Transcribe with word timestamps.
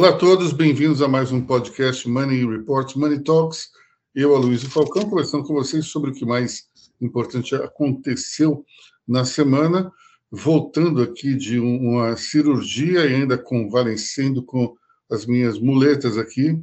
Olá 0.00 0.08
a 0.08 0.16
todos, 0.16 0.54
bem-vindos 0.54 1.02
a 1.02 1.08
mais 1.08 1.30
um 1.30 1.42
podcast 1.42 2.08
Money 2.08 2.48
Reports, 2.48 2.94
Money 2.94 3.22
Talks. 3.22 3.68
Eu, 4.14 4.34
Aloysio 4.34 4.70
Falcão, 4.70 5.10
conversando 5.10 5.44
com 5.44 5.52
vocês 5.52 5.88
sobre 5.88 6.10
o 6.10 6.14
que 6.14 6.24
mais 6.24 6.70
importante 7.02 7.54
aconteceu 7.54 8.64
na 9.06 9.26
semana, 9.26 9.92
voltando 10.30 11.02
aqui 11.02 11.34
de 11.34 11.60
uma 11.60 12.16
cirurgia 12.16 13.04
e 13.04 13.14
ainda 13.14 13.36
convalescendo 13.36 14.42
com 14.42 14.74
as 15.12 15.26
minhas 15.26 15.58
muletas 15.58 16.16
aqui. 16.16 16.58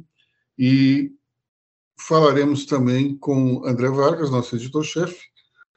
E 0.58 1.12
falaremos 1.96 2.66
também 2.66 3.16
com 3.16 3.64
André 3.64 3.88
Vargas, 3.88 4.32
nosso 4.32 4.56
editor-chefe, 4.56 5.26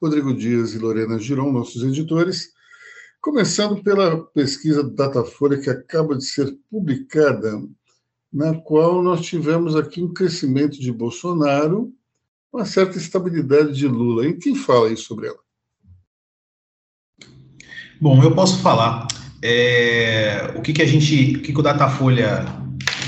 Rodrigo 0.02 0.34
Dias 0.34 0.74
e 0.74 0.80
Lorena 0.80 1.20
Giron, 1.20 1.52
nossos 1.52 1.84
editores, 1.84 2.54
Começando 3.22 3.84
pela 3.84 4.18
pesquisa 4.18 4.84
Datafolha 4.84 5.62
que 5.62 5.70
acaba 5.70 6.18
de 6.18 6.26
ser 6.26 6.58
publicada, 6.72 7.62
na 8.34 8.56
qual 8.56 9.04
nós 9.04 9.22
tivemos 9.22 9.76
aqui 9.76 10.02
um 10.02 10.12
crescimento 10.12 10.80
de 10.80 10.92
Bolsonaro, 10.92 11.94
uma 12.52 12.66
certa 12.66 12.98
estabilidade 12.98 13.74
de 13.74 13.88
Lula. 13.88 14.26
E 14.26 14.34
quem 14.34 14.56
fala 14.56 14.88
aí 14.88 14.98
sobre 14.98 15.28
ela? 15.28 15.38
Bom, 18.02 18.24
eu 18.24 18.34
posso 18.34 18.60
falar. 18.60 19.08
É, 19.44 20.56
o 20.58 20.62
que, 20.64 20.74
que 20.74 20.82
a 20.82 20.88
gente, 20.88 21.36
o 21.36 21.42
que, 21.44 21.54
que 21.54 21.60
o 21.60 21.64
Datafolha 21.64 22.44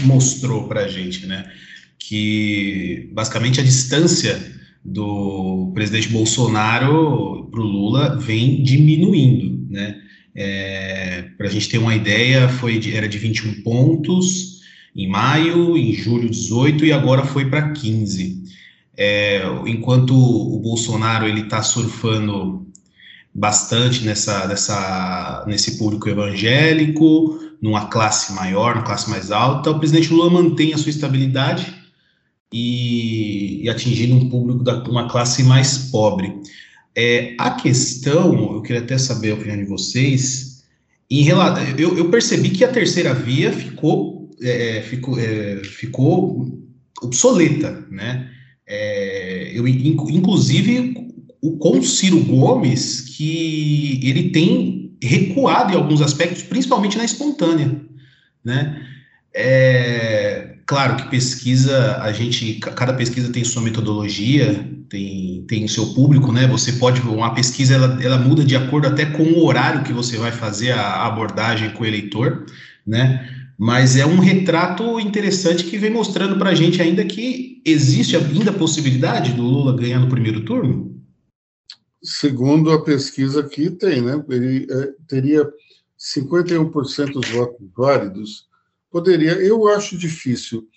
mostrou 0.05 0.67
para 0.67 0.81
a 0.81 0.87
gente, 0.87 1.25
né? 1.25 1.51
Que 1.97 3.09
basicamente 3.13 3.59
a 3.59 3.63
distância 3.63 4.39
do 4.85 5.71
presidente 5.73 6.09
Bolsonaro 6.09 7.49
para 7.49 7.61
o 7.61 7.63
Lula 7.63 8.15
vem 8.17 8.61
diminuindo, 8.61 9.67
né? 9.71 10.02
É, 10.35 11.23
Para 11.37 11.47
a 11.47 11.49
gente 11.49 11.69
ter 11.69 11.77
uma 11.77 11.95
ideia, 11.95 12.49
foi 12.49 12.79
de, 12.79 12.95
era 12.95 13.07
de 13.07 13.17
21 13.17 13.61
pontos 13.61 14.61
em 14.95 15.07
maio, 15.07 15.77
em 15.77 15.93
julho 15.93 16.29
18 16.29 16.85
e 16.85 16.93
agora 16.93 17.25
foi 17.25 17.49
para 17.49 17.71
15. 17.71 18.43
É, 18.95 19.41
enquanto 19.65 20.13
o 20.15 20.59
Bolsonaro 20.59 21.27
ele 21.27 21.41
está 21.41 21.63
surfando 21.63 22.67
bastante 23.33 24.05
nessa, 24.05 24.47
nessa, 24.47 25.43
nesse 25.47 25.77
público 25.77 26.07
evangélico, 26.07 27.39
numa 27.61 27.87
classe 27.87 28.33
maior, 28.33 28.75
numa 28.75 28.85
classe 28.85 29.09
mais 29.09 29.31
alta, 29.31 29.71
o 29.71 29.79
presidente 29.79 30.13
Lula 30.13 30.29
mantém 30.29 30.73
a 30.73 30.77
sua 30.77 30.91
estabilidade 30.91 31.73
e, 32.51 33.63
e 33.63 33.69
atingindo 33.69 34.15
um 34.15 34.29
público 34.29 34.63
da 34.63 34.83
uma 34.83 35.09
classe 35.09 35.43
mais 35.43 35.89
pobre. 35.89 36.31
É, 36.95 37.35
a 37.39 37.51
questão, 37.51 38.53
eu 38.53 38.61
queria 38.61 38.81
até 38.81 38.97
saber 38.97 39.31
a 39.31 39.35
opinião 39.35 39.57
de 39.57 39.65
vocês, 39.65 40.63
em 41.09 41.23
relação, 41.23 41.63
eu, 41.77 41.97
eu 41.97 42.09
percebi 42.09 42.49
que 42.49 42.63
a 42.63 42.71
terceira 42.71 43.13
via 43.13 43.51
ficou, 43.51 44.29
é, 44.41 44.81
ficou, 44.81 45.19
é, 45.19 45.57
ficou 45.63 46.59
obsoleta, 47.01 47.85
né? 47.91 48.29
É, 48.65 49.51
eu, 49.53 49.67
inclusive, 49.67 50.95
o, 51.41 51.57
com 51.57 51.79
o 51.79 51.83
Ciro 51.83 52.23
Gomes, 52.23 53.01
que 53.01 53.99
ele 54.03 54.29
tem 54.29 54.95
recuado 55.01 55.73
em 55.73 55.75
alguns 55.75 56.01
aspectos, 56.01 56.43
principalmente 56.43 56.97
na 56.97 57.05
espontânea, 57.05 57.81
né? 58.43 58.81
É, 59.33 60.52
claro 60.65 60.97
que 60.97 61.09
pesquisa, 61.09 61.97
a 62.01 62.11
gente, 62.11 62.55
cada 62.55 62.93
pesquisa 62.93 63.31
tem 63.31 63.43
sua 63.43 63.61
metodologia, 63.61 64.69
tem, 64.89 65.43
tem 65.47 65.67
seu 65.67 65.93
público, 65.93 66.31
né? 66.31 66.47
Você 66.47 66.73
pode, 66.73 67.01
uma 67.01 67.33
pesquisa 67.33 67.73
ela, 67.73 68.03
ela 68.03 68.17
muda 68.17 68.43
de 68.43 68.55
acordo 68.55 68.87
até 68.87 69.05
com 69.05 69.23
o 69.23 69.45
horário 69.45 69.83
que 69.83 69.93
você 69.93 70.17
vai 70.17 70.31
fazer 70.31 70.71
a 70.71 71.05
abordagem 71.05 71.71
com 71.71 71.83
o 71.83 71.87
eleitor, 71.87 72.45
né? 72.85 73.29
Mas 73.57 73.95
é 73.95 74.05
um 74.05 74.19
retrato 74.19 74.99
interessante 74.99 75.63
que 75.63 75.77
vem 75.77 75.91
mostrando 75.91 76.37
para 76.37 76.49
a 76.49 76.55
gente 76.55 76.81
ainda 76.81 77.05
que 77.05 77.61
existe 77.65 78.15
ainda 78.15 78.51
a 78.51 78.53
possibilidade 78.53 79.33
do 79.33 79.41
Lula 79.41 79.75
ganhar 79.75 79.99
no 79.99 80.09
primeiro 80.09 80.43
turno. 80.43 81.01
Segundo 82.03 82.71
a 82.71 82.83
pesquisa 82.83 83.39
aqui, 83.39 83.69
tem, 83.69 84.01
né? 84.01 84.23
Ele 84.29 84.67
é, 84.69 84.89
teria 85.07 85.47
51% 85.97 87.13
dos 87.13 87.29
votos 87.29 87.65
válidos 87.75 88.47
Poderia, 88.93 89.31
eu 89.41 89.67
acho 89.69 89.97
difícil. 89.97 90.69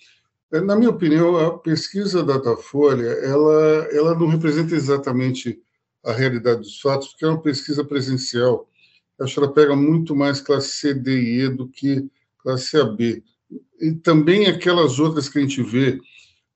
É, 0.50 0.58
na 0.58 0.74
minha 0.74 0.88
opinião, 0.88 1.36
a 1.36 1.58
pesquisa 1.58 2.22
Datafolha, 2.22 3.08
ela, 3.08 3.88
ela 3.92 4.14
não 4.14 4.26
representa 4.26 4.74
exatamente 4.74 5.60
a 6.02 6.12
realidade 6.12 6.60
dos 6.60 6.80
fatos, 6.80 7.08
porque 7.08 7.26
é 7.26 7.28
uma 7.28 7.42
pesquisa 7.42 7.84
presencial. 7.84 8.66
Acho 9.20 9.34
que 9.34 9.40
ela 9.40 9.52
pega 9.52 9.76
muito 9.76 10.16
mais 10.16 10.40
classe 10.40 10.70
C, 10.70 10.94
D 10.94 11.10
e 11.14 11.40
E 11.42 11.48
do 11.50 11.68
que 11.68 12.08
classe 12.38 12.78
AB. 12.78 13.22
E 13.82 13.92
também 13.92 14.46
aquelas 14.46 14.98
outras 14.98 15.28
que 15.28 15.38
a 15.38 15.42
gente 15.42 15.62
vê, 15.62 16.00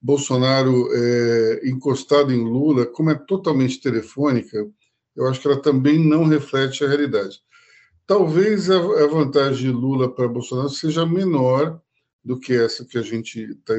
Bolsonaro 0.01 0.89
é, 0.95 1.69
encostado 1.69 2.33
em 2.33 2.43
Lula, 2.43 2.87
como 2.87 3.11
é 3.11 3.15
totalmente 3.15 3.83
telefônica, 3.83 4.67
eu 5.15 5.27
acho 5.27 5.39
que 5.39 5.47
ela 5.47 5.61
também 5.61 5.99
não 6.03 6.25
reflete 6.25 6.83
a 6.83 6.89
realidade. 6.89 7.43
Talvez 8.11 8.69
a, 8.69 9.07
vantagem 9.07 9.71
de 9.71 9.71
Lula 9.71 10.13
para 10.13 10.27
Bolsonaro 10.27 10.69
seja 10.69 11.07
menor 11.07 11.81
do 12.25 12.41
que 12.41 12.53
essa 12.53 12.85
que 12.85 12.99
a 12.99 13.03
gente 13.03 13.41
está 13.41 13.75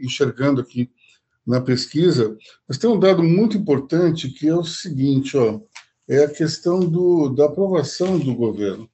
enxergando 0.00 0.60
aqui 0.60 0.90
na 1.46 1.60
pesquisa, 1.60 2.36
mas 2.66 2.76
tem 2.76 2.90
um 2.90 2.98
dado 2.98 3.22
muito 3.22 3.56
importante 3.56 4.30
que 4.30 4.48
é 4.48 4.54
o 4.56 4.64
seguinte, 4.64 5.36
ó, 5.36 5.60
é 6.08 6.24
a 6.24 6.28
questão 6.28 6.80
do, 6.80 7.28
da 7.28 7.44
aprovação 7.44 8.18
do 8.18 8.34
governo. 8.34 8.90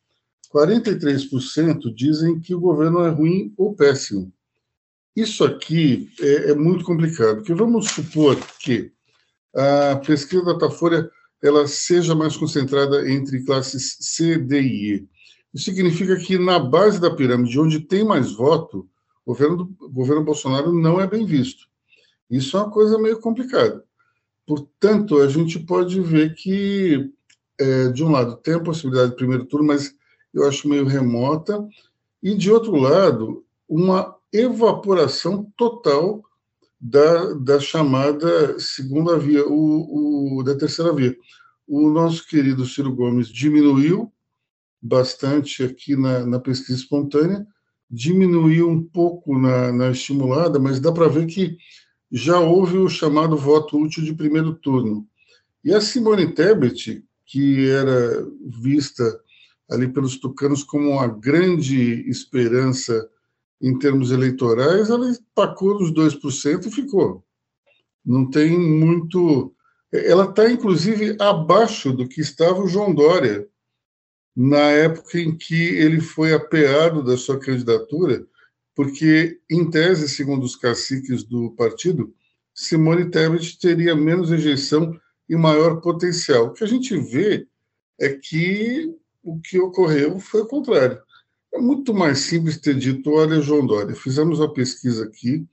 43% 0.54 1.94
dizem 1.94 2.38
que 2.38 2.54
o 2.54 2.60
governo 2.60 3.06
é 3.06 3.08
ruim 3.08 3.54
ou 3.56 3.74
péssimo. 3.74 4.30
Isso 5.16 5.44
aqui 5.44 6.10
é, 6.20 6.50
é 6.50 6.54
muito 6.54 6.84
complicado, 6.84 7.36
porque 7.36 7.54
vamos 7.54 7.88
supor 7.88 8.36
que 8.60 8.92
a 9.54 9.96
pesquisa 9.96 10.44
da 10.44 10.52
Datafolha 10.52 11.10
ela 11.46 11.66
seja 11.66 12.14
mais 12.14 12.36
concentrada 12.36 13.10
entre 13.10 13.44
classes 13.44 13.98
C, 14.00 14.36
D 14.36 14.60
e 14.60 14.94
E. 14.94 15.08
Isso 15.54 15.64
significa 15.64 16.16
que 16.16 16.38
na 16.38 16.58
base 16.58 17.00
da 17.00 17.10
pirâmide, 17.10 17.58
onde 17.58 17.80
tem 17.80 18.04
mais 18.04 18.32
voto, 18.32 18.88
o 19.24 19.32
governo, 19.32 19.76
governo 19.90 20.24
Bolsonaro 20.24 20.72
não 20.72 21.00
é 21.00 21.06
bem 21.06 21.24
visto. 21.24 21.66
Isso 22.30 22.56
é 22.56 22.60
uma 22.60 22.70
coisa 22.70 22.98
meio 22.98 23.20
complicada. 23.20 23.84
Portanto, 24.46 25.18
a 25.18 25.28
gente 25.28 25.58
pode 25.58 26.00
ver 26.00 26.34
que, 26.34 27.10
é, 27.58 27.88
de 27.88 28.04
um 28.04 28.10
lado, 28.10 28.36
tem 28.36 28.54
a 28.54 28.62
possibilidade 28.62 29.10
de 29.10 29.16
primeiro 29.16 29.44
turno, 29.46 29.66
mas 29.66 29.94
eu 30.32 30.46
acho 30.46 30.68
meio 30.68 30.84
remota, 30.84 31.66
e, 32.22 32.34
de 32.34 32.50
outro 32.50 32.76
lado, 32.76 33.44
uma 33.68 34.14
evaporação 34.32 35.50
total 35.56 36.22
da, 36.80 37.32
da 37.34 37.60
chamada 37.60 38.58
segunda 38.58 39.18
via, 39.18 39.46
o, 39.46 40.38
o, 40.38 40.42
da 40.42 40.54
terceira 40.54 40.92
via. 40.92 41.16
O 41.66 41.88
nosso 41.90 42.26
querido 42.26 42.64
Ciro 42.66 42.94
Gomes 42.94 43.28
diminuiu 43.28 44.12
bastante 44.80 45.64
aqui 45.64 45.96
na, 45.96 46.24
na 46.24 46.38
pesquisa 46.38 46.78
espontânea, 46.78 47.46
diminuiu 47.90 48.68
um 48.68 48.82
pouco 48.82 49.38
na, 49.38 49.72
na 49.72 49.90
estimulada, 49.90 50.58
mas 50.58 50.80
dá 50.80 50.92
para 50.92 51.08
ver 51.08 51.26
que 51.26 51.56
já 52.10 52.38
houve 52.38 52.78
o 52.78 52.88
chamado 52.88 53.36
voto 53.36 53.78
útil 53.78 54.04
de 54.04 54.14
primeiro 54.14 54.54
turno. 54.54 55.06
E 55.64 55.74
a 55.74 55.80
Simone 55.80 56.32
Tebet, 56.32 57.04
que 57.24 57.68
era 57.68 58.24
vista 58.46 59.20
ali 59.68 59.88
pelos 59.88 60.16
tucanos 60.16 60.62
como 60.62 60.90
uma 60.90 61.08
grande 61.08 62.08
esperança 62.08 63.08
em 63.60 63.78
termos 63.78 64.10
eleitorais, 64.10 64.90
ela 64.90 65.08
empacou 65.10 65.78
nos 65.78 65.92
2% 65.92 66.66
e 66.66 66.70
ficou. 66.70 67.24
Não 68.04 68.28
tem 68.28 68.58
muito. 68.58 69.54
Ela 69.92 70.24
está, 70.24 70.50
inclusive, 70.50 71.16
abaixo 71.18 71.92
do 71.92 72.06
que 72.06 72.20
estava 72.20 72.60
o 72.60 72.68
João 72.68 72.94
Dória, 72.94 73.48
na 74.36 74.70
época 74.70 75.18
em 75.18 75.36
que 75.36 75.54
ele 75.54 76.00
foi 76.00 76.34
apeado 76.34 77.02
da 77.02 77.16
sua 77.16 77.38
candidatura, 77.38 78.26
porque, 78.74 79.40
em 79.50 79.70
tese, 79.70 80.08
segundo 80.08 80.44
os 80.44 80.54
caciques 80.54 81.24
do 81.24 81.50
partido, 81.52 82.14
Simone 82.54 83.10
Tebet 83.10 83.58
teria 83.58 83.94
menos 83.94 84.30
rejeição 84.30 84.98
e 85.28 85.34
maior 85.34 85.80
potencial. 85.80 86.46
O 86.46 86.52
que 86.52 86.64
a 86.64 86.66
gente 86.66 86.96
vê 86.98 87.46
é 87.98 88.10
que 88.10 88.94
o 89.22 89.40
que 89.40 89.58
ocorreu 89.58 90.20
foi 90.20 90.42
o 90.42 90.46
contrário. 90.46 91.00
É 91.56 91.58
muito 91.58 91.94
mais 91.94 92.18
simples 92.18 92.58
ter 92.58 92.74
dito: 92.74 93.10
olha, 93.10 93.40
João 93.40 93.66
Dória, 93.66 93.96
fizemos 93.96 94.42
a 94.42 94.48
pesquisa 94.48 95.04
aqui, 95.04 95.46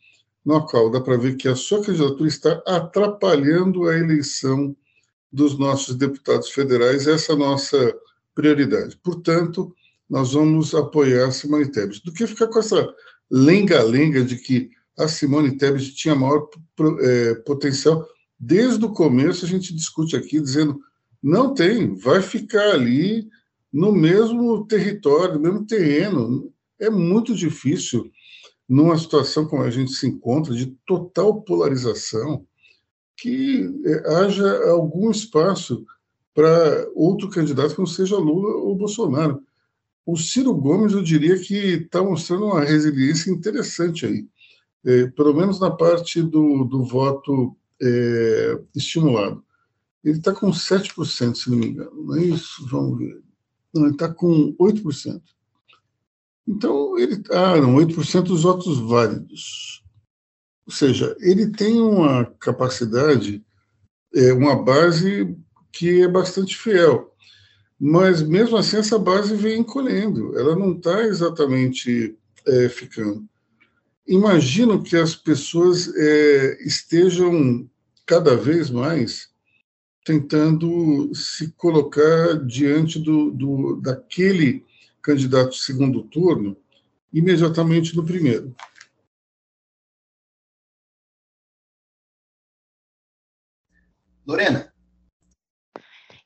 no 0.45 0.65
qual 0.65 0.91
dá 0.91 0.99
para 0.99 1.15
ver 1.15 1.37
que 1.37 1.47
a 1.47 1.55
sua 1.55 1.81
candidatura 1.81 2.27
está 2.27 2.61
atrapalhando 2.67 3.87
a 3.87 3.97
eleição 3.97 4.75
dos 5.31 5.57
nossos 5.57 5.95
deputados 5.95 6.49
federais, 6.49 7.07
essa 7.07 7.31
é 7.31 7.35
a 7.35 7.39
nossa 7.39 7.95
prioridade. 8.35 8.99
Portanto, 9.01 9.73
nós 10.09 10.33
vamos 10.33 10.75
apoiar 10.75 11.27
a 11.27 11.31
Simone 11.31 11.71
Tebet. 11.71 12.03
Do 12.03 12.11
que 12.11 12.27
ficar 12.27 12.47
com 12.47 12.59
essa 12.59 12.93
lenga-lenga 13.31 14.25
de 14.25 14.35
que 14.35 14.71
a 14.99 15.07
Simone 15.07 15.57
Tebet 15.57 15.95
tinha 15.95 16.13
maior 16.13 16.49
é, 16.99 17.35
potencial. 17.35 18.05
Desde 18.37 18.83
o 18.83 18.93
começo 18.93 19.45
a 19.45 19.47
gente 19.47 19.73
discute 19.73 20.17
aqui 20.17 20.41
dizendo 20.41 20.79
não 21.21 21.53
tem, 21.53 21.95
vai 21.95 22.21
ficar 22.21 22.71
ali 22.73 23.29
no 23.73 23.91
mesmo 23.91 24.65
território, 24.67 25.33
no 25.33 25.39
mesmo 25.39 25.65
terreno. 25.65 26.53
é 26.79 26.89
muito 26.89 27.33
difícil, 27.33 28.11
numa 28.69 28.97
situação 28.97 29.47
como 29.47 29.63
a 29.63 29.69
gente 29.71 29.91
se 29.91 30.07
encontra, 30.07 30.53
de 30.53 30.67
total 30.85 31.41
polarização, 31.41 32.45
que 33.17 33.67
é, 33.85 34.15
haja 34.15 34.69
algum 34.69 35.09
espaço 35.09 35.85
para 36.33 36.87
outro 36.93 37.29
candidato 37.29 37.73
que 37.73 37.79
não 37.79 37.87
seja 37.87 38.17
Lula 38.17 38.55
ou 38.55 38.75
Bolsonaro. 38.75 39.41
O 40.05 40.17
Ciro 40.17 40.53
Gomes, 40.53 40.93
eu 40.93 41.01
diria 41.01 41.37
que 41.39 41.55
está 41.55 42.03
mostrando 42.03 42.45
uma 42.45 42.61
resiliência 42.61 43.31
interessante 43.31 44.05
aí, 44.05 44.27
é, 44.85 45.07
pelo 45.07 45.33
menos 45.33 45.59
na 45.59 45.71
parte 45.71 46.21
do, 46.21 46.65
do 46.65 46.83
voto 46.83 47.55
é, 47.81 48.59
estimulado. 48.75 49.43
Ele 50.03 50.17
está 50.17 50.33
com 50.33 50.51
7%, 50.51 51.35
se 51.35 51.49
não 51.49 51.57
me 51.57 51.67
engano, 51.67 52.03
não 52.03 52.15
é 52.17 52.23
isso? 52.23 52.67
Vamos 52.67 52.99
ver. 52.99 53.23
Ele 53.73 53.89
está 53.89 54.13
com 54.13 54.55
8%. 54.59 55.21
Então, 56.47 56.97
ele. 56.97 57.21
Ah, 57.31 57.57
não, 57.57 57.75
8% 57.75 58.23
dos 58.23 58.43
votos 58.43 58.79
válidos. 58.79 59.83
Ou 60.65 60.73
seja, 60.73 61.15
ele 61.19 61.47
tem 61.51 61.81
uma 61.81 62.25
capacidade, 62.39 63.43
é, 64.13 64.33
uma 64.33 64.55
base 64.55 65.35
que 65.71 66.01
é 66.01 66.07
bastante 66.07 66.57
fiel. 66.57 67.13
Mas, 67.79 68.21
mesmo 68.21 68.55
assim, 68.55 68.77
essa 68.77 68.97
base 68.97 69.35
vem 69.35 69.59
encolhendo, 69.59 70.37
ela 70.37 70.55
não 70.55 70.73
está 70.73 71.03
exatamente 71.03 72.17
é, 72.45 72.69
ficando. 72.69 73.27
Imagino 74.07 74.81
que 74.83 74.95
as 74.95 75.15
pessoas 75.15 75.93
é, 75.95 76.57
estejam 76.63 77.69
cada 78.05 78.35
vez 78.35 78.69
mais 78.69 79.32
tentando 80.03 81.13
se 81.15 81.51
colocar 81.53 82.45
diante 82.45 82.99
do, 82.99 83.31
do, 83.31 83.81
daquele 83.81 84.65
candidato 85.01 85.51
de 85.51 85.61
segundo 85.61 86.03
turno 86.03 86.57
imediatamente 87.11 87.95
no 87.95 88.05
primeiro. 88.05 88.55
Lorena. 94.25 94.73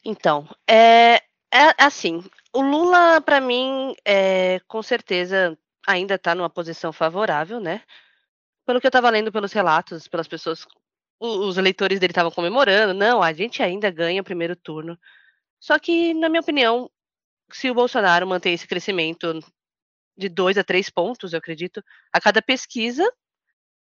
Então, 0.03 0.47
é, 0.69 1.15
é 1.51 1.73
assim, 1.77 2.23
o 2.53 2.61
Lula, 2.61 3.19
para 3.21 3.41
mim, 3.41 3.93
é, 4.05 4.59
com 4.67 4.81
certeza 4.81 5.57
ainda 5.85 6.15
está 6.15 6.33
numa 6.33 6.49
posição 6.49 6.93
favorável, 6.93 7.59
né? 7.59 7.81
Pelo 8.65 8.79
que 8.79 8.87
eu 8.87 8.89
estava 8.89 9.09
lendo 9.09 9.31
pelos 9.31 9.53
relatos, 9.53 10.07
pelas 10.07 10.27
pessoas, 10.27 10.65
os 11.19 11.57
eleitores 11.57 11.99
dele 11.99 12.11
estavam 12.11 12.31
comemorando, 12.31 12.93
não, 12.93 13.21
a 13.23 13.33
gente 13.33 13.63
ainda 13.63 13.89
ganha 13.89 14.21
o 14.21 14.25
primeiro 14.25 14.55
turno. 14.55 14.97
Só 15.59 15.79
que, 15.79 16.13
na 16.13 16.29
minha 16.29 16.41
opinião, 16.41 16.89
se 17.51 17.69
o 17.69 17.73
Bolsonaro 17.73 18.27
manter 18.27 18.51
esse 18.51 18.67
crescimento 18.67 19.39
de 20.17 20.29
dois 20.29 20.57
a 20.57 20.63
três 20.63 20.89
pontos, 20.89 21.33
eu 21.33 21.39
acredito, 21.39 21.83
a 22.11 22.19
cada 22.19 22.41
pesquisa, 22.41 23.03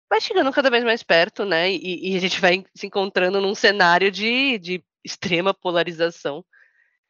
vai 0.09 0.21
chegando 0.21 0.53
cada 0.53 0.71
vez 0.71 0.85
mais 0.85 1.03
perto, 1.03 1.45
né? 1.45 1.71
E, 1.71 2.13
e 2.13 2.17
a 2.17 2.21
gente 2.21 2.41
vai 2.41 2.65
se 2.75 2.87
encontrando 2.87 3.41
num 3.41 3.55
cenário 3.55 4.11
de, 4.11 4.59
de 4.59 4.85
extrema 5.05 5.55
polarização 5.55 6.45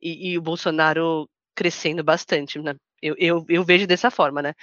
e, 0.01 0.31
e, 0.33 0.39
o 0.39 0.43
Bolsonaro 0.43 1.29
crescendo 1.55 2.05
bastante, 2.05 2.59
né? 2.59 2.75
Eu, 3.03 3.15
eu, 3.19 3.47
eu, 3.49 3.65
vejo 3.65 3.87
dessa 3.87 4.11
forma, 4.11 4.43
né? 4.43 4.55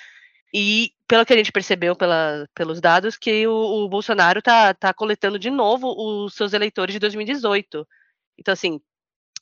E 0.54 0.92
pelo 1.07 1.25
que 1.25 1.33
a 1.33 1.38
gente 1.38 1.51
percebeu 1.51 1.95
pela, 1.95 2.48
pelos 2.54 2.81
dados, 2.81 3.18
que 3.18 3.48
o, 3.48 3.86
o 3.86 3.89
Bolsonaro 3.89 4.42
tá, 4.42 4.74
tá 4.74 4.94
coletando 4.94 5.39
de 5.39 5.50
novo 5.50 5.94
os 5.98 6.33
seus 6.33 6.54
eleitores 6.54 6.94
de 6.94 7.00
2018. 7.00 7.88
Então, 8.38 8.54
assim, 8.54 8.81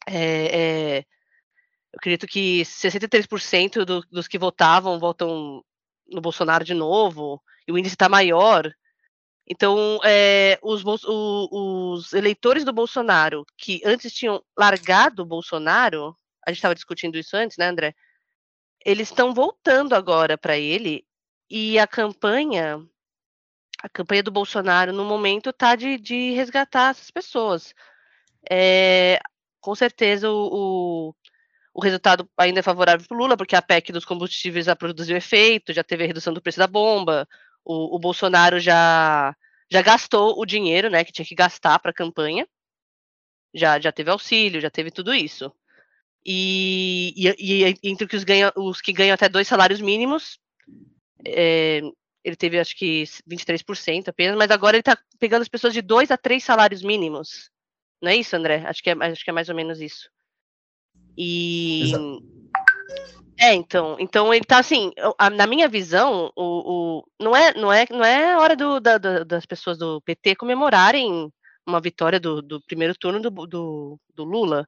é, 0.07 0.97
é, 0.97 0.99
eu 0.99 1.97
acredito 1.97 2.27
que 2.27 2.61
63% 2.61 3.83
do, 3.83 4.01
dos 4.11 4.27
que 4.27 4.37
votavam 4.37 4.99
votam 4.99 5.63
no 6.07 6.21
Bolsonaro 6.21 6.63
de 6.63 6.73
novo, 6.73 7.41
e 7.67 7.71
o 7.71 7.77
índice 7.77 7.95
está 7.95 8.07
maior. 8.07 8.71
Então, 9.47 9.99
é, 10.03 10.59
os, 10.61 10.83
o, 11.05 11.93
os, 11.93 12.13
eleitores 12.13 12.63
do 12.63 12.73
Bolsonaro, 12.73 13.45
que 13.57 13.81
antes 13.85 14.13
tinham 14.13 14.43
largado 14.57 15.23
o 15.23 15.25
Bolsonaro, 15.25 16.15
a 16.45 16.51
gente 16.51 16.57
estava 16.57 16.75
discutindo 16.75 17.17
isso 17.17 17.35
antes, 17.35 17.57
né, 17.57 17.67
André? 17.67 17.95
Eles 18.85 19.09
estão 19.09 19.33
voltando 19.33 19.93
agora 19.93 20.37
para 20.37 20.57
ele, 20.57 21.05
e 21.49 21.77
a 21.79 21.87
campanha, 21.87 22.83
a 23.81 23.89
campanha 23.89 24.23
do 24.23 24.31
Bolsonaro, 24.31 24.93
no 24.93 25.05
momento, 25.05 25.49
está 25.49 25.75
de, 25.75 25.97
de, 25.97 26.31
resgatar 26.33 26.91
essas 26.91 27.11
pessoas. 27.11 27.73
É, 28.49 29.19
com 29.61 29.75
certeza, 29.75 30.29
o, 30.29 31.09
o, 31.09 31.15
o 31.73 31.81
resultado 31.81 32.29
ainda 32.37 32.59
é 32.59 32.63
favorável 32.63 33.05
para 33.07 33.15
o 33.15 33.19
Lula, 33.19 33.37
porque 33.37 33.55
a 33.55 33.61
PEC 33.61 33.91
dos 33.91 34.05
combustíveis 34.05 34.65
já 34.65 34.75
produziu 34.75 35.17
efeito, 35.17 35.73
já 35.73 35.83
teve 35.83 36.03
a 36.03 36.07
redução 36.07 36.33
do 36.33 36.41
preço 36.41 36.59
da 36.59 36.67
bomba, 36.67 37.27
o, 37.63 37.95
o 37.95 37.99
Bolsonaro 37.99 38.59
já, 38.59 39.35
já 39.69 39.81
gastou 39.81 40.39
o 40.39 40.45
dinheiro, 40.45 40.89
né, 40.89 41.03
que 41.03 41.11
tinha 41.11 41.25
que 41.25 41.35
gastar 41.35 41.79
para 41.79 41.91
a 41.91 41.93
campanha. 41.93 42.47
Já, 43.53 43.79
já 43.79 43.91
teve 43.91 44.11
auxílio, 44.11 44.61
já 44.61 44.69
teve 44.69 44.91
tudo 44.91 45.13
isso. 45.13 45.51
E, 46.25 47.13
e, 47.15 47.77
e 47.83 47.89
entre 47.89 48.15
os, 48.15 48.23
ganha, 48.23 48.51
os, 48.55 48.81
que 48.81 48.91
ganham 48.91 49.13
até 49.13 49.29
dois 49.29 49.47
salários 49.47 49.79
mínimos, 49.79 50.39
é, 51.25 51.81
ele 52.23 52.35
teve 52.35 52.59
acho 52.59 52.75
que 52.75 53.03
23% 53.29 54.07
apenas, 54.07 54.37
mas 54.37 54.51
agora 54.51 54.75
ele 54.75 54.81
está 54.81 54.97
pegando 55.19 55.43
as 55.43 55.49
pessoas 55.49 55.73
de 55.73 55.81
dois 55.81 56.11
a 56.11 56.17
três 56.17 56.43
salários 56.43 56.81
mínimos. 56.81 57.49
Não 58.01 58.11
é 58.11 58.15
isso, 58.15 58.35
André? 58.35 58.63
Acho 58.65 58.81
que 58.81 58.89
é, 58.89 58.93
acho 58.93 59.23
que 59.23 59.29
é 59.29 59.33
mais 59.33 59.49
ou 59.49 59.55
menos 59.55 59.79
isso. 59.79 60.09
E. 61.17 61.83
Exato. 61.83 62.35
É, 63.37 63.53
então, 63.53 63.97
então 63.99 64.33
ele 64.33 64.45
tá 64.45 64.59
assim, 64.59 64.91
na 65.33 65.45
minha 65.45 65.67
visão, 65.67 66.31
o, 66.37 67.01
o 67.01 67.03
não 67.19 67.35
é, 67.35 67.53
não 67.53 67.71
é, 67.71 67.85
não 67.89 68.03
é 68.05 68.37
hora 68.37 68.55
do, 68.55 68.79
da, 68.79 68.97
das 68.97 69.45
pessoas 69.45 69.77
do 69.77 70.01
PT 70.01 70.35
comemorarem 70.35 71.29
uma 71.67 71.81
vitória 71.81 72.19
do, 72.19 72.41
do 72.41 72.61
primeiro 72.61 72.95
turno 72.97 73.19
do, 73.19 73.29
do, 73.45 73.99
do 74.13 74.23
Lula. 74.23 74.65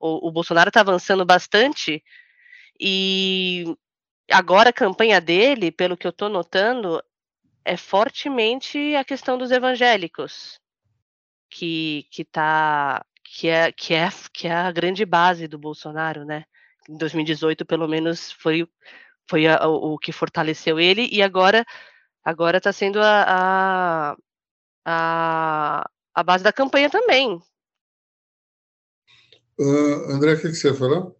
O, 0.00 0.28
o 0.28 0.32
Bolsonaro 0.32 0.68
está 0.68 0.80
avançando 0.80 1.24
bastante 1.24 2.02
e 2.80 3.76
agora 4.30 4.70
a 4.70 4.72
campanha 4.72 5.20
dele, 5.20 5.70
pelo 5.70 5.96
que 5.96 6.06
eu 6.06 6.10
estou 6.10 6.28
notando, 6.28 7.02
é 7.64 7.76
fortemente 7.76 8.94
a 8.96 9.04
questão 9.04 9.38
dos 9.38 9.50
evangélicos, 9.50 10.60
que 11.50 12.06
que 12.10 12.24
tá 12.24 13.04
que 13.24 13.48
é 13.48 13.72
que 13.72 13.94
é 13.94 14.08
que 14.32 14.48
é 14.48 14.52
a 14.52 14.72
grande 14.72 15.04
base 15.04 15.48
do 15.48 15.58
Bolsonaro, 15.58 16.24
né? 16.24 16.44
em 16.88 16.96
2018 16.96 17.64
pelo 17.64 17.88
menos 17.88 18.32
foi 18.32 18.66
foi 19.28 19.46
a, 19.46 19.66
o, 19.66 19.98
que 19.98 20.12
fortaleceu 20.12 20.80
ele 20.80 21.08
e 21.10 21.22
agora 21.22 21.64
agora 22.24 22.58
está 22.58 22.72
sendo 22.72 23.00
a, 23.00 23.24
a, 23.26 24.16
a, 24.84 25.90
a, 26.14 26.22
base 26.22 26.42
da 26.44 26.52
campanha 26.52 26.90
também. 26.90 27.40
Uh, 29.58 30.12
André, 30.12 30.34
o 30.34 30.40
que, 30.40 30.48
que 30.48 30.54
você 30.54 30.68
ia 30.68 30.74
falar? 30.74 31.12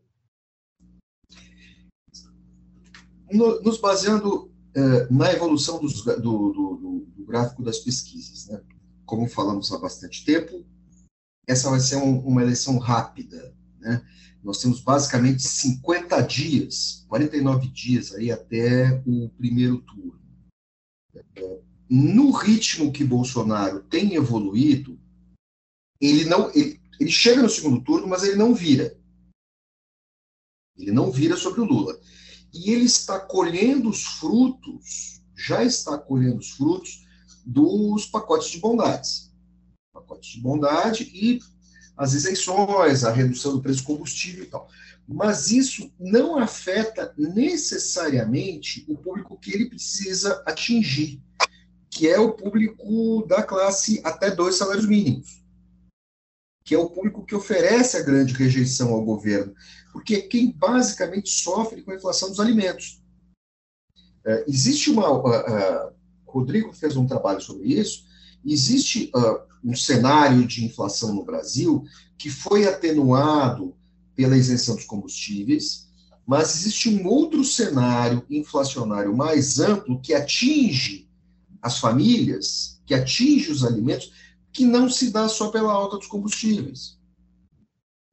No, 3.32 3.62
nos 3.62 3.78
baseando 3.78 4.46
uh, 4.46 5.12
na 5.12 5.32
evolução 5.32 5.80
dos, 5.80 6.04
do, 6.04 6.16
do, 6.16 6.52
do, 6.52 7.06
do, 7.16 7.24
gráfico 7.24 7.62
das 7.62 7.78
pesquisas, 7.78 8.46
né? 8.48 8.60
como 9.06 9.28
falamos 9.28 9.72
há 9.72 9.78
bastante 9.78 10.24
tempo, 10.24 10.64
essa 11.46 11.70
vai 11.70 11.80
ser 11.80 11.96
um, 11.96 12.18
uma 12.20 12.42
eleição 12.42 12.78
rápida, 12.78 13.54
né? 13.78 14.04
Nós 14.42 14.58
temos 14.60 14.80
basicamente 14.80 15.42
50 15.42 16.20
dias, 16.22 17.04
49 17.08 17.68
dias 17.68 18.12
aí 18.12 18.30
até 18.30 19.00
o 19.06 19.28
primeiro 19.30 19.80
turno. 19.82 20.20
No 21.88 22.32
ritmo 22.32 22.90
que 22.90 23.04
Bolsonaro 23.04 23.84
tem 23.84 24.14
evoluído, 24.14 24.98
ele 26.00 26.24
não 26.24 26.50
ele, 26.54 26.80
ele 26.98 27.10
chega 27.10 27.42
no 27.42 27.48
segundo 27.48 27.82
turno, 27.84 28.08
mas 28.08 28.24
ele 28.24 28.36
não 28.36 28.54
vira. 28.54 28.98
Ele 30.76 30.90
não 30.90 31.12
vira 31.12 31.36
sobre 31.36 31.60
o 31.60 31.64
Lula. 31.64 31.98
E 32.52 32.70
ele 32.70 32.84
está 32.84 33.18
colhendo 33.18 33.88
os 33.88 34.04
frutos, 34.04 35.22
já 35.34 35.64
está 35.64 35.96
colhendo 35.96 36.38
os 36.38 36.50
frutos 36.50 37.06
dos 37.44 38.06
pacotes 38.06 38.50
de 38.50 38.58
bondades. 38.58 39.32
Pacotes 39.92 40.30
de 40.30 40.40
bondade 40.40 41.04
e 41.14 41.40
as 41.96 42.14
isenções, 42.14 43.04
a 43.04 43.12
redução 43.12 43.52
do 43.52 43.62
preço 43.62 43.82
do 43.82 43.86
combustível 43.86 44.44
e 44.44 44.46
tal. 44.46 44.68
Mas 45.06 45.50
isso 45.50 45.92
não 45.98 46.38
afeta 46.38 47.12
necessariamente 47.16 48.84
o 48.88 48.96
público 48.96 49.38
que 49.38 49.52
ele 49.52 49.68
precisa 49.68 50.42
atingir, 50.46 51.20
que 51.90 52.08
é 52.08 52.18
o 52.18 52.32
público 52.32 53.26
da 53.26 53.42
classe 53.42 54.00
até 54.04 54.30
dois 54.30 54.56
salários 54.56 54.86
mínimos, 54.86 55.42
que 56.64 56.74
é 56.74 56.78
o 56.78 56.88
público 56.88 57.24
que 57.24 57.34
oferece 57.34 57.96
a 57.96 58.02
grande 58.02 58.32
rejeição 58.32 58.92
ao 58.92 59.04
governo, 59.04 59.54
porque 59.92 60.22
quem 60.22 60.50
basicamente 60.50 61.30
sofre 61.30 61.82
com 61.82 61.90
a 61.92 61.96
inflação 61.96 62.30
dos 62.30 62.40
alimentos. 62.40 63.00
É, 64.24 64.44
existe 64.48 64.90
uma. 64.90 65.10
Uh, 65.10 65.28
uh, 65.28 65.92
Rodrigo 66.26 66.72
fez 66.72 66.96
um 66.96 67.06
trabalho 67.06 67.40
sobre 67.40 67.68
isso. 67.68 68.04
Existe 68.44 69.10
uh, 69.14 69.40
um 69.62 69.76
cenário 69.76 70.46
de 70.46 70.64
inflação 70.64 71.14
no 71.14 71.24
Brasil 71.24 71.84
que 72.16 72.30
foi 72.30 72.66
atenuado 72.66 73.76
pela 74.14 74.36
isenção 74.36 74.76
dos 74.76 74.84
combustíveis, 74.84 75.88
Mas 76.26 76.54
existe 76.54 76.88
um 76.88 77.06
outro 77.06 77.42
cenário 77.44 78.24
inflacionário 78.30 79.14
mais 79.16 79.58
amplo 79.58 80.00
que 80.00 80.14
atinge 80.14 81.08
as 81.60 81.78
famílias, 81.78 82.80
que 82.86 82.94
atinge 82.94 83.50
os 83.50 83.64
alimentos, 83.64 84.12
que 84.52 84.64
não 84.64 84.88
se 84.88 85.10
dá 85.10 85.28
só 85.28 85.50
pela 85.50 85.72
alta 85.72 85.98
dos 85.98 86.06
combustíveis. 86.06 86.98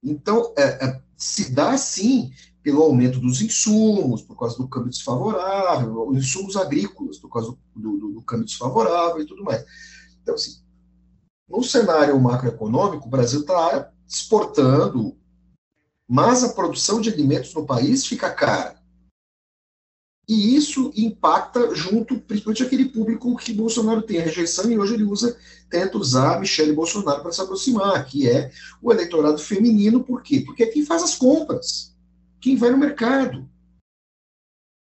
Então, 0.02 0.52
é, 0.56 0.86
é, 0.86 1.02
se 1.16 1.52
dá 1.52 1.76
sim 1.76 2.32
pelo 2.62 2.82
aumento 2.82 3.18
dos 3.18 3.40
insumos, 3.40 4.22
por 4.22 4.38
causa 4.38 4.56
do 4.56 4.68
câmbio 4.68 4.90
desfavorável, 4.90 6.08
os 6.08 6.18
insumos 6.18 6.56
agrícolas, 6.56 7.18
por 7.18 7.30
causa 7.30 7.56
do, 7.74 7.98
do, 7.98 8.12
do 8.12 8.22
câmbio 8.22 8.46
desfavorável 8.46 9.22
e 9.22 9.26
tudo 9.26 9.44
mais. 9.44 9.64
Então, 10.22 10.34
assim, 10.34 10.60
no 11.48 11.62
cenário 11.62 12.18
macroeconômico, 12.20 13.06
o 13.06 13.10
Brasil 13.10 13.40
está 13.40 13.90
exportando, 14.06 15.16
mas 16.08 16.44
a 16.44 16.52
produção 16.52 17.00
de 17.00 17.10
alimentos 17.10 17.54
no 17.54 17.66
país 17.66 18.06
fica 18.06 18.30
cara. 18.30 18.79
E 20.30 20.54
isso 20.54 20.92
impacta 20.96 21.74
junto, 21.74 22.20
principalmente 22.20 22.62
aquele 22.62 22.84
público 22.84 23.36
que 23.36 23.52
Bolsonaro 23.52 24.00
tem 24.00 24.20
a 24.20 24.22
rejeição, 24.22 24.70
e 24.70 24.78
hoje 24.78 24.94
ele 24.94 25.02
usa, 25.02 25.36
tenta 25.68 25.98
usar 25.98 26.38
Michele 26.38 26.72
Bolsonaro 26.72 27.20
para 27.20 27.32
se 27.32 27.40
aproximar, 27.40 28.06
que 28.06 28.30
é 28.30 28.52
o 28.80 28.92
eleitorado 28.92 29.38
feminino, 29.38 30.04
por 30.04 30.22
quê? 30.22 30.44
Porque 30.46 30.62
é 30.62 30.66
quem 30.68 30.86
faz 30.86 31.02
as 31.02 31.16
compras, 31.16 31.96
quem 32.40 32.54
vai 32.54 32.70
no 32.70 32.78
mercado. 32.78 33.50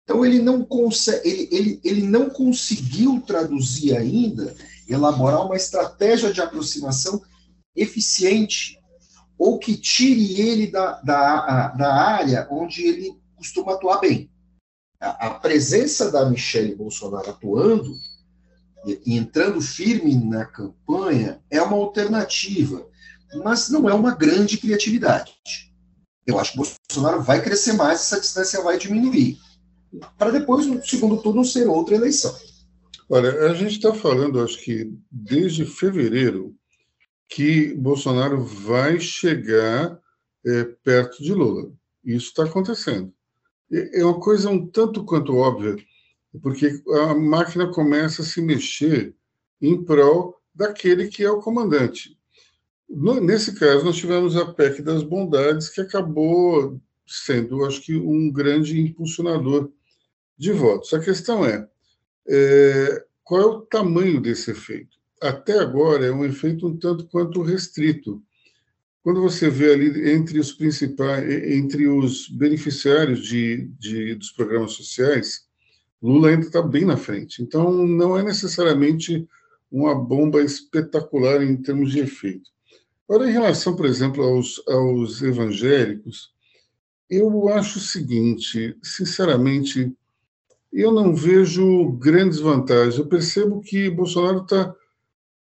Então 0.03 0.25
ele 0.25 0.39
não 0.39 0.65
consegue, 0.65 1.29
ele, 1.29 1.47
ele, 1.51 1.81
ele 1.83 2.01
não 2.01 2.27
conseguiu 2.27 3.21
traduzir 3.21 3.95
ainda, 3.95 4.55
elaborar 4.89 5.45
uma 5.45 5.55
estratégia 5.55 6.33
de 6.33 6.41
aproximação 6.41 7.21
eficiente, 7.75 8.79
ou 9.37 9.59
que 9.59 9.77
tire 9.77 10.41
ele 10.41 10.71
da, 10.71 10.99
da, 11.01 11.67
da 11.67 11.93
área 11.93 12.47
onde 12.49 12.81
ele 12.81 13.15
costuma 13.37 13.73
atuar 13.73 13.99
bem 13.99 14.27
a, 14.99 15.29
presença 15.31 16.11
da 16.11 16.29
Michelle 16.29 16.75
Bolsonaro 16.75 17.29
atuando 17.29 17.95
e, 18.85 19.01
e 19.05 19.17
entrando 19.17 19.61
firme 19.61 20.15
na 20.15 20.45
campanha 20.45 21.41
é 21.49 21.61
uma 21.61 21.77
alternativa, 21.77 22.87
mas 23.43 23.69
não 23.69 23.89
é 23.89 23.93
uma 23.93 24.15
grande 24.15 24.57
criatividade. 24.57 25.33
Eu 26.25 26.39
acho 26.39 26.51
que 26.51 26.57
Bolsonaro 26.57 27.21
vai 27.21 27.41
crescer 27.41 27.73
mais, 27.73 28.01
essa 28.01 28.19
distância 28.19 28.61
vai 28.61 28.77
diminuir. 28.77 29.37
Para 30.17 30.31
depois, 30.31 30.65
no 30.65 30.83
segundo 30.83 31.21
turno, 31.21 31.45
ser 31.45 31.67
outra 31.67 31.95
eleição. 31.95 32.35
Olha, 33.07 33.51
a 33.51 33.53
gente 33.53 33.73
está 33.73 33.93
falando, 33.93 34.41
acho 34.41 34.57
que 34.63 34.91
desde 35.11 35.65
fevereiro, 35.65 36.55
que 37.29 37.73
Bolsonaro 37.75 38.43
vai 38.43 38.99
chegar 38.99 39.99
é, 40.45 40.63
perto 40.83 41.21
de 41.21 41.33
Lula. 41.33 41.71
Isso 42.03 42.27
está 42.27 42.43
acontecendo 42.43 43.14
é 43.71 44.03
uma 44.03 44.19
coisa 44.19 44.49
um 44.49 44.65
tanto 44.67 45.03
quanto 45.03 45.35
óbvia, 45.35 45.75
porque 46.41 46.81
a 47.07 47.15
máquina 47.15 47.71
começa 47.71 48.21
a 48.21 48.25
se 48.25 48.41
mexer 48.41 49.15
em 49.61 49.83
prol 49.83 50.35
daquele 50.53 51.07
que 51.07 51.23
é 51.23 51.29
o 51.29 51.39
comandante. 51.39 52.17
Nesse 52.87 53.55
caso, 53.55 53.83
nós 53.83 53.97
tivemos 53.97 54.35
a 54.35 54.45
PEC 54.53 54.81
das 54.81 55.03
bondades, 55.03 55.69
que 55.69 55.81
acabou 55.81 56.79
sendo, 57.05 57.65
acho 57.65 57.81
que, 57.81 57.95
um 57.95 58.31
grande 58.31 58.79
impulsionador 58.79 59.71
de 60.37 60.51
votos. 60.51 60.93
A 60.93 60.99
questão 60.99 61.45
é, 61.45 61.67
é 62.27 63.05
qual 63.23 63.41
é 63.41 63.45
o 63.45 63.61
tamanho 63.61 64.21
desse 64.21 64.51
efeito? 64.51 64.97
Até 65.21 65.59
agora 65.59 66.05
é 66.05 66.11
um 66.11 66.25
efeito 66.25 66.67
um 66.67 66.77
tanto 66.77 67.07
quanto 67.07 67.41
restrito. 67.41 68.21
Quando 69.05 69.21
você 69.21 69.51
vê 69.51 69.71
ali 69.71 70.13
entre 70.13 70.39
os 70.39 70.51
principais, 70.51 71.29
entre 71.29 71.87
os 71.87 72.27
beneficiários 72.27 73.23
de, 73.23 73.69
de 73.77 74.15
dos 74.15 74.31
programas 74.31 74.71
sociais, 74.71 75.45
Lula 76.01 76.29
ainda 76.29 76.47
está 76.47 76.59
bem 76.59 76.85
na 76.85 76.97
frente. 76.97 77.43
Então, 77.43 77.71
não 77.85 78.17
é 78.17 78.23
necessariamente 78.23 79.29
uma 79.71 79.93
bomba 79.93 80.41
espetacular 80.41 81.43
em 81.43 81.55
termos 81.55 81.91
de 81.91 81.99
efeito. 81.99 82.49
Agora, 83.07 83.29
em 83.29 83.31
relação, 83.31 83.75
por 83.75 83.85
exemplo, 83.85 84.23
aos, 84.23 84.59
aos 84.67 85.21
evangélicos, 85.21 86.33
eu 87.07 87.47
acho 87.49 87.77
o 87.77 87.81
seguinte, 87.83 88.75
sinceramente, 88.81 89.95
eu 90.73 90.91
não 90.91 91.13
vejo 91.13 91.91
grandes 91.91 92.39
vantagens. 92.39 92.97
Eu 92.97 93.05
percebo 93.05 93.61
que 93.61 93.87
Bolsonaro 93.87 94.41
está 94.41 94.75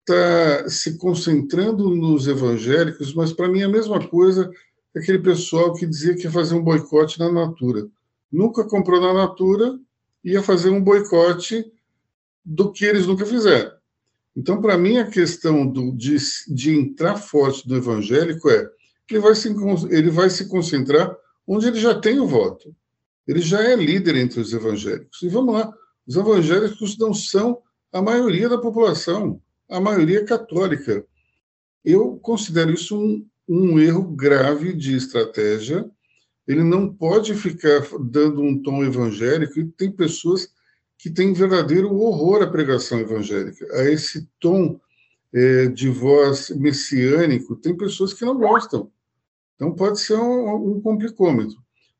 está 0.06 0.68
se 0.68 0.99
concentrando 0.99 1.88
nos 1.94 2.28
evangélicos, 2.28 3.14
mas 3.14 3.32
para 3.32 3.49
mim 3.49 3.61
é 3.61 3.64
a 3.64 3.68
mesma 3.68 4.06
coisa 4.06 4.50
aquele 4.94 5.18
pessoal 5.18 5.75
que 5.75 5.87
dizia 5.87 6.14
que 6.14 6.25
ia 6.25 6.30
fazer 6.30 6.54
um 6.54 6.62
boicote 6.62 7.18
na 7.18 7.32
Natura. 7.32 7.88
Nunca 8.30 8.64
comprou 8.64 9.00
na 9.00 9.12
Natura, 9.12 9.78
ia 10.23 10.42
fazer 10.42 10.70
um 10.70 10.80
boicote 10.80 11.64
do 12.44 12.70
que 12.70 12.84
eles 12.84 13.06
nunca 13.06 13.26
fizeram. 13.26 13.73
Então, 14.37 14.61
para 14.61 14.76
mim, 14.76 14.99
a 14.99 15.06
questão 15.06 15.66
do, 15.66 15.92
de, 15.92 16.16
de 16.49 16.73
entrar 16.73 17.16
forte 17.16 17.66
do 17.66 17.76
evangélico 17.76 18.49
é 18.50 18.68
que 19.06 19.14
ele 19.14 19.20
vai, 19.20 19.34
se, 19.34 19.49
ele 19.90 20.11
vai 20.11 20.30
se 20.30 20.49
concentrar 20.49 21.16
onde 21.46 21.66
ele 21.66 21.80
já 21.80 21.94
tem 21.94 22.20
o 22.20 22.26
voto. 22.26 22.75
Ele 23.26 23.40
já 23.40 23.62
é 23.62 23.75
líder 23.75 24.16
entre 24.16 24.40
os 24.40 24.52
evangélicos. 24.52 25.23
E 25.23 25.28
vamos 25.28 25.54
lá, 25.54 25.73
os 26.06 26.16
evangélicos 26.16 26.99
não 26.99 27.14
são 27.14 27.58
a 27.92 28.02
maioria 28.02 28.49
da 28.49 28.58
população 28.58 29.40
a 29.75 29.81
maioria 29.81 30.21
é 30.21 30.25
católica. 30.25 31.04
Eu 31.85 32.16
considero 32.23 32.73
isso 32.73 32.97
um, 32.97 33.26
um 33.49 33.78
erro 33.81 34.04
grave 34.04 34.73
de 34.73 34.97
estratégia. 34.97 35.90
Ele 36.47 36.62
não 36.62 36.93
pode 36.93 37.35
ficar 37.35 37.83
dando 38.00 38.40
um 38.40 38.62
tom 38.62 38.85
evangélico, 38.85 39.59
e 39.59 39.66
tem 39.66 39.90
pessoas 39.90 40.49
que 40.97 41.11
têm 41.11 41.33
verdadeiro 41.33 41.93
horror 41.93 42.43
à 42.43 42.47
pregação 42.47 43.00
evangélica, 43.00 43.66
a 43.75 43.90
esse 43.90 44.28
tom 44.38 44.81
é, 45.33 45.66
de 45.66 45.88
voz 45.88 46.50
messiânico. 46.50 47.57
Tem 47.57 47.76
pessoas 47.76 48.14
que 48.14 48.25
não 48.25 48.38
gostam. 48.38 48.90
Então, 49.57 49.75
pode 49.75 50.00
ser 50.00 50.16
um, 50.16 50.76
um 50.76 50.81
complicômetro. 50.81 51.57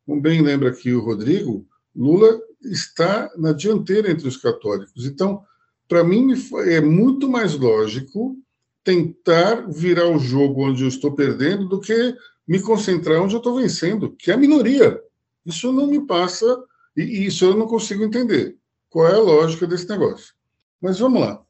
Como 0.07 0.21
bem 0.21 0.43
lembra 0.43 0.71
aqui 0.71 0.93
o 0.93 1.00
Rodrigo, 1.00 1.66
Lula 1.95 2.40
está 2.62 3.31
na 3.37 3.52
dianteira 3.52 4.11
entre 4.11 4.28
os 4.28 4.37
católicos. 4.37 5.04
Então, 5.04 5.45
para 5.88 6.05
mim 6.05 6.33
é 6.67 6.81
muito 6.81 7.29
mais 7.29 7.55
lógico 7.55 8.37
tentar 8.83 9.69
virar 9.69 10.09
o 10.09 10.19
jogo 10.19 10.69
onde 10.69 10.83
eu 10.83 10.88
estou 10.88 11.12
perdendo 11.12 11.69
do 11.69 11.81
que 11.81 12.14
me 12.47 12.61
concentrar 12.61 13.23
onde 13.23 13.35
eu 13.35 13.38
estou 13.38 13.57
vencendo, 13.57 14.11
que 14.12 14.31
é 14.31 14.35
a 14.35 14.38
minoria. 14.38 15.00
Isso 15.45 15.73
não 15.73 15.87
me 15.87 16.07
passa, 16.07 16.62
e 16.97 17.26
isso 17.26 17.45
eu 17.45 17.57
não 17.57 17.67
consigo 17.67 18.05
entender. 18.05 18.57
Qual 18.88 19.09
é 19.09 19.14
a 19.14 19.21
lógica 19.21 19.67
desse 19.67 19.88
negócio? 19.88 20.35
Mas 20.81 20.99
vamos 20.99 21.21
lá. 21.21 21.43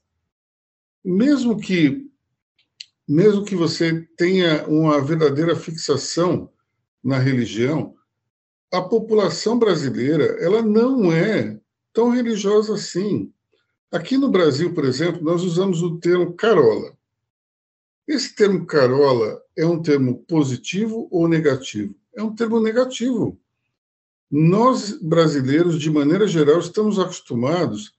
Mesmo 1.04 1.58
que 1.58 2.08
mesmo 3.06 3.44
que 3.44 3.54
você 3.54 4.00
tenha 4.16 4.66
uma 4.66 4.98
verdadeira 4.98 5.54
fixação 5.54 6.50
na 7.02 7.18
religião, 7.18 7.94
a 8.72 8.80
população 8.80 9.58
brasileira 9.58 10.24
ela 10.40 10.62
não 10.62 11.12
é 11.12 11.60
tão 11.92 12.10
religiosa 12.10 12.74
assim. 12.74 13.30
Aqui 13.92 14.16
no 14.16 14.28
Brasil, 14.28 14.74
por 14.74 14.84
exemplo, 14.84 15.22
nós 15.22 15.42
usamos 15.42 15.82
o 15.82 15.98
termo 15.98 16.32
carola. 16.34 16.96
Esse 18.06 18.34
termo 18.34 18.66
carola 18.66 19.40
é 19.56 19.64
um 19.64 19.80
termo 19.80 20.24
positivo 20.24 21.08
ou 21.10 21.28
negativo? 21.28 21.94
É 22.14 22.22
um 22.22 22.34
termo 22.34 22.60
negativo. 22.60 23.38
Nós, 24.30 25.00
brasileiros, 25.00 25.78
de 25.78 25.90
maneira 25.90 26.26
geral, 26.26 26.58
estamos 26.58 26.98
acostumados 26.98 27.94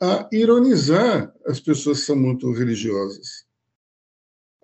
a 0.00 0.28
ironizar 0.32 1.32
as 1.46 1.60
pessoas 1.60 2.00
que 2.00 2.06
são 2.06 2.16
muito 2.16 2.50
religiosas. 2.52 3.44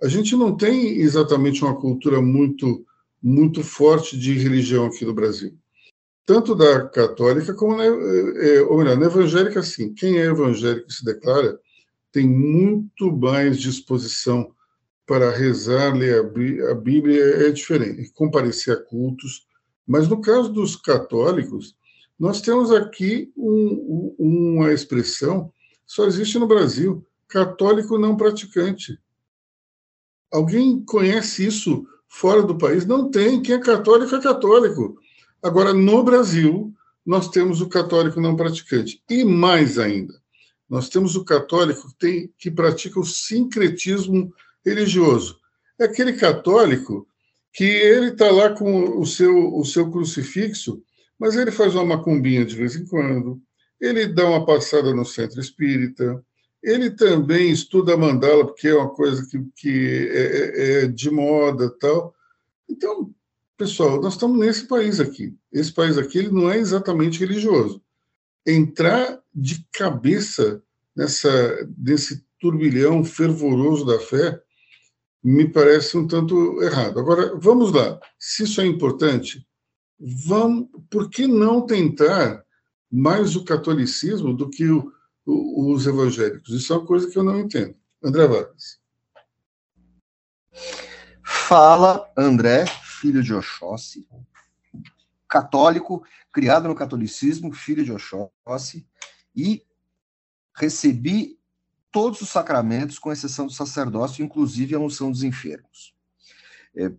A 0.02 0.08
gente 0.08 0.34
não 0.34 0.56
tem 0.56 0.98
exatamente 0.98 1.62
uma 1.62 1.78
cultura 1.78 2.20
muito 2.20 2.84
muito 3.22 3.62
forte 3.62 4.18
de 4.18 4.32
religião 4.32 4.86
aqui 4.86 5.04
no 5.04 5.12
Brasil 5.12 5.59
tanto 6.30 6.54
da 6.54 6.88
católica 6.88 7.52
como 7.52 7.76
na, 7.76 7.84
é, 7.84 8.62
ou 8.62 8.78
melhor, 8.78 8.96
na 8.96 9.06
evangélica, 9.06 9.60
sim. 9.64 9.92
Quem 9.92 10.16
é 10.20 10.26
evangélico 10.26 10.86
e 10.88 10.92
se 10.92 11.04
declara 11.04 11.58
tem 12.12 12.24
muito 12.24 13.10
mais 13.10 13.58
disposição 13.58 14.54
para 15.04 15.32
rezar, 15.32 15.92
ler 15.92 16.24
a 16.70 16.74
Bíblia, 16.74 17.48
é 17.48 17.50
diferente, 17.50 18.12
comparecer 18.14 18.74
a 18.74 18.80
cultos. 18.80 19.44
Mas 19.84 20.06
no 20.06 20.20
caso 20.20 20.52
dos 20.52 20.76
católicos, 20.76 21.74
nós 22.16 22.40
temos 22.40 22.70
aqui 22.70 23.32
um, 23.36 24.14
uma 24.16 24.72
expressão, 24.72 25.52
só 25.84 26.06
existe 26.06 26.38
no 26.38 26.46
Brasil, 26.46 27.04
católico 27.26 27.98
não 27.98 28.16
praticante. 28.16 28.96
Alguém 30.30 30.80
conhece 30.84 31.44
isso 31.44 31.84
fora 32.06 32.40
do 32.40 32.56
país? 32.56 32.86
Não 32.86 33.10
tem. 33.10 33.42
Quem 33.42 33.56
é 33.56 33.58
católico 33.58 34.14
é 34.14 34.22
católico. 34.22 34.96
Agora, 35.42 35.72
no 35.72 36.02
Brasil, 36.02 36.74
nós 37.04 37.28
temos 37.28 37.60
o 37.60 37.68
católico 37.68 38.20
não 38.20 38.36
praticante. 38.36 39.02
E 39.08 39.24
mais 39.24 39.78
ainda, 39.78 40.14
nós 40.68 40.88
temos 40.88 41.16
o 41.16 41.24
católico 41.24 41.88
que, 41.88 41.98
tem, 41.98 42.34
que 42.38 42.50
pratica 42.50 43.00
o 43.00 43.04
sincretismo 43.04 44.32
religioso. 44.64 45.38
É 45.78 45.84
aquele 45.84 46.12
católico 46.12 47.06
que 47.52 47.64
ele 47.64 48.08
está 48.08 48.30
lá 48.30 48.50
com 48.50 49.00
o 49.00 49.06
seu, 49.06 49.54
o 49.56 49.64
seu 49.64 49.90
crucifixo, 49.90 50.82
mas 51.18 51.36
ele 51.36 51.50
faz 51.50 51.74
uma 51.74 51.84
macumbinha 51.84 52.44
de 52.44 52.54
vez 52.54 52.76
em 52.76 52.86
quando, 52.86 53.40
ele 53.80 54.06
dá 54.06 54.28
uma 54.28 54.44
passada 54.44 54.94
no 54.94 55.04
centro 55.04 55.40
espírita, 55.40 56.22
ele 56.62 56.90
também 56.90 57.50
estuda 57.50 57.96
mandala, 57.96 58.46
porque 58.46 58.68
é 58.68 58.74
uma 58.74 58.90
coisa 58.90 59.26
que, 59.26 59.42
que 59.56 60.08
é, 60.12 60.22
é, 60.22 60.84
é 60.84 60.86
de 60.86 61.10
moda 61.10 61.70
tal. 61.80 62.14
Então, 62.68 63.12
pessoal, 63.60 64.00
nós 64.00 64.14
estamos 64.14 64.38
nesse 64.38 64.66
país 64.66 64.98
aqui. 64.98 65.36
Esse 65.52 65.70
país 65.70 65.98
aqui 65.98 66.16
ele 66.16 66.30
não 66.30 66.50
é 66.50 66.56
exatamente 66.56 67.20
religioso. 67.20 67.82
Entrar 68.46 69.20
de 69.34 69.66
cabeça 69.70 70.62
nessa, 70.96 71.68
nesse 71.76 72.24
turbilhão 72.40 73.04
fervoroso 73.04 73.84
da 73.84 74.00
fé 74.00 74.40
me 75.22 75.46
parece 75.46 75.98
um 75.98 76.06
tanto 76.06 76.62
errado. 76.62 76.98
Agora, 76.98 77.36
vamos 77.36 77.70
lá. 77.70 78.00
Se 78.18 78.44
isso 78.44 78.62
é 78.62 78.66
importante, 78.66 79.46
vamos, 79.98 80.66
por 80.88 81.10
que 81.10 81.26
não 81.26 81.66
tentar 81.66 82.42
mais 82.90 83.36
o 83.36 83.44
catolicismo 83.44 84.32
do 84.32 84.48
que 84.48 84.70
o, 84.70 84.90
o, 85.26 85.74
os 85.74 85.86
evangélicos? 85.86 86.48
Isso 86.54 86.72
é 86.72 86.76
uma 86.78 86.86
coisa 86.86 87.10
que 87.10 87.18
eu 87.18 87.22
não 87.22 87.38
entendo. 87.38 87.74
André 88.02 88.26
Vargas. 88.26 88.80
Fala, 91.22 92.10
André, 92.16 92.64
filho 93.00 93.22
de 93.22 93.32
Oxóssi, 93.32 94.06
católico, 95.26 96.04
criado 96.30 96.68
no 96.68 96.74
catolicismo, 96.74 97.52
filho 97.52 97.82
de 97.82 97.92
Oxóssi, 97.92 98.86
e 99.34 99.64
recebi 100.54 101.38
todos 101.90 102.20
os 102.20 102.28
sacramentos, 102.28 102.98
com 102.98 103.10
exceção 103.10 103.46
do 103.46 103.52
sacerdócio, 103.52 104.24
inclusive 104.24 104.74
a 104.74 104.78
unção 104.78 105.10
dos 105.10 105.22
enfermos. 105.22 105.94
É, 106.76 106.92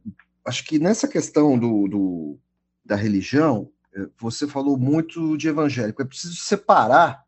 acho 0.43 0.65
que 0.65 0.79
nessa 0.79 1.08
questão 1.08 1.58
do, 1.58 1.88
do, 1.88 2.39
da 2.84 2.96
religião, 2.96 3.72
é, 3.93 4.10
você 4.17 4.48
falou 4.48 4.77
muito 4.77 5.38
de 5.38 5.48
evangélico. 5.48 6.01
É 6.01 6.05
preciso 6.05 6.36
separar, 6.36 7.25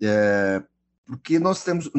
é, 0.00 0.62
porque 1.08 1.38
nós 1.38 1.64
temos, 1.64 1.90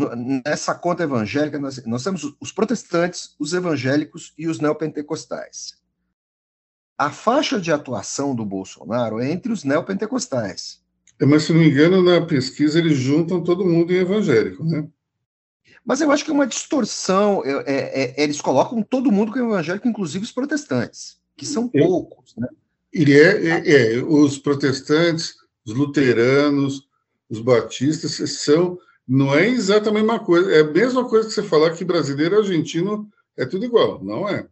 nessa 0.46 0.76
conta 0.76 1.02
evangélica, 1.02 1.58
nós, 1.58 1.84
nós 1.84 2.04
temos 2.04 2.32
os 2.40 2.52
protestantes, 2.52 3.36
os 3.40 3.54
evangélicos 3.54 4.36
e 4.38 4.48
os 4.48 4.60
neopentecostais. 4.60 5.80
A 6.96 7.10
faixa 7.10 7.60
de 7.60 7.72
atuação 7.72 8.36
do 8.36 8.46
Bolsonaro 8.46 9.20
é 9.20 9.32
entre 9.32 9.52
os 9.52 9.64
neopentecostais. 9.64 10.84
É, 11.20 11.26
mas, 11.26 11.44
se 11.44 11.52
não 11.52 11.60
me 11.60 11.72
engano, 11.72 12.04
na 12.04 12.24
pesquisa 12.24 12.78
eles 12.78 13.00
juntam 13.00 13.44
todo 13.44 13.66
mundo 13.66 13.92
em 13.92 13.98
evangélico, 13.98 14.64
né? 14.64 14.88
Mas 15.84 16.02
eu 16.02 16.12
acho 16.12 16.24
que 16.24 16.30
é 16.30 16.34
uma 16.34 16.46
distorção. 16.46 17.42
É, 17.44 17.64
é, 17.66 18.24
eles 18.24 18.40
colocam 18.40 18.84
todo 18.84 19.12
mundo 19.12 19.32
como 19.32 19.54
evangélico, 19.54 19.88
inclusive 19.88 20.24
os 20.24 20.32
protestantes, 20.32 21.20
que 21.36 21.48
são 21.48 21.68
poucos, 21.68 22.36
né? 22.38 22.48
Ele 22.94 23.20
é, 23.20 23.48
é, 23.48 23.96
é, 23.96 24.04
os 24.04 24.38
protestantes, 24.38 25.34
os 25.66 25.74
luteranos, 25.74 26.88
os 27.28 27.42
batistas 27.42 28.12
são. 28.44 28.78
Não 29.10 29.34
é 29.34 29.48
exatamente 29.48 29.90
a 29.90 29.94
mesma 29.94 30.20
coisa. 30.20 30.52
É 30.54 30.62
a 30.62 30.72
mesma 30.72 31.10
coisa 31.10 31.28
que 31.28 31.34
você 31.34 31.44
falar 31.44 31.76
que 31.76 31.84
brasileiro 31.84 32.36
e 32.36 32.38
argentino 32.38 33.10
é 33.36 33.46
tudo 33.46 33.66
igual, 33.66 34.04
não 34.04 34.30
é? 34.30 34.48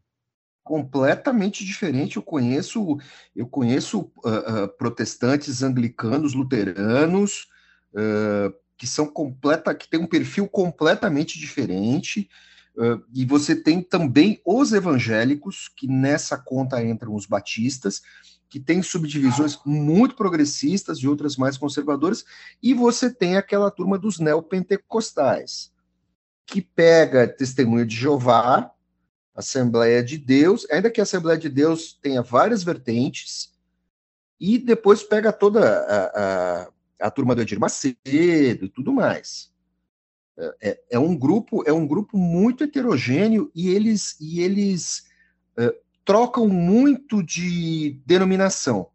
completamente 0.67 1.63
diferente. 1.63 2.17
Eu 2.17 2.21
conheço, 2.21 2.97
eu 3.33 3.47
conheço 3.47 4.11
uh, 4.17 4.65
uh, 4.65 4.67
protestantes 4.77 5.63
anglicanos, 5.63 6.33
luteranos, 6.33 7.47
uh, 7.93 8.53
que 8.77 8.85
são 8.85 9.07
completa, 9.07 9.73
que 9.73 9.89
têm 9.89 10.01
um 10.01 10.05
perfil 10.05 10.45
completamente 10.45 11.39
diferente. 11.39 12.29
e 13.11 13.25
você 13.25 13.55
tem 13.55 13.81
também 13.81 14.39
os 14.45 14.71
evangélicos, 14.71 15.67
que 15.75 15.87
nessa 15.87 16.37
conta 16.37 16.83
entram 16.83 17.15
os 17.15 17.25
batistas, 17.25 18.03
que 18.49 18.59
têm 18.59 18.81
subdivisões 18.81 19.59
muito 19.65 20.15
progressistas 20.15 20.99
e 20.99 21.07
outras 21.07 21.35
mais 21.35 21.57
conservadoras, 21.57 22.23
e 22.61 22.73
você 22.73 23.13
tem 23.13 23.35
aquela 23.35 23.69
turma 23.69 23.97
dos 23.97 24.19
neopentecostais, 24.19 25.71
que 26.45 26.61
pega 26.61 27.27
testemunho 27.27 27.85
de 27.85 27.95
Jeová, 27.95 28.71
Assembleia 29.35 30.01
de 30.01 30.17
Deus, 30.17 30.65
ainda 30.71 30.89
que 30.89 30.99
a 30.99 31.03
Assembleia 31.03 31.37
de 31.37 31.49
Deus 31.49 31.93
tenha 32.01 32.21
várias 32.21 32.63
vertentes, 32.63 33.53
e 34.39 34.57
depois 34.57 35.03
pega 35.03 35.33
toda 35.33 35.61
a, 35.61 36.05
a, 36.21 37.07
a 37.07 37.11
turma 37.11 37.35
do 37.35 37.41
Edir 37.41 37.59
Macedo 37.59 37.97
e 38.05 38.69
tudo 38.69 38.93
mais. 38.93 39.51
É, 40.37 40.55
é, 40.61 40.79
é, 40.91 40.99
um 40.99 41.17
grupo 41.17 41.63
é 41.67 41.73
um 41.73 41.87
grupo 41.87 42.15
muito 42.15 42.63
heterogêneo 42.63 43.51
e 43.55 43.69
eles 43.69 44.15
e 44.21 44.39
eles 44.41 45.05
é, 45.57 45.75
trocam 46.07 46.47
muito 46.47 47.21
de 47.21 48.01
denominação 48.03 48.89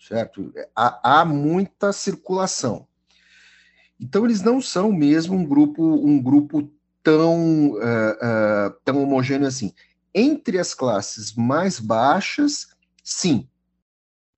certo 0.00 0.52
há, 0.74 1.20
há, 1.20 1.24
muita 1.24 1.92
circulação 1.92 2.88
então 4.00 4.24
eles 4.24 4.42
não 4.42 4.60
são 4.60 4.90
mesmo 4.90 5.36
um 5.36 5.44
grupo 5.44 5.84
um 5.84 6.20
grupo 6.20 6.68
tão, 7.02 7.72
uh, 7.72 7.76
uh, 7.76 8.70
tão 8.84 9.02
homogêneo 9.02 9.46
assim. 9.46 9.74
Entre 10.14 10.58
as 10.58 10.74
classes 10.74 11.34
mais 11.34 11.80
baixas, 11.80 12.68
sim, 13.02 13.48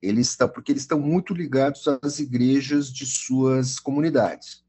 eles 0.01 0.31
estão, 0.31 0.49
porque 0.49 0.73
eles 0.73 0.83
estão 0.83 1.01
muito 1.01 1.35
ligados 1.35 1.87
às 2.03 2.19
igrejas 2.19 2.93
de 2.93 3.07
suas 3.07 3.79
comunidades. 3.79 4.64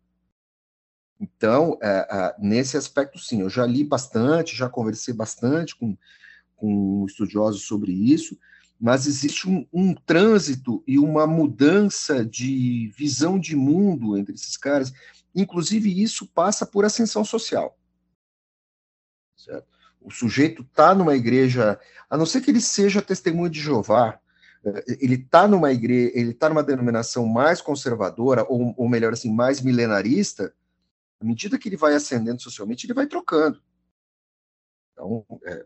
Então, 1.19 1.74
uh, 1.74 2.34
nesse 2.39 2.76
aspecto, 2.76 3.17
sim, 3.19 3.41
eu 3.41 3.50
já 3.50 3.65
li 3.65 3.84
bastante, 3.84 4.56
já 4.56 4.67
conversei 4.67 5.13
bastante 5.13 5.76
com, 5.76 5.98
com 6.55 7.05
estudiosos 7.05 7.63
sobre 7.63 7.91
isso, 7.91 8.37
mas 8.79 9.07
existe 9.07 9.49
um, 9.49 9.65
um, 9.71 9.93
trânsito 9.93 10.83
e 10.85 10.99
uma 10.99 11.25
mudança 11.25 12.25
de 12.25 12.91
visão 12.97 13.39
de 13.39 13.55
mundo 13.55 14.17
entre 14.17 14.35
esses 14.35 14.57
caras. 14.57 14.93
Inclusive, 15.33 16.01
isso 16.01 16.27
passa 16.27 16.65
por 16.65 16.85
ascensão 16.85 17.23
social. 17.23 17.77
Certo? 19.37 19.67
O 20.01 20.11
sujeito 20.11 20.61
está 20.61 20.93
numa 20.93 21.15
igreja, 21.15 21.79
a 22.09 22.17
não 22.17 22.25
ser 22.25 22.41
que 22.41 22.51
ele 22.51 22.61
seja 22.61 23.01
testemunho 23.01 23.49
de 23.49 23.59
Jeová, 23.59 24.19
eh, 24.63 24.97
ele 24.99 25.15
está 25.15 25.47
numa 25.47 25.71
igreja, 25.71 26.11
ele 26.13 26.31
está 26.31 26.49
numa 26.49 26.63
denominação 26.63 27.25
mais 27.25 27.61
conservadora, 27.61 28.45
ou, 28.47 28.73
ou 28.77 28.89
melhor 28.89 29.13
assim, 29.13 29.33
mais 29.33 29.61
milenarista, 29.61 30.53
à 31.19 31.25
medida 31.25 31.57
que 31.57 31.69
ele 31.69 31.77
vai 31.77 31.95
ascendendo 31.95 32.41
socialmente, 32.41 32.85
ele 32.85 32.93
vai 32.93 33.07
trocando. 33.07 33.61
Então, 34.93 35.25
é, 35.43 35.65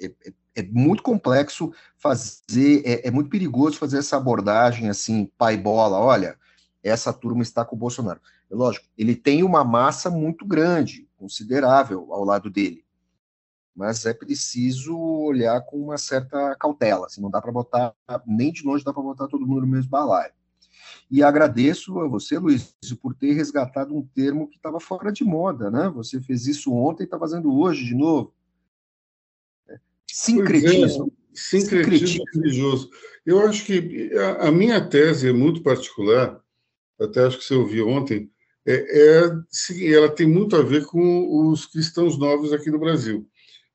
é, 0.00 0.06
é, 0.06 0.32
é 0.56 0.62
muito 0.62 1.02
complexo 1.02 1.72
fazer, 1.96 2.82
é, 2.84 3.08
é, 3.08 3.10
muito 3.10 3.30
perigoso 3.30 3.78
fazer 3.78 3.98
essa 3.98 4.16
abordagem 4.16 4.88
assim, 4.88 5.30
pai 5.36 5.56
bola, 5.56 5.98
olha, 5.98 6.36
essa 6.82 7.12
turma 7.12 7.42
está 7.42 7.64
com 7.64 7.76
o 7.76 7.78
Bolsonaro. 7.78 8.20
É 8.50 8.54
lógico, 8.54 8.86
ele 8.96 9.14
tem 9.14 9.42
uma 9.42 9.64
massa 9.64 10.10
muito 10.10 10.46
grande, 10.46 11.08
considerável 11.16 12.12
ao 12.12 12.24
lado 12.24 12.50
dele 12.50 12.84
mas 13.78 14.04
é 14.04 14.12
preciso 14.12 14.98
olhar 14.98 15.60
com 15.60 15.80
uma 15.80 15.96
certa 15.96 16.56
cautela. 16.56 17.06
Assim, 17.06 17.20
não 17.20 17.30
dá 17.30 17.40
para 17.40 17.52
botar, 17.52 17.94
nem 18.26 18.50
de 18.50 18.64
longe 18.64 18.82
dá 18.82 18.92
para 18.92 19.00
botar 19.00 19.28
todo 19.28 19.46
mundo 19.46 19.60
no 19.60 19.68
mesmo 19.68 19.88
balaio. 19.88 20.32
E 21.08 21.22
agradeço 21.22 22.00
a 22.00 22.08
você, 22.08 22.38
Luiz, 22.38 22.74
por 23.00 23.14
ter 23.14 23.34
resgatado 23.34 23.96
um 23.96 24.02
termo 24.02 24.48
que 24.48 24.56
estava 24.56 24.80
fora 24.80 25.12
de 25.12 25.22
moda, 25.22 25.70
né? 25.70 25.88
Você 25.90 26.20
fez 26.20 26.48
isso 26.48 26.74
ontem 26.74 27.04
e 27.04 27.06
está 27.06 27.16
fazendo 27.16 27.56
hoje 27.56 27.84
de 27.84 27.94
novo. 27.94 28.34
É, 30.10 30.14
sincretismo. 30.14 31.12
É, 31.32 31.36
sincretismo 31.38 32.24
religioso. 32.34 32.90
Eu 33.24 33.40
acho 33.40 33.64
que 33.64 34.10
a, 34.14 34.48
a, 34.48 34.52
minha 34.52 34.80
tese 34.80 35.28
é 35.28 35.32
muito 35.32 35.62
particular, 35.62 36.40
até 37.00 37.24
acho 37.24 37.38
que 37.38 37.44
você 37.44 37.54
ouviu 37.54 37.88
ontem, 37.88 38.30
é, 38.66 38.74
é, 38.74 39.94
ela 39.94 40.08
tem 40.08 40.26
muito 40.26 40.56
a 40.56 40.62
ver 40.62 40.84
com 40.86 41.50
os 41.50 41.66
cristãos 41.66 42.18
novos 42.18 42.52
aqui 42.52 42.70
no 42.70 42.78
Brasil. 42.78 43.26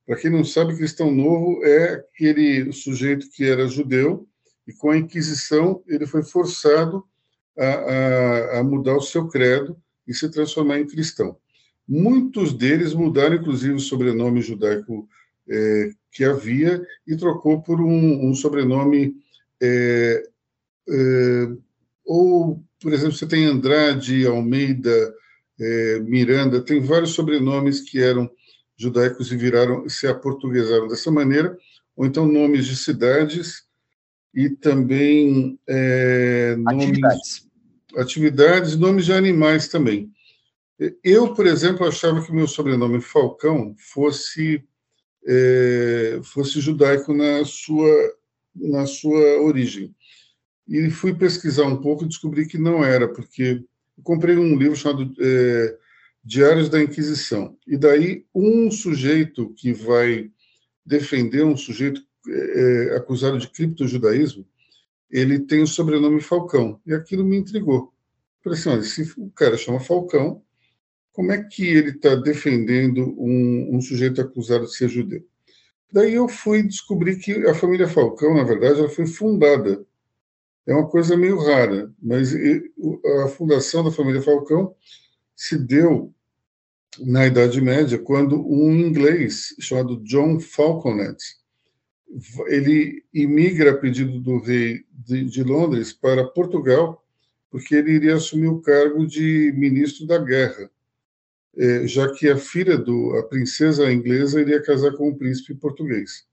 Para 0.06 0.18
quem 0.18 0.30
não 0.30 0.44
sabe, 0.44 0.76
cristão 0.76 1.12
novo 1.12 1.64
é 1.64 1.94
aquele 1.94 2.72
sujeito 2.74 3.30
que 3.32 3.46
era 3.46 3.68
judeu 3.68 4.28
e 4.68 4.74
com 4.74 4.92
a 4.92 4.98
Inquisição 4.98 5.82
ele 5.88 6.06
foi 6.06 6.24
forçado 6.24 7.06
a, 7.58 7.66
a, 7.66 8.60
a 8.60 8.64
mudar 8.64 8.96
o 8.96 9.02
seu 9.02 9.28
credo 9.28 9.78
e 10.08 10.14
se 10.14 10.30
transformar 10.30 10.80
em 10.80 10.88
cristão. 10.88 11.38
Muitos 11.88 12.54
deles 12.54 12.94
mudaram, 12.94 13.36
inclusive, 13.36 13.74
o 13.74 13.80
sobrenome 13.80 14.42
judaico 14.42 15.08
é, 15.50 15.90
que 16.14 16.24
havia 16.24 16.86
e 17.08 17.18
trocou 17.18 17.62
por 17.62 17.82
um, 17.82 18.30
um 18.30 18.34
sobrenome. 18.36 19.16
É, 19.62 20.24
é, 20.88 21.48
ou, 22.06 22.64
por 22.80 22.94
exemplo, 22.94 23.14
você 23.14 23.26
tem 23.26 23.46
Andrade, 23.46 24.28
Almeida, 24.28 25.14
é, 25.60 26.00
Miranda, 26.00 26.62
tem 26.62 26.80
vários 26.82 27.12
sobrenomes 27.12 27.82
que 27.82 28.00
eram 28.00 28.30
judaicos 28.78 29.32
e 29.32 29.38
viraram, 29.38 29.88
se 29.90 30.08
aportuguesaram 30.08 30.88
dessa 30.88 31.10
maneira, 31.10 31.58
ou 31.96 32.06
então 32.06 32.26
nomes 32.26 32.66
de 32.66 32.76
cidades 32.76 33.64
e 34.34 34.50
também 34.50 35.60
é, 35.68 36.56
nomes, 36.58 36.84
atividades. 36.84 37.48
atividades, 37.96 38.76
nomes 38.76 39.06
de 39.06 39.14
animais 39.14 39.68
também. 39.68 40.12
Eu, 41.04 41.34
por 41.34 41.46
exemplo, 41.46 41.88
achava 41.88 42.22
que 42.26 42.34
meu 42.34 42.48
sobrenome 42.48 43.00
Falcão 43.00 43.76
fosse 43.78 44.64
é, 45.26 46.20
fosse 46.24 46.60
judaico 46.60 47.14
na 47.14 47.44
sua 47.46 48.14
na 48.56 48.86
sua 48.86 49.42
origem. 49.42 49.96
e 50.68 50.90
fui 50.90 51.14
pesquisar 51.14 51.66
um 51.66 51.82
pouco 51.82 52.06
e 52.06 52.08
descobri 52.08 52.48
que 52.48 52.58
não 52.58 52.84
era, 52.84 53.08
porque 53.08 53.64
comprei 54.04 54.38
um 54.38 54.56
livro 54.56 54.76
chamado 54.76 55.12
é, 55.20 55.78
Diários 56.24 56.70
da 56.70 56.82
Inquisição. 56.82 57.58
E 57.68 57.78
daí 57.78 58.26
um 58.34 58.72
sujeito 58.72 59.54
que 59.56 59.74
vai 59.74 60.32
defender 60.86 61.44
um 61.44 61.58
sujeito 61.58 62.02
é, 62.30 62.96
acusado 62.96 63.38
de 63.38 63.50
criptojudaísmo, 63.50 64.46
ele 65.12 65.40
tem 65.40 65.62
o 65.62 65.68
sobrenome 65.68 66.22
Falcão. 66.22 66.80
E 66.86 66.94
aquilo 66.94 67.26
me 67.26 67.38
intrigou. 67.38 67.94
Falei 68.44 68.58
assim, 68.58 68.70
olha, 68.70 68.84
se 68.84 69.14
o 69.18 69.30
cara 69.32 69.58
chama 69.58 69.80
Falcão, 69.80 70.42
como 71.14 71.32
é 71.32 71.42
que 71.42 71.66
ele 71.66 71.92
está 71.92 72.16
defendendo 72.16 73.16
um, 73.18 73.76
um, 73.76 73.82
sujeito 73.82 74.20
acusado 74.20 74.66
de 74.66 74.76
ser 74.76 74.90
judeu? 74.90 75.24
Daí 75.92 76.16
eu 76.16 76.28
fui 76.28 76.64
descobrir 76.64 77.18
que 77.18 77.32
a 77.48 77.54
família 77.54 77.88
Falcão, 77.88 78.34
na 78.36 78.44
verdade, 78.44 78.80
ela 78.80 78.90
foi 78.90 79.06
fundada. 79.06 79.86
É 80.66 80.74
uma 80.74 80.88
coisa 80.88 81.16
meio 81.16 81.38
rara, 81.38 81.92
mas 82.02 82.34
a 83.24 83.28
fundação 83.28 83.84
da 83.84 83.92
família 83.92 84.22
Falcão 84.22 84.76
se 85.36 85.58
deu 85.58 86.12
na 87.00 87.26
Idade 87.28 87.62
Média, 87.62 87.98
quando 87.98 88.40
um 88.48 88.72
inglês 88.72 89.56
chamado 89.60 90.04
John 90.04 90.40
Falconet 90.40 91.18
ele 92.48 93.04
imigra 93.14 93.72
a 93.72 93.78
pedido 93.78 94.20
do 94.20 94.40
rei 94.40 94.86
de, 94.92 95.26
de 95.26 95.44
Londres 95.44 95.92
para 95.92 96.28
Portugal, 96.28 97.04
porque 97.50 97.76
ele 97.76 97.94
iria 97.94 98.16
assumir 98.16 98.48
o 98.48 98.62
cargo 98.62 99.06
de 99.06 99.52
ministro 99.56 100.06
da 100.06 100.18
guerra, 100.18 100.70
já 101.86 102.12
que 102.14 102.30
a 102.30 102.38
filha 102.38 102.78
do 102.78 103.16
a 103.18 103.24
princesa 103.24 103.92
inglesa 103.92 104.42
iria 104.42 104.62
casar 104.62 104.94
com 104.94 105.10
um 105.10 105.16
príncipe 105.16 105.54
português. 105.54 106.26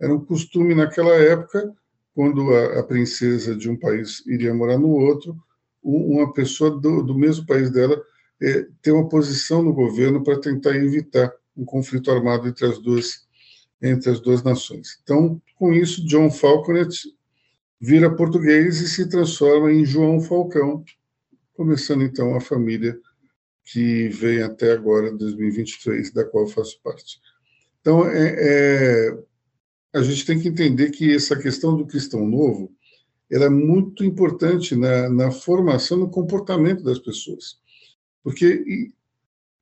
Era 0.00 0.12
um 0.12 0.24
costume 0.24 0.74
naquela 0.74 1.14
época, 1.14 1.72
quando 2.14 2.52
a, 2.54 2.80
a 2.80 2.82
princesa 2.82 3.54
de 3.54 3.70
um 3.70 3.76
país 3.76 4.24
iria 4.26 4.54
morar 4.54 4.78
no 4.78 4.88
outro, 4.88 5.36
uma 5.82 6.32
pessoa 6.32 6.70
do, 6.70 7.02
do 7.02 7.16
mesmo 7.16 7.46
país 7.46 7.70
dela 7.70 8.02
é, 8.42 8.66
ter 8.80 8.92
uma 8.92 9.08
posição 9.08 9.62
no 9.62 9.72
governo 9.72 10.24
para 10.24 10.40
tentar 10.40 10.74
evitar 10.76 11.32
um 11.56 11.64
conflito 11.64 12.10
armado 12.10 12.48
entre 12.48 12.66
as 12.66 12.78
duas 12.78 13.24
entre 13.82 14.10
as 14.10 14.18
duas 14.18 14.42
nações. 14.42 14.98
Então, 15.02 15.42
com 15.56 15.72
isso, 15.74 16.06
John 16.06 16.30
Falconet 16.30 16.88
vira 17.78 18.14
português 18.14 18.80
e 18.80 18.88
se 18.88 19.06
transforma 19.10 19.70
em 19.70 19.84
João 19.84 20.20
Falcão, 20.20 20.82
começando 21.52 22.02
então 22.02 22.34
a 22.34 22.40
família 22.40 22.98
que 23.64 24.08
vem 24.08 24.42
até 24.42 24.72
agora, 24.72 25.12
2023, 25.12 26.12
da 26.12 26.24
qual 26.24 26.46
faço 26.46 26.80
parte. 26.82 27.20
Então, 27.80 28.06
é, 28.06 28.34
é, 28.36 29.18
a 29.94 30.02
gente 30.02 30.26
tem 30.26 30.38
que 30.38 30.48
entender 30.48 30.90
que 30.90 31.14
essa 31.14 31.36
questão 31.36 31.76
do 31.76 31.86
cristão 31.86 32.26
novo 32.26 32.72
ela 33.30 33.46
é 33.46 33.50
muito 33.50 34.04
importante 34.04 34.76
na, 34.76 35.08
na 35.08 35.30
formação, 35.30 35.98
no 35.98 36.10
comportamento 36.10 36.84
das 36.84 36.98
pessoas. 36.98 37.58
Porque 38.22 38.92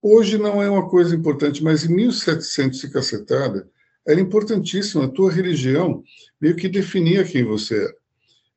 hoje 0.00 0.36
não 0.36 0.62
é 0.62 0.68
uma 0.68 0.88
coisa 0.88 1.14
importante, 1.14 1.62
mas 1.62 1.84
em 1.84 1.94
1700 1.94 2.82
e 2.84 2.90
cacetada, 2.90 3.70
era 4.06 4.20
importantíssima. 4.20 5.04
A 5.04 5.08
tua 5.08 5.32
religião 5.32 6.02
meio 6.40 6.56
que 6.56 6.68
definia 6.68 7.24
quem 7.24 7.44
você 7.44 7.84
era. 7.84 7.96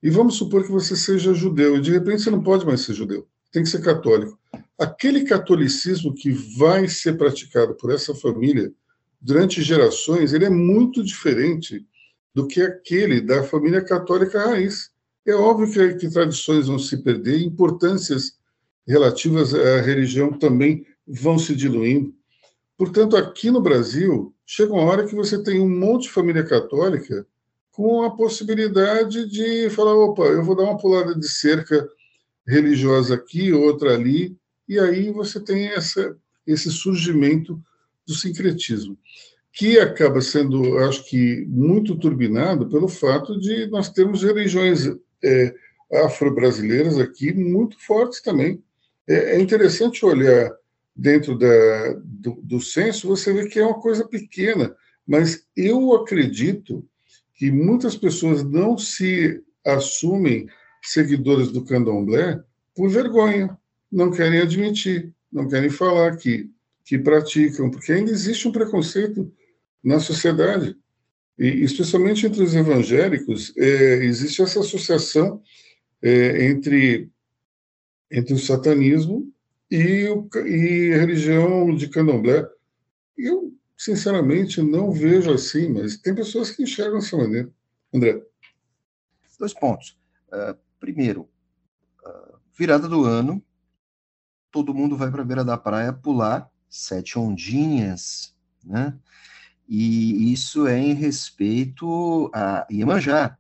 E 0.02 0.10
vamos 0.10 0.36
supor 0.36 0.64
que 0.64 0.72
você 0.72 0.96
seja 0.96 1.34
judeu, 1.34 1.78
e 1.78 1.82
de 1.82 1.92
repente 1.92 2.22
você 2.22 2.30
não 2.30 2.44
pode 2.44 2.66
mais 2.66 2.82
ser 2.82 2.94
judeu, 2.94 3.28
tem 3.56 3.64
que 3.64 3.70
ser 3.70 3.82
católico. 3.82 4.38
Aquele 4.78 5.24
catolicismo 5.24 6.14
que 6.14 6.30
vai 6.58 6.90
ser 6.90 7.18
praticado 7.18 7.74
por 7.76 7.90
essa 7.90 8.14
família 8.14 8.70
durante 9.22 9.62
gerações, 9.62 10.34
ele 10.34 10.44
é 10.44 10.50
muito 10.50 11.02
diferente 11.02 11.86
do 12.34 12.46
que 12.46 12.62
aquele 12.62 13.22
da 13.22 13.44
família 13.44 13.82
católica 13.82 14.46
raiz. 14.46 14.92
É 15.26 15.34
óbvio 15.34 15.72
que, 15.72 15.96
que 15.96 16.14
tradições 16.14 16.68
vão 16.68 16.78
se 16.78 16.98
perder, 16.98 17.44
importâncias 17.44 18.34
relativas 18.86 19.54
à 19.54 19.80
religião 19.80 20.34
também 20.34 20.86
vão 21.08 21.40
se 21.40 21.56
diluindo. 21.56 22.14
Portanto, 22.78 23.16
aqui 23.16 23.50
no 23.50 23.62
Brasil, 23.62 24.36
chega 24.46 24.74
uma 24.74 24.84
hora 24.84 25.08
que 25.08 25.16
você 25.16 25.42
tem 25.42 25.62
um 25.62 25.70
monte 25.70 26.04
de 26.04 26.12
família 26.12 26.44
católica 26.44 27.26
com 27.72 28.04
a 28.04 28.14
possibilidade 28.14 29.30
de 29.30 29.70
falar: 29.70 29.96
opa, 29.96 30.24
eu 30.24 30.44
vou 30.44 30.58
dar 30.58 30.64
uma 30.64 30.78
pulada 30.78 31.16
de 31.16 31.30
cerca 31.30 31.88
religiosa 32.48 33.16
aqui, 33.16 33.52
outra 33.52 33.94
ali, 33.94 34.36
e 34.68 34.80
aí 34.80 35.12
você 35.12 35.40
tem 35.40 35.68
essa, 35.68 36.16
esse 36.46 36.72
surgimento 36.72 37.62
do 38.06 38.14
sincretismo, 38.14 38.98
que 39.52 39.80
acaba 39.80 40.22
sendo, 40.22 40.78
acho 40.80 41.04
que, 41.10 41.46
muito 41.48 41.96
turbinado 41.98 42.68
pelo 42.68 42.88
fato 42.88 43.40
de 43.40 43.68
nós 43.68 43.90
termos 43.90 44.22
religiões 44.22 44.88
é, 45.24 45.56
afro-brasileiras 46.04 47.00
aqui 47.00 47.34
muito 47.34 47.80
fortes 47.80 48.22
também. 48.22 48.62
É, 49.08 49.36
é 49.36 49.40
interessante 49.40 50.06
olhar 50.06 50.52
dentro 50.96 51.38
da, 51.38 51.94
do, 52.04 52.40
do 52.42 52.62
censo, 52.62 53.08
você 53.08 53.34
vê 53.34 53.48
que 53.48 53.60
é 53.60 53.66
uma 53.66 53.80
coisa 53.80 54.08
pequena, 54.08 54.76
mas 55.06 55.46
eu 55.56 55.94
acredito 55.94 56.86
que 57.34 57.52
muitas 57.52 57.96
pessoas 57.96 58.44
não 58.44 58.78
se 58.78 59.42
assumem 59.66 60.48
seguidores 60.86 61.52
do 61.52 61.64
candomblé 61.64 62.42
por 62.76 62.90
vergonha, 62.90 63.58
não 63.92 64.12
querem 64.12 64.42
admitir, 64.42 65.14
não 65.32 65.48
querem 65.48 65.70
falar 65.70 66.18
que, 66.18 66.50
que 66.84 66.98
praticam, 66.98 67.70
porque 67.70 67.94
ainda 67.94 68.12
existe 68.12 68.48
um 68.48 68.52
preconceito 68.52 69.32
na 69.84 70.00
sociedade. 70.00 70.76
E, 71.38 71.64
especialmente 71.64 72.26
entre 72.26 72.44
os 72.44 72.56
evangélicos, 72.56 73.54
é, 73.58 74.06
existe 74.06 74.42
essa 74.42 74.60
associação 74.60 75.42
é, 76.02 76.46
entre, 76.46 77.10
entre 78.12 78.34
o 78.34 78.40
satanismo 78.40 79.32
e, 79.70 80.08
o, 80.10 80.28
e 80.46 80.94
a 80.94 80.98
religião 80.98 81.76
de 81.76 81.90
candomblé. 81.90 82.48
Eu, 83.18 83.54
sinceramente, 83.78 84.62
não 84.62 84.92
vejo 84.92 85.32
assim, 85.32 85.70
mas 85.70 85.98
tem 85.98 86.14
pessoas 86.16 86.52
que 86.52 86.64
enxergam 86.64 87.00
dessa 87.00 87.18
maneira. 87.18 87.50
André. 87.94 88.22
Dois 89.40 89.54
pontos. 89.54 89.98
Uh, 90.32 90.58
primeiro, 90.86 91.28
uh, 92.06 92.38
virada 92.56 92.88
do 92.88 93.06
ano, 93.06 93.42
todo 94.52 94.74
mundo 94.74 94.96
vai 94.96 95.10
para 95.10 95.24
a 95.24 95.26
beira 95.26 95.44
da 95.44 95.58
praia 95.58 95.92
pular 95.92 96.48
sete 96.70 97.18
ondinhas, 97.18 98.36
né? 98.64 98.94
E 99.68 100.32
isso 100.32 100.68
é 100.68 100.78
em 100.78 100.94
respeito 100.94 102.30
a 102.32 102.68
Iemanjá, 102.70 103.36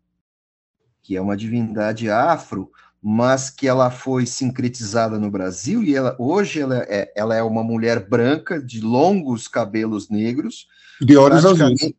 que 1.03 1.15
é 1.15 1.21
uma 1.21 1.37
divindade 1.37 2.09
afro, 2.09 2.71
mas 2.99 3.51
que 3.51 3.67
ela 3.67 3.91
foi 3.91 4.25
sincretizada 4.25 5.19
no 5.19 5.29
Brasil 5.29 5.83
e 5.83 5.93
ela, 5.93 6.15
hoje 6.17 6.61
ela 6.61 6.83
é, 6.89 7.13
ela 7.15 7.35
é 7.35 7.43
uma 7.43 7.63
mulher 7.63 8.09
branca 8.09 8.59
de 8.59 8.81
longos 8.81 9.47
cabelos 9.47 10.09
negros, 10.09 10.67
de 10.99 11.15
olhos 11.15 11.45
azuis. 11.45 11.93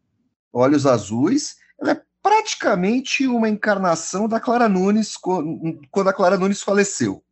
Olhos 0.53 0.87
azuis. 0.87 1.57
Ela 1.79 1.93
é 1.93 2.03
praticamente 2.27 3.25
uma 3.29 3.49
encarnação 3.49 4.27
da 4.27 4.41
Clara 4.41 4.69
Nunes 4.69 5.17
quando 5.17 6.09
a 6.09 6.13
Clara 6.13 6.37
Nunes 6.37 6.61
faleceu. 6.61 7.23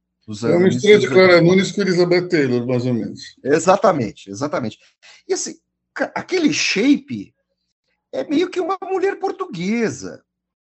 É 0.45 0.47
uma 0.57 0.61
mistura 0.61 1.01
de 1.01 1.09
Clara 1.09 1.41
Nunes 1.41 1.73
com 1.73 1.81
Elizabeth 1.81 2.29
Taylor, 2.29 2.65
mais 2.65 2.87
ou 2.87 2.95
menos. 2.95 3.37
Exatamente, 3.43 4.31
exatamente. 4.31 4.79
E 5.27 5.35
assim, 5.35 5.57
aquele 6.15 6.53
shape 6.53 7.35
é 8.13 8.23
meio 8.23 8.49
que 8.49 8.61
uma 8.61 8.79
mulher 8.85 9.19
portuguesa, 9.19 10.23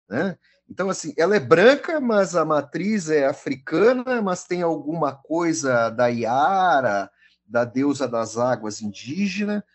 né? 0.07 0.37
Então, 0.69 0.91
assim, 0.91 1.11
ela 1.17 1.35
é 1.35 1.39
branca, 1.39 1.99
mas 1.99 2.35
a 2.35 2.45
matriz 2.45 3.09
é 3.09 3.25
africana, 3.25 4.21
mas 4.21 4.43
tem 4.43 4.61
alguma 4.61 5.15
coisa 5.15 5.89
da 5.89 6.07
Iara, 6.07 7.09
da 7.43 7.65
deusa 7.65 8.07
das 8.07 8.37
águas 8.37 8.79
indígena. 8.79 9.65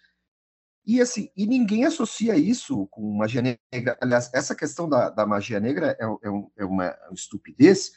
E 0.87 1.01
assim, 1.01 1.31
e 1.35 1.47
ninguém 1.47 1.85
associa 1.85 2.37
isso 2.37 2.87
com 2.89 3.17
magia 3.17 3.59
negra. 3.73 3.97
Aliás, 4.01 4.31
essa 4.35 4.55
questão 4.55 4.89
da, 4.89 5.09
da 5.09 5.25
magia 5.25 5.59
negra 5.59 5.97
é, 5.99 6.05
é, 6.05 6.31
um, 6.31 6.51
é 6.57 6.65
uma 6.65 6.95
estupidez, 7.13 7.93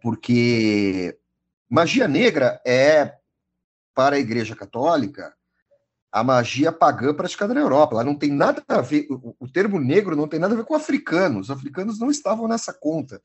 porque 0.00 1.18
magia 1.68 2.08
negra 2.08 2.60
é, 2.66 3.14
para 3.94 4.16
a 4.16 4.18
Igreja 4.18 4.56
Católica, 4.56 5.34
a 6.10 6.22
magia 6.22 6.72
pagã 6.72 7.12
praticada 7.12 7.52
na 7.52 7.60
Europa. 7.60 7.96
Ela 7.96 8.04
não 8.04 8.16
tem 8.16 8.30
nada 8.30 8.62
a 8.68 8.80
ver, 8.80 9.06
o, 9.10 9.36
o, 9.38 9.48
termo 9.48 9.78
negro 9.78 10.16
não 10.16 10.28
tem 10.28 10.40
nada 10.40 10.54
a 10.54 10.56
ver 10.56 10.64
com 10.64 10.74
africanos. 10.74 11.50
Os 11.50 11.56
africanos 11.56 11.98
não 11.98 12.10
estavam 12.10 12.48
nessa 12.48 12.72
conta. 12.72 13.20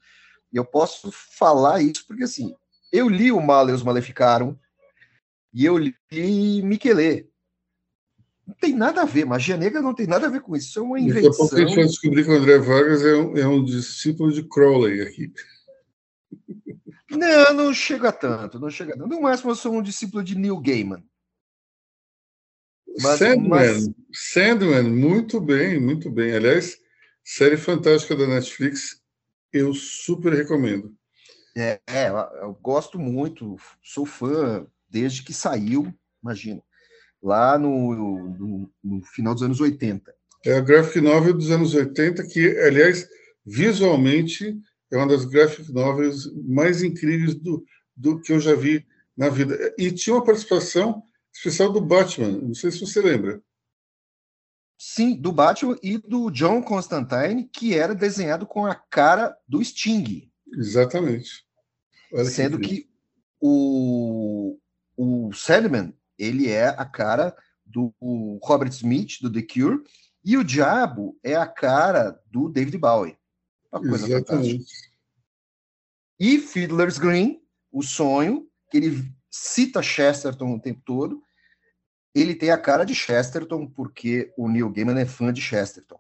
E 0.52 0.58
eu 0.58 0.66
posso 0.66 1.12
falar 1.12 1.82
isso 1.82 2.06
porque, 2.08 2.24
assim, 2.24 2.56
eu 2.92 3.08
li 3.08 3.32
o 3.32 3.40
Maleus 3.40 3.84
Maleficaram 3.84 4.60
e 5.54 5.64
eu 5.64 5.78
li 5.78 6.62
Miquelê. 6.64 7.30
Não 8.50 8.56
tem 8.56 8.76
nada 8.76 9.04
a 9.04 9.06
ver, 9.06 9.26
magia 9.26 9.56
negra 9.56 9.80
não 9.80 9.94
tem 9.94 10.08
nada 10.08 10.26
a 10.26 10.30
ver 10.30 10.42
com 10.42 10.56
isso. 10.56 10.70
Isso 10.70 10.80
é 10.80 10.82
uma 10.82 11.00
invenção. 11.00 11.22
Daqui 11.22 11.36
a 11.36 11.38
pouco 11.38 11.56
a 11.56 11.60
gente 11.60 11.76
vai 11.76 11.86
descobrir 11.86 12.24
que 12.24 12.32
o 12.32 12.34
André 12.36 12.58
Vargas 12.58 13.06
é 13.06 13.16
um, 13.16 13.38
é 13.38 13.48
um 13.48 13.64
discípulo 13.64 14.34
de 14.34 14.42
Crowley 14.42 15.02
aqui. 15.02 15.32
Não, 17.12 17.54
não 17.54 17.74
chega 17.74 18.12
tanto, 18.12 18.60
não 18.60 18.72
chega. 18.72 18.96
No 18.96 19.22
máximo, 19.22 19.52
eu 19.52 19.56
sou 19.56 19.74
um 19.74 19.84
discípulo 19.84 20.24
de 20.24 20.36
Neil 20.36 20.60
Gaiman. 20.60 21.04
Mas, 23.00 23.20
Sandman, 23.20 23.50
mas... 23.50 23.90
Sandman, 24.12 24.84
muito 24.84 25.40
bem, 25.40 25.80
muito 25.80 26.10
bem. 26.10 26.34
Aliás, 26.34 26.76
série 27.24 27.56
fantástica 27.56 28.16
da 28.16 28.26
Netflix. 28.26 29.00
eu 29.54 29.76
super 29.76 30.34
recomendo. 30.34 30.96
É, 31.56 31.80
é, 31.88 32.10
eu 32.42 32.58
gosto 32.62 32.98
muito, 32.98 33.58
sou 33.84 34.08
fã 34.08 34.66
desde 34.90 35.22
que 35.24 35.34
saiu, 35.34 35.94
imagina, 36.24 36.64
lá 37.22 37.58
no, 37.58 37.94
no, 37.94 38.72
no, 38.84 39.02
final 39.04 39.34
dos 39.34 39.44
anos 39.44 39.60
80. 39.60 40.14
É 40.46 40.54
a 40.54 40.62
graphic 40.62 41.02
novel 41.02 41.34
dos 41.34 41.52
anos 41.52 41.74
80, 41.74 42.26
que, 42.28 42.58
aliás, 42.60 43.08
visualmente 43.46 44.58
é 44.92 44.98
uma 44.98 45.08
das 45.08 45.26
graphic 45.26 45.72
novels 45.72 46.32
mais 46.48 46.82
incríveis 46.82 47.36
do, 47.36 47.64
do 47.96 48.20
que 48.22 48.32
eu 48.32 48.40
já 48.40 48.56
vi 48.56 48.86
na 49.16 49.30
vida. 49.30 49.74
E 49.78 49.92
tinha 49.92 50.16
uma 50.16 50.24
participação 50.24 51.04
especial 51.34 51.72
do 51.72 51.82
Batman, 51.82 52.32
não 52.32 52.54
sei 52.54 52.72
se 52.72 52.80
você 52.80 53.02
lembra. 53.02 53.42
Sim, 54.78 55.16
do 55.16 55.34
Batman 55.34 55.78
e 55.84 55.98
do 55.98 56.32
John 56.32 56.62
Constantine, 56.64 57.44
que 57.52 57.76
era 57.76 57.94
desenhado 57.94 58.48
com 58.48 58.66
a 58.66 58.74
cara 58.74 59.38
do 59.46 59.64
Sting. 59.64 60.32
Exatamente. 60.54 61.46
Olha 62.14 62.26
Sendo 62.26 62.58
que, 62.58 62.68
que, 62.68 62.90
o, 63.42 64.58
o 64.96 65.34
Sandman, 65.34 65.94
ele 66.20 66.50
é 66.50 66.68
a 66.68 66.86
cara 66.86 67.36
do 67.66 67.94
Robert 68.44 68.70
Smith, 68.70 69.22
do 69.22 69.32
The 69.32 69.42
Cure, 69.42 69.82
e 70.24 70.38
o 70.38 70.44
Diabo 70.44 71.18
é 71.24 71.36
a 71.36 71.48
cara 71.48 72.20
do 72.30 72.50
David 72.50 72.78
Bowie. 72.78 73.18
Uma 73.72 73.82
coisa 73.82 74.08
Exatamente. 74.08 74.52
fantástica. 74.52 74.90
E 76.20 76.38
Fiddler's 76.38 76.98
Green, 76.98 77.42
o 77.72 77.82
sonho, 77.82 78.48
que 78.70 78.78
ele 78.78 79.10
cita 79.32 79.82
Chesterton 79.82 80.54
o 80.54 80.60
tempo 80.60 80.82
todo, 80.86 81.22
ele 82.14 82.36
tem 82.36 82.52
a 82.52 82.58
cara 82.58 82.84
de 82.84 82.94
Chesterton, 82.94 83.68
porque 83.68 84.34
o 84.38 84.50
Neil 84.50 84.70
Gaiman 84.70 85.00
é 85.00 85.06
fã 85.06 85.32
de 85.32 85.42
Chesterton. 85.42 86.00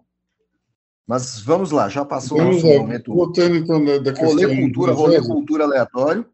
Mas 1.07 1.39
vamos 1.39 1.71
lá, 1.71 1.89
já 1.89 2.05
passou 2.05 2.39
o 2.39 2.43
nosso 2.43 2.67
lá, 2.67 2.79
momento. 2.79 3.13
Voltando 3.13 3.55
então 3.55 3.83
da, 3.83 3.97
da 3.97 4.11
rolê 4.11 4.55
cultura, 4.55 4.91
rolê 4.91 5.21
cultura 5.21 5.63
aleatório. 5.63 6.25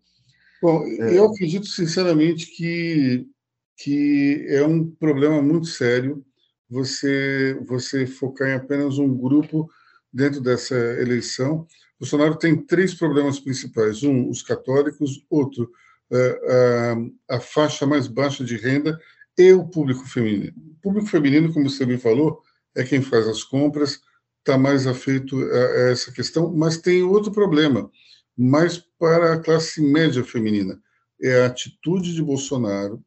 Bom, 0.61 0.83
é... 0.85 1.17
eu 1.17 1.27
acredito 1.27 1.67
sinceramente 1.67 2.47
que, 2.47 3.27
que 3.77 4.45
é 4.49 4.65
um 4.65 4.89
problema 4.89 5.41
muito 5.41 5.67
sério 5.67 6.25
você, 6.69 7.57
você 7.65 8.07
focar 8.07 8.49
em 8.49 8.53
apenas 8.53 8.97
um 8.97 9.15
grupo 9.15 9.69
dentro 10.11 10.41
dessa 10.41 10.75
eleição. 10.75 11.67
Bolsonaro 11.99 12.35
tem 12.37 12.55
três 12.55 12.93
problemas 12.93 13.39
principais: 13.39 14.03
um, 14.03 14.29
os 14.29 14.41
católicos, 14.41 15.25
outro, 15.29 15.71
a, 16.11 16.15
é, 16.15 16.91
a, 17.29 17.35
a 17.37 17.39
faixa 17.39 17.85
mais 17.85 18.07
baixa 18.07 18.43
de 18.43 18.57
renda 18.57 18.99
e 19.37 19.51
o 19.53 19.67
público 19.67 20.05
feminino. 20.05 20.53
O 20.57 20.81
público 20.81 21.07
feminino, 21.07 21.53
como 21.53 21.69
você 21.69 21.85
bem 21.85 21.97
falou, 21.97 22.41
é 22.75 22.83
quem 22.83 23.01
faz 23.01 23.27
as 23.27 23.43
compras, 23.43 23.99
está 24.39 24.57
mais 24.57 24.87
afeito 24.87 25.37
a, 25.37 25.57
essa 25.91 26.11
questão, 26.11 26.53
mas 26.53 26.77
tem 26.77 27.03
outro 27.03 27.31
problema, 27.31 27.89
mais 28.37 28.77
para 28.77 29.33
a 29.33 29.39
classe 29.39 29.81
média 29.81 30.23
feminina. 30.23 30.79
É 31.21 31.41
a 31.41 31.47
atitude 31.47 32.13
de 32.13 32.21
Bolsonaro, 32.21 33.01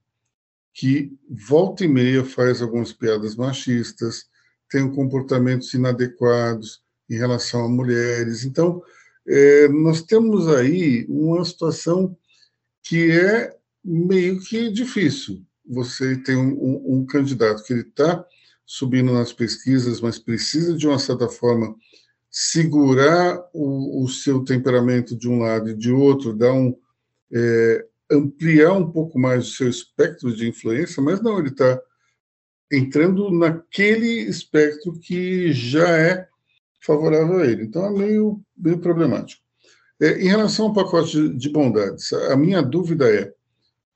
que 0.74 1.12
volta 1.28 1.84
e 1.84 1.88
meia 1.88 2.24
faz 2.24 2.62
algumas 2.62 2.92
piadas 2.92 3.34
machistas, 3.36 4.26
tem 4.70 4.90
comportamentos 4.90 5.72
inadequados 5.74 6.82
em 7.08 7.16
relação 7.16 7.64
a 7.64 7.68
mulheres. 7.68 8.44
Então, 8.44 8.82
é, 9.26 9.68
nós 9.68 10.02
temos 10.02 10.48
aí 10.48 11.06
uma 11.08 11.44
situação 11.44 12.16
que 12.82 13.10
é 13.10 13.56
meio 13.84 14.40
que 14.40 14.70
difícil 14.70 15.42
você 15.68 16.16
tem 16.16 16.34
um, 16.34 16.52
um, 16.52 16.98
um 16.98 17.06
candidato 17.06 17.62
que 17.62 17.72
ele 17.72 17.82
está 17.82 18.24
subindo 18.64 19.12
nas 19.12 19.32
pesquisas, 19.32 20.00
mas 20.00 20.18
precisa 20.18 20.74
de 20.76 20.86
uma 20.88 20.98
certa 20.98 21.28
forma 21.28 21.76
segurar 22.30 23.42
o, 23.52 24.04
o, 24.04 24.08
seu 24.08 24.44
temperamento 24.44 25.16
de 25.16 25.28
um 25.28 25.40
lado 25.40 25.70
e 25.70 25.74
de 25.74 25.90
outro, 25.90 26.34
dar 26.34 26.52
um 26.52 26.76
é, 27.32 27.86
ampliar 28.10 28.72
um 28.72 28.90
pouco 28.90 29.18
mais 29.18 29.48
o 29.48 29.50
seu 29.52 29.68
espectro 29.68 30.34
de 30.34 30.48
influência, 30.48 31.02
mas 31.02 31.20
não, 31.20 31.38
ele 31.38 31.48
está 31.48 31.80
entrando 32.70 33.30
naquele 33.30 34.22
espectro 34.28 34.98
que 34.98 35.52
já 35.52 35.88
é 35.88 36.28
favorável 36.80 37.40
a 37.40 37.46
ele. 37.46 37.64
Então 37.64 37.84
é 37.84 37.90
meio, 37.90 38.40
meio 38.56 38.78
problemático. 38.78 39.42
É, 40.00 40.20
em 40.20 40.28
relação 40.28 40.66
ao 40.66 40.74
pacote 40.74 41.28
de 41.30 41.48
bondades, 41.50 42.12
a 42.12 42.36
minha 42.36 42.62
dúvida 42.62 43.12
é 43.12 43.34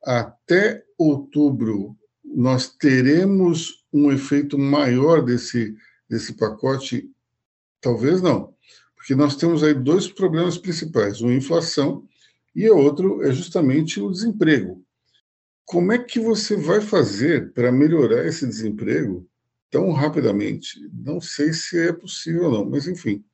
até 0.03 0.85
outubro 0.98 1.96
nós 2.35 2.70
teremos 2.70 3.85
um 3.92 4.11
efeito 4.11 4.59
maior 4.59 5.22
desse, 5.22 5.77
desse 6.09 6.33
pacote? 6.35 7.11
Talvez 7.81 8.22
não, 8.22 8.55
porque 8.96 9.14
nós 9.14 9.37
temos 9.37 9.62
aí 9.62 9.75
dois 9.75 10.09
problemas 10.09 10.57
principais: 10.57 11.20
uma 11.20 11.35
inflação 11.35 12.09
e 12.55 12.69
o 12.69 12.77
outro 12.77 13.23
é 13.23 13.33
justamente 13.33 14.01
o 14.01 14.11
desemprego. 14.11 14.83
Como 15.65 15.93
é 15.93 15.99
que 15.99 16.21
você 16.21 16.57
vai 16.57 16.81
fazer 16.81 17.53
para 17.53 17.73
melhorar 17.73 18.27
esse 18.27 18.47
desemprego 18.47 19.27
tão 19.71 19.91
rapidamente? 19.93 20.79
Não 20.93 21.21
sei 21.21 21.53
se 21.53 21.79
é 21.79 21.93
possível 21.93 22.45
ou 22.45 22.51
não, 22.53 22.71
mas 22.71 22.87
enfim. 22.87 23.25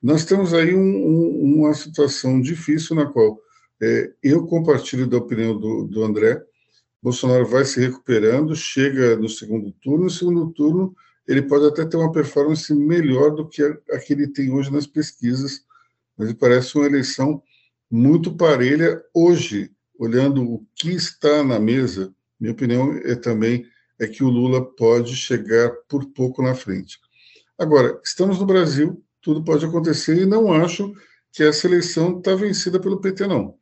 Nós 0.00 0.24
temos 0.24 0.52
aí 0.52 0.74
um, 0.74 0.80
um, 0.80 1.54
uma 1.60 1.74
situação 1.74 2.40
difícil 2.40 2.94
na 2.96 3.06
qual 3.06 3.40
é, 3.80 4.12
eu 4.22 4.46
compartilho 4.46 5.08
da 5.08 5.16
opinião 5.16 5.58
do, 5.58 5.84
do 5.84 6.04
André. 6.04 6.40
Bolsonaro 7.02 7.46
vai 7.46 7.64
se 7.64 7.80
recuperando, 7.80 8.54
chega 8.54 9.16
no 9.16 9.28
segundo 9.28 9.72
turno. 9.72 10.04
No 10.04 10.10
segundo 10.10 10.52
turno, 10.52 10.94
ele 11.26 11.42
pode 11.42 11.66
até 11.66 11.84
ter 11.84 11.96
uma 11.96 12.12
performance 12.12 12.72
melhor 12.72 13.34
do 13.34 13.48
que 13.48 13.62
a, 13.62 13.76
a 13.92 13.98
que 13.98 14.12
ele 14.12 14.28
tem 14.28 14.52
hoje 14.52 14.70
nas 14.72 14.86
pesquisas, 14.86 15.64
mas 16.16 16.32
parece 16.34 16.76
uma 16.76 16.86
eleição 16.86 17.42
muito 17.92 18.34
parelha 18.34 19.00
hoje, 19.14 19.70
olhando 19.98 20.42
o 20.42 20.66
que 20.74 20.90
está 20.90 21.44
na 21.44 21.60
mesa. 21.60 22.12
Minha 22.40 22.52
opinião 22.52 22.92
é 23.04 23.14
também 23.14 23.66
é 24.00 24.08
que 24.08 24.24
o 24.24 24.30
Lula 24.30 24.64
pode 24.64 25.14
chegar 25.14 25.70
por 25.88 26.06
pouco 26.06 26.42
na 26.42 26.54
frente. 26.54 26.98
Agora, 27.56 28.00
estamos 28.02 28.40
no 28.40 28.46
Brasil, 28.46 29.00
tudo 29.20 29.44
pode 29.44 29.64
acontecer 29.64 30.16
e 30.16 30.26
não 30.26 30.52
acho 30.52 30.92
que 31.30 31.44
essa 31.44 31.68
eleição 31.68 32.18
está 32.18 32.34
vencida 32.34 32.80
pelo 32.80 33.00
PT, 33.00 33.26
não 33.28 33.56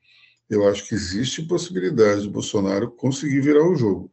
eu 0.51 0.69
acho 0.69 0.87
que 0.89 0.95
existe 0.95 1.43
possibilidade 1.43 2.23
de 2.23 2.29
Bolsonaro 2.29 2.91
conseguir 2.91 3.41
virar 3.41 3.65
o 3.65 3.77
jogo, 3.77 4.13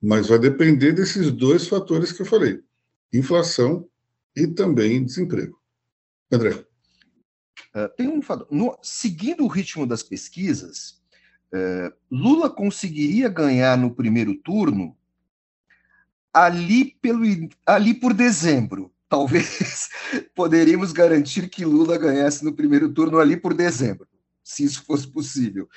mas 0.00 0.28
vai 0.28 0.38
depender 0.38 0.92
desses 0.92 1.32
dois 1.32 1.66
fatores 1.66 2.12
que 2.12 2.20
eu 2.20 2.26
falei: 2.26 2.60
inflação 3.10 3.88
e 4.36 4.46
também 4.46 5.02
desemprego. 5.02 5.58
André. 6.30 6.67
Uh, 7.74 7.88
tem 7.96 8.08
um. 8.08 8.20
No, 8.50 8.78
seguindo 8.82 9.44
o 9.44 9.48
ritmo 9.48 9.86
das 9.86 10.02
pesquisas, 10.02 11.00
uh, 11.52 11.92
Lula 12.10 12.50
conseguiria 12.50 13.28
ganhar 13.28 13.76
no 13.76 13.94
primeiro 13.94 14.34
turno 14.34 14.96
ali, 16.32 16.96
pelo, 17.00 17.22
ali 17.66 17.94
por 17.94 18.14
dezembro. 18.14 18.92
Talvez 19.08 19.88
poderíamos 20.34 20.92
garantir 20.92 21.48
que 21.48 21.64
Lula 21.64 21.96
ganhasse 21.96 22.44
no 22.44 22.52
primeiro 22.52 22.92
turno 22.92 23.18
ali 23.18 23.36
por 23.36 23.54
dezembro 23.54 24.06
se 24.48 24.64
isso 24.64 24.82
fosse 24.84 25.06
possível. 25.06 25.68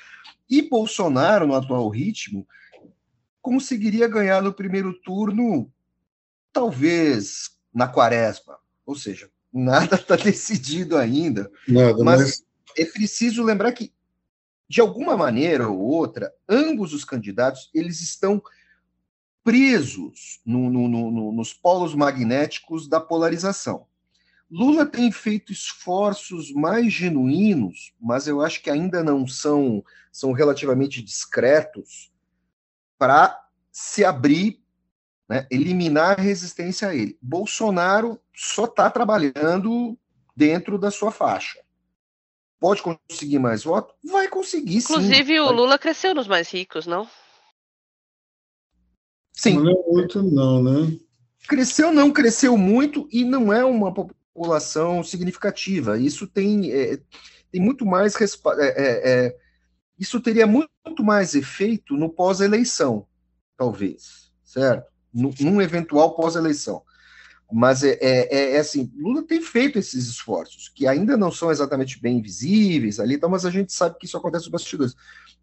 E 0.49 0.61
Bolsonaro, 0.61 1.45
no 1.45 1.53
atual 1.53 1.89
ritmo, 1.89 2.47
conseguiria 3.41 4.07
ganhar 4.07 4.41
no 4.41 4.53
primeiro 4.53 4.93
turno, 4.93 5.69
talvez 6.53 7.51
na 7.73 7.87
quaresma. 7.87 8.57
Ou 8.85 8.95
seja, 8.95 9.29
nada 9.53 9.95
está 9.95 10.15
decidido 10.17 10.97
ainda. 10.97 11.51
Nada, 11.67 12.03
mas, 12.03 12.21
mas 12.21 12.43
é 12.77 12.85
preciso 12.85 13.43
lembrar 13.43 13.71
que, 13.71 13.91
de 14.67 14.79
alguma 14.79 15.17
maneira 15.17 15.67
ou 15.67 15.79
outra, 15.79 16.33
ambos 16.47 16.93
os 16.93 17.03
candidatos 17.03 17.69
eles 17.73 18.01
estão 18.01 18.41
presos 19.43 20.39
no, 20.45 20.69
no, 20.69 20.87
no, 20.87 21.31
nos 21.31 21.53
polos 21.53 21.95
magnéticos 21.95 22.87
da 22.87 22.99
polarização. 22.99 23.87
Lula 24.49 24.85
tem 24.85 25.11
feito 25.11 25.51
esforços 25.51 26.51
mais 26.51 26.91
genuínos, 26.91 27.93
mas 27.99 28.27
eu 28.27 28.41
acho 28.41 28.61
que 28.61 28.69
ainda 28.69 29.01
não 29.01 29.25
são, 29.25 29.83
são 30.11 30.33
relativamente 30.33 31.01
discretos 31.01 32.11
para 32.97 33.47
se 33.71 34.03
abrir, 34.03 34.61
né, 35.27 35.47
eliminar 35.49 36.19
a 36.19 36.21
resistência 36.21 36.89
a 36.89 36.95
ele. 36.95 37.17
Bolsonaro 37.21 38.20
só 38.41 38.65
está 38.65 38.89
trabalhando 38.89 39.95
dentro 40.35 40.79
da 40.79 40.89
sua 40.89 41.11
faixa. 41.11 41.59
Pode 42.59 42.81
conseguir 42.81 43.37
mais 43.37 43.63
votos? 43.63 43.95
Vai 44.03 44.27
conseguir, 44.27 44.77
Inclusive, 44.77 45.33
sim. 45.33 45.39
o 45.39 45.51
Lula 45.51 45.77
cresceu 45.77 46.15
nos 46.15 46.27
mais 46.27 46.49
ricos, 46.49 46.87
não? 46.87 47.07
Sim. 49.31 49.59
Não 49.59 49.71
é 49.71 49.83
muito, 49.87 50.23
não, 50.23 50.63
né? 50.63 50.97
Cresceu, 51.47 51.93
não 51.93 52.11
cresceu 52.11 52.57
muito 52.57 53.07
e 53.11 53.23
não 53.23 53.53
é 53.53 53.63
uma 53.63 53.93
população 53.93 55.03
significativa. 55.03 55.99
Isso 55.99 56.25
tem, 56.27 56.71
é, 56.71 56.99
tem 57.51 57.61
muito 57.61 57.85
mais. 57.85 58.15
É, 58.15 58.25
é, 58.25 59.11
é, 59.27 59.37
isso 59.99 60.19
teria 60.19 60.47
muito 60.47 61.03
mais 61.03 61.35
efeito 61.35 61.95
no 61.95 62.09
pós-eleição, 62.09 63.07
talvez, 63.55 64.31
certo? 64.43 64.91
No, 65.13 65.31
num 65.39 65.61
eventual 65.61 66.15
pós-eleição. 66.15 66.83
Mas 67.51 67.83
é, 67.83 67.97
é, 67.99 68.55
é, 68.55 68.57
assim, 68.59 68.91
Lula 68.95 69.23
tem 69.23 69.41
feito 69.41 69.77
esses 69.77 70.07
esforços, 70.07 70.69
que 70.69 70.87
ainda 70.87 71.17
não 71.17 71.31
são 71.31 71.51
exatamente 71.51 72.01
bem 72.01 72.21
visíveis 72.21 72.99
ali, 72.99 73.15
então, 73.15 73.29
mas 73.29 73.45
a 73.45 73.49
gente 73.49 73.73
sabe 73.73 73.97
que 73.99 74.05
isso 74.05 74.17
acontece 74.17 74.45
nos 74.45 74.51
bastidores. 74.51 74.95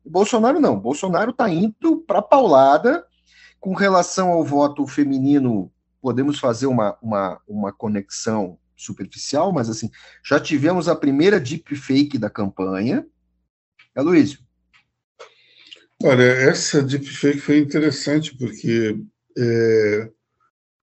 Bolsonaro 0.05 0.59
não, 0.59 0.79
Bolsonaro 0.79 1.33
está 1.33 1.49
indo 1.51 1.99
para 2.07 2.23
paulada 2.23 3.05
com 3.61 3.75
relação 3.75 4.31
ao 4.31 4.44
voto 4.44 4.87
feminino. 4.87 5.71
Podemos 6.01 6.38
fazer 6.38 6.66
uma, 6.66 6.97
uma, 7.03 7.40
uma 7.47 7.73
conexão 7.73 8.59
superficial, 8.77 9.53
mas 9.53 9.68
assim, 9.68 9.90
já 10.25 10.40
tivemos 10.40 10.88
a 10.88 10.97
primeira 10.97 11.40
deepfake 11.40 12.16
da 12.16 12.31
campanha. 12.31 13.05
É, 13.94 14.01
Luísio? 14.01 14.38
Olha, 16.03 16.23
essa 16.23 16.81
deepfake 16.81 17.40
foi 17.40 17.59
interessante, 17.59 18.37
porque 18.37 18.97
é, 19.37 20.11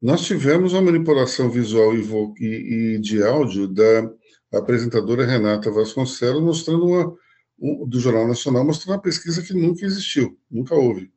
nós 0.05 0.23
tivemos 0.23 0.73
uma 0.73 0.83
manipulação 0.83 1.49
visual 1.49 1.91
e, 2.37 2.99
de 2.99 3.23
áudio 3.23 3.67
da 3.67 4.07
apresentadora 4.53 5.25
Renata 5.25 5.71
Vasconcelos, 5.71 6.43
mostrando 6.43 6.85
uma, 6.85 7.17
um, 7.59 7.87
do 7.89 7.99
Jornal 7.99 8.27
Nacional, 8.27 8.63
mostrando 8.63 8.97
uma 8.97 9.01
pesquisa 9.01 9.41
que 9.41 9.51
nunca 9.51 9.83
existiu, 9.83 10.37
nunca 10.49 10.75
houve. 10.75 11.11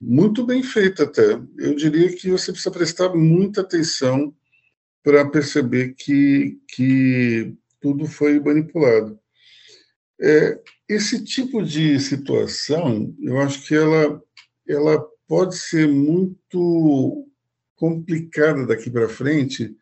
Muito 0.00 0.46
bem 0.46 0.62
feita 0.62 1.02
até. 1.02 1.38
Eu 1.58 1.74
diria 1.74 2.10
que 2.10 2.30
você 2.30 2.50
precisa 2.50 2.70
prestar 2.70 3.14
muita 3.14 3.60
atenção 3.60 4.34
para 5.02 5.28
perceber 5.28 5.92
que, 5.92 6.58
que 6.66 7.54
tudo 7.78 8.06
foi 8.06 8.40
manipulado. 8.40 9.20
É, 10.18 10.58
esse 10.88 11.22
tipo 11.22 11.62
de 11.62 12.00
situação, 12.00 13.14
eu 13.20 13.38
acho 13.38 13.66
que 13.66 13.74
ela, 13.74 14.18
ela 14.66 15.06
pode 15.26 15.58
ser 15.58 15.86
muito 15.86 17.27
complicada 17.78 18.66
daqui 18.66 18.90
para 18.90 19.08
frente, 19.08 19.74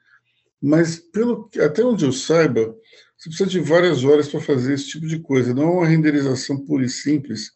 mas 0.62 0.96
pelo 0.96 1.48
até 1.60 1.82
onde 1.82 2.04
eu 2.04 2.12
saiba, 2.12 2.76
você 3.16 3.30
precisa 3.30 3.48
de 3.48 3.60
várias 3.60 4.04
horas 4.04 4.28
para 4.28 4.40
fazer 4.40 4.74
esse 4.74 4.88
tipo 4.88 5.06
de 5.06 5.18
coisa. 5.18 5.54
Não 5.54 5.62
é 5.62 5.70
uma 5.70 5.86
renderização 5.86 6.64
pura 6.64 6.84
e 6.84 6.88
simples. 6.88 7.52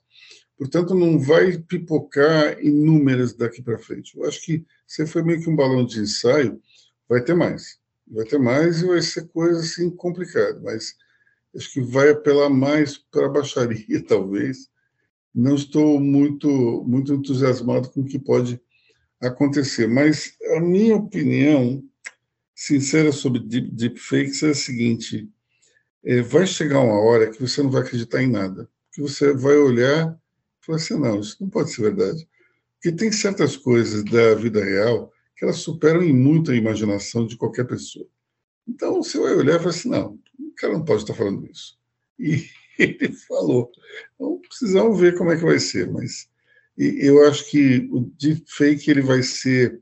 Portanto, 0.56 0.94
não 0.94 1.18
vai 1.18 1.58
pipocar 1.58 2.58
inúmeras 2.60 3.34
daqui 3.34 3.62
para 3.62 3.78
frente. 3.78 4.16
Eu 4.16 4.24
acho 4.26 4.42
que 4.42 4.64
você 4.86 5.06
foi 5.06 5.22
meio 5.22 5.40
que 5.40 5.48
um 5.48 5.56
balão 5.56 5.84
de 5.84 6.00
ensaio. 6.00 6.60
Vai 7.08 7.22
ter 7.22 7.34
mais. 7.34 7.78
Vai 8.06 8.24
ter 8.24 8.38
mais 8.38 8.80
e 8.82 8.86
vai 8.86 9.02
ser 9.02 9.28
coisa 9.28 9.60
assim 9.60 9.90
complicada. 9.90 10.58
Mas 10.62 10.94
acho 11.54 11.72
que 11.72 11.80
vai 11.80 12.10
apelar 12.10 12.48
mais 12.48 12.96
para 12.96 13.26
a 13.26 13.30
baixaria, 13.30 14.02
talvez. 14.06 14.68
Não 15.34 15.54
estou 15.54 16.00
muito, 16.00 16.84
muito 16.86 17.12
entusiasmado 17.14 17.90
com 17.90 18.00
o 18.00 18.06
que 18.06 18.18
pode 18.18 18.60
acontecer. 19.20 19.86
Mas 19.86 20.34
a 20.56 20.60
minha 20.60 20.96
opinião 20.96 21.82
sincera 22.54 23.12
sobre 23.12 23.40
deep, 23.40 23.70
deepfakes 23.72 24.42
é 24.42 24.50
a 24.50 24.54
seguinte: 24.54 25.28
é, 26.04 26.22
vai 26.22 26.46
chegar 26.46 26.80
uma 26.80 27.00
hora 27.00 27.30
que 27.30 27.40
você 27.40 27.62
não 27.62 27.70
vai 27.70 27.82
acreditar 27.82 28.22
em 28.22 28.30
nada, 28.30 28.68
que 28.92 29.00
você 29.00 29.34
vai 29.34 29.56
olhar 29.56 30.18
e 30.62 30.66
falar 30.66 30.76
assim, 30.76 30.98
não, 30.98 31.20
isso 31.20 31.36
não 31.40 31.48
pode 31.48 31.70
ser 31.70 31.82
verdade. 31.82 32.28
Porque 32.74 32.96
tem 32.96 33.12
certas 33.12 33.56
coisas 33.56 34.04
da 34.04 34.34
vida 34.34 34.64
real 34.64 35.12
que 35.36 35.44
elas 35.44 35.58
superam 35.58 36.02
em 36.02 36.12
muito 36.12 36.50
a 36.50 36.56
imaginação 36.56 37.26
de 37.26 37.36
qualquer 37.36 37.66
pessoa. 37.66 38.06
Então 38.66 39.02
você 39.02 39.18
vai 39.18 39.34
olhar 39.34 39.56
e 39.56 39.58
falar 39.58 39.70
assim, 39.70 39.88
não, 39.88 40.18
o 40.38 40.54
cara 40.56 40.72
não 40.74 40.84
pode 40.84 41.02
estar 41.02 41.14
falando 41.14 41.46
isso. 41.46 41.78
E 42.18 42.46
ele 42.78 43.12
falou. 43.12 43.70
Então 44.14 44.40
precisamos 44.40 44.98
ver 44.98 45.16
como 45.16 45.30
é 45.32 45.36
que 45.36 45.44
vai 45.44 45.58
ser, 45.58 45.90
mas 45.90 46.28
eu 46.80 47.26
acho 47.26 47.50
que 47.50 47.88
o 47.92 48.10
deepfake 48.18 48.90
ele 48.90 49.02
vai 49.02 49.22
ser 49.22 49.80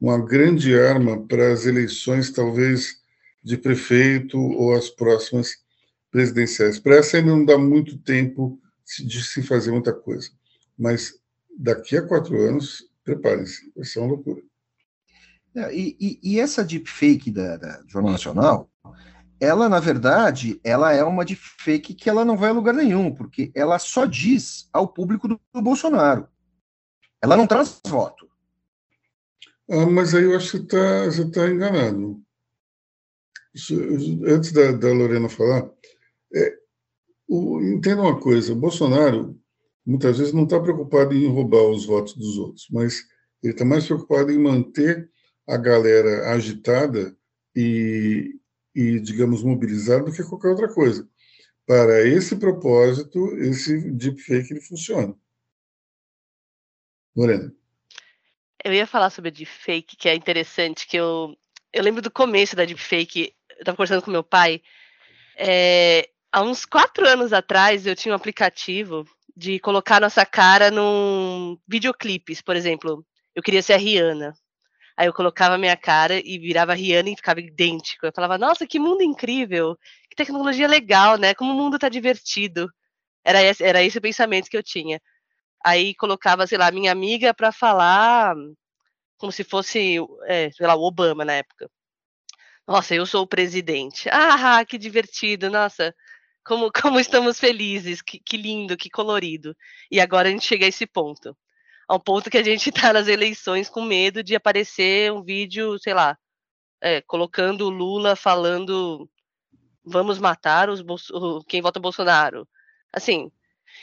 uma 0.00 0.18
grande 0.18 0.74
arma 0.76 1.26
para 1.26 1.52
as 1.52 1.66
eleições, 1.66 2.30
talvez, 2.30 3.02
de 3.42 3.56
prefeito 3.56 4.38
ou 4.38 4.74
as 4.74 4.88
próximas 4.88 5.56
presidenciais. 6.10 6.78
Para 6.78 6.96
essa 6.96 7.18
ainda 7.18 7.30
não 7.30 7.44
dá 7.44 7.58
muito 7.58 7.98
tempo 7.98 8.58
de 8.98 9.22
se 9.22 9.42
fazer 9.42 9.70
muita 9.72 9.92
coisa. 9.92 10.30
Mas 10.78 11.14
daqui 11.58 11.96
a 11.96 12.02
quatro 12.02 12.40
anos, 12.40 12.84
preparem-se, 13.04 13.70
vai 13.76 13.84
ser 13.84 14.00
uma 14.00 14.08
loucura. 14.08 14.42
É, 15.54 15.74
e, 15.74 15.96
e, 16.00 16.18
e, 16.22 16.40
essa 16.40 16.64
deepfake 16.64 17.30
da, 17.30 17.58
da 17.58 17.82
Jornal 17.86 18.12
Nacional, 18.12 18.70
ela, 19.42 19.68
na 19.68 19.80
verdade, 19.80 20.60
ela 20.62 20.92
é 20.92 21.02
uma 21.02 21.24
deepfake 21.24 21.94
que 21.94 22.08
ela 22.08 22.24
não 22.24 22.36
vai 22.36 22.50
a 22.50 22.52
lugar 22.52 22.72
nenhum, 22.72 23.12
porque 23.12 23.50
ela 23.56 23.76
só 23.76 24.06
diz 24.06 24.68
ao 24.72 24.86
público 24.86 25.26
do, 25.26 25.40
do 25.52 25.60
Bolsonaro. 25.60 26.28
Ela 27.20 27.36
não 27.36 27.44
traz 27.44 27.80
voto. 27.84 28.30
Ah, 29.68 29.84
mas 29.86 30.14
aí 30.14 30.22
eu 30.22 30.36
acho 30.36 30.60
que 30.60 30.68
tá, 30.68 31.06
você 31.06 31.22
está 31.22 31.48
enganado. 31.48 32.22
Isso, 33.52 33.74
antes 34.24 34.52
da, 34.52 34.70
da, 34.70 34.92
Lorena 34.92 35.28
falar, 35.28 35.68
é, 36.32 36.58
o, 37.26 37.60
entenda 37.60 38.00
uma 38.00 38.20
coisa: 38.20 38.54
Bolsonaro 38.54 39.36
muitas 39.84 40.18
vezes 40.18 40.32
não 40.32 40.44
está 40.44 40.60
preocupado 40.60 41.14
em 41.14 41.26
roubar 41.26 41.64
os 41.64 41.84
votos 41.84 42.14
dos 42.14 42.38
outros, 42.38 42.68
mas 42.70 43.02
ele 43.42 43.54
está 43.54 43.64
mais 43.64 43.86
preocupado 43.86 44.30
em 44.30 44.38
manter 44.38 45.10
a 45.48 45.56
galera 45.56 46.30
agitada 46.30 47.16
e, 47.56 48.40
e, 48.74 49.00
digamos, 49.00 49.42
mobilizado 49.42 50.06
do 50.06 50.12
que 50.12 50.22
qualquer 50.22 50.48
outra 50.48 50.72
coisa. 50.72 51.08
Para 51.66 52.06
esse 52.06 52.36
propósito, 52.36 53.36
esse 53.36 53.90
deepfake 53.92 54.52
ele 54.52 54.60
funciona. 54.60 55.14
Lorena. 57.16 57.54
Eu 58.64 58.72
ia 58.72 58.86
falar 58.86 59.10
sobre 59.10 59.28
a 59.28 59.32
deepfake, 59.32 59.96
que 59.96 60.08
é 60.08 60.14
interessante, 60.14 60.86
que 60.86 60.96
eu, 60.96 61.36
eu 61.72 61.82
lembro 61.82 62.00
do 62.00 62.10
começo 62.10 62.56
da 62.56 62.64
deepfake, 62.64 63.34
eu 63.50 63.58
estava 63.58 63.76
conversando 63.76 64.02
com 64.02 64.10
meu 64.10 64.22
pai, 64.22 64.62
é, 65.36 66.08
há 66.30 66.42
uns 66.42 66.64
quatro 66.64 67.06
anos 67.06 67.32
atrás 67.32 67.86
eu 67.86 67.96
tinha 67.96 68.12
um 68.12 68.16
aplicativo 68.16 69.04
de 69.36 69.58
colocar 69.58 70.00
nossa 70.00 70.24
cara 70.24 70.70
num 70.70 71.58
videoclipes, 71.66 72.40
por 72.40 72.54
exemplo, 72.54 73.04
eu 73.34 73.42
queria 73.42 73.62
ser 73.62 73.74
a 73.74 73.78
Rihanna. 73.78 74.34
Aí 74.96 75.06
eu 75.06 75.12
colocava 75.12 75.58
minha 75.58 75.76
cara 75.76 76.20
e 76.24 76.38
virava 76.38 76.74
Rihanna 76.74 77.10
e 77.10 77.16
ficava 77.16 77.40
idêntico. 77.40 78.06
Eu 78.06 78.12
falava, 78.14 78.38
nossa, 78.38 78.66
que 78.66 78.78
mundo 78.78 79.02
incrível, 79.02 79.76
que 80.10 80.16
tecnologia 80.16 80.68
legal, 80.68 81.16
né? 81.18 81.34
Como 81.34 81.52
o 81.52 81.56
mundo 81.56 81.78
tá 81.78 81.88
divertido. 81.88 82.70
Era 83.24 83.42
esse, 83.42 83.64
era 83.64 83.82
esse 83.82 83.98
o 83.98 84.02
pensamento 84.02 84.50
que 84.50 84.56
eu 84.56 84.62
tinha. 84.62 85.00
Aí 85.64 85.94
colocava, 85.94 86.46
sei 86.46 86.58
lá, 86.58 86.70
minha 86.70 86.92
amiga 86.92 87.34
para 87.34 87.52
falar 87.52 88.34
como 89.18 89.32
se 89.32 89.44
fosse, 89.44 89.98
é, 90.26 90.50
sei 90.52 90.66
lá, 90.66 90.74
o 90.74 90.82
Obama 90.82 91.24
na 91.24 91.34
época. 91.34 91.70
Nossa, 92.66 92.94
eu 92.94 93.06
sou 93.06 93.22
o 93.24 93.26
presidente. 93.26 94.08
Ah, 94.12 94.64
que 94.64 94.78
divertido, 94.78 95.50
nossa, 95.50 95.94
como, 96.44 96.70
como 96.82 97.00
estamos 97.00 97.38
felizes, 97.40 98.02
que, 98.02 98.20
que 98.20 98.36
lindo, 98.36 98.76
que 98.76 98.90
colorido. 98.90 99.56
E 99.90 100.00
agora 100.00 100.28
a 100.28 100.32
gente 100.32 100.46
chega 100.46 100.66
a 100.66 100.68
esse 100.68 100.86
ponto 100.86 101.36
ao 101.88 102.00
ponto 102.00 102.30
que 102.30 102.38
a 102.38 102.42
gente 102.42 102.70
está 102.70 102.92
nas 102.92 103.08
eleições 103.08 103.68
com 103.68 103.82
medo 103.82 104.22
de 104.22 104.34
aparecer 104.34 105.12
um 105.12 105.22
vídeo, 105.22 105.78
sei 105.78 105.94
lá, 105.94 106.16
é, 106.80 107.00
colocando 107.02 107.66
o 107.66 107.70
Lula 107.70 108.16
falando 108.16 109.08
vamos 109.84 110.18
matar 110.18 110.68
os 110.70 110.82
quem 111.48 111.60
vota 111.60 111.80
Bolsonaro. 111.80 112.48
Assim. 112.92 113.30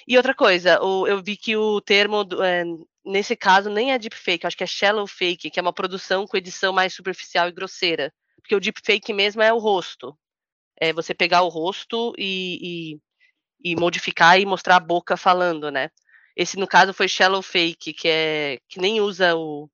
E 0.08 0.18
outra 0.18 0.34
coisa, 0.34 0.82
o, 0.82 1.08
eu 1.08 1.22
vi 1.22 1.36
que 1.36 1.56
o 1.58 1.82
termo, 1.82 2.26
é, 2.44 2.64
nesse 3.04 3.36
caso, 3.36 3.70
nem 3.70 3.92
é 3.92 3.98
deepfake, 4.00 4.46
acho 4.46 4.58
que 4.58 4.64
é 4.64 4.68
shallow 4.68 5.08
fake, 5.08 5.50
que 5.50 5.60
é 5.60 5.62
uma 5.62 5.74
produção 5.74 6.28
com 6.28 6.38
edição 6.38 6.72
mais 6.72 6.94
superficial 6.94 7.48
e 7.48 7.52
grosseira. 7.52 8.14
Porque 8.42 8.56
o 8.56 8.60
deepfake 8.60 9.14
mesmo 9.14 9.42
é 9.42 9.52
o 9.52 9.58
rosto. 9.58 10.18
É 10.80 10.94
você 10.94 11.14
pegar 11.14 11.42
o 11.42 11.50
rosto 11.50 12.14
e, 12.18 12.96
e, 13.64 13.72
e 13.72 13.76
modificar 13.76 14.40
e 14.40 14.46
mostrar 14.46 14.78
a 14.78 14.80
boca 14.80 15.18
falando, 15.18 15.72
né? 15.72 15.90
Esse, 16.40 16.58
no 16.58 16.66
caso, 16.66 16.94
foi 16.94 17.10
Shallow 17.10 17.42
Fake, 17.42 17.92
que 17.92 18.08
é 18.08 18.60
que 18.70 18.80
nem 18.80 19.02
usa 19.02 19.36
o 19.36 19.70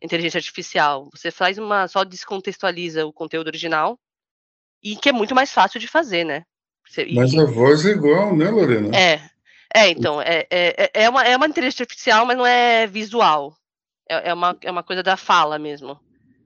inteligência 0.00 0.38
artificial. 0.38 1.08
Você 1.12 1.32
faz 1.32 1.58
uma. 1.58 1.88
só 1.88 2.04
descontextualiza 2.04 3.04
o 3.04 3.12
conteúdo 3.12 3.48
original 3.48 3.98
e 4.80 4.94
que 4.94 5.08
é 5.08 5.12
muito 5.12 5.34
mais 5.34 5.50
fácil 5.52 5.80
de 5.80 5.88
fazer, 5.88 6.22
né? 6.22 6.44
Você, 6.88 7.08
mas 7.12 7.32
e, 7.32 7.40
a 7.40 7.44
voz 7.44 7.84
é 7.84 7.90
igual, 7.90 8.36
né, 8.36 8.48
Lorena? 8.48 8.96
É. 8.96 9.20
É, 9.74 9.88
então, 9.88 10.22
é, 10.22 10.46
é, 10.48 10.90
é, 10.94 11.08
uma, 11.08 11.24
é 11.24 11.36
uma 11.36 11.46
inteligência 11.48 11.82
artificial, 11.82 12.24
mas 12.24 12.38
não 12.38 12.46
é 12.46 12.86
visual. 12.86 13.56
É, 14.08 14.30
é, 14.30 14.34
uma, 14.34 14.56
é 14.62 14.70
uma 14.70 14.84
coisa 14.84 15.02
da 15.02 15.16
fala 15.16 15.58
mesmo. 15.58 15.98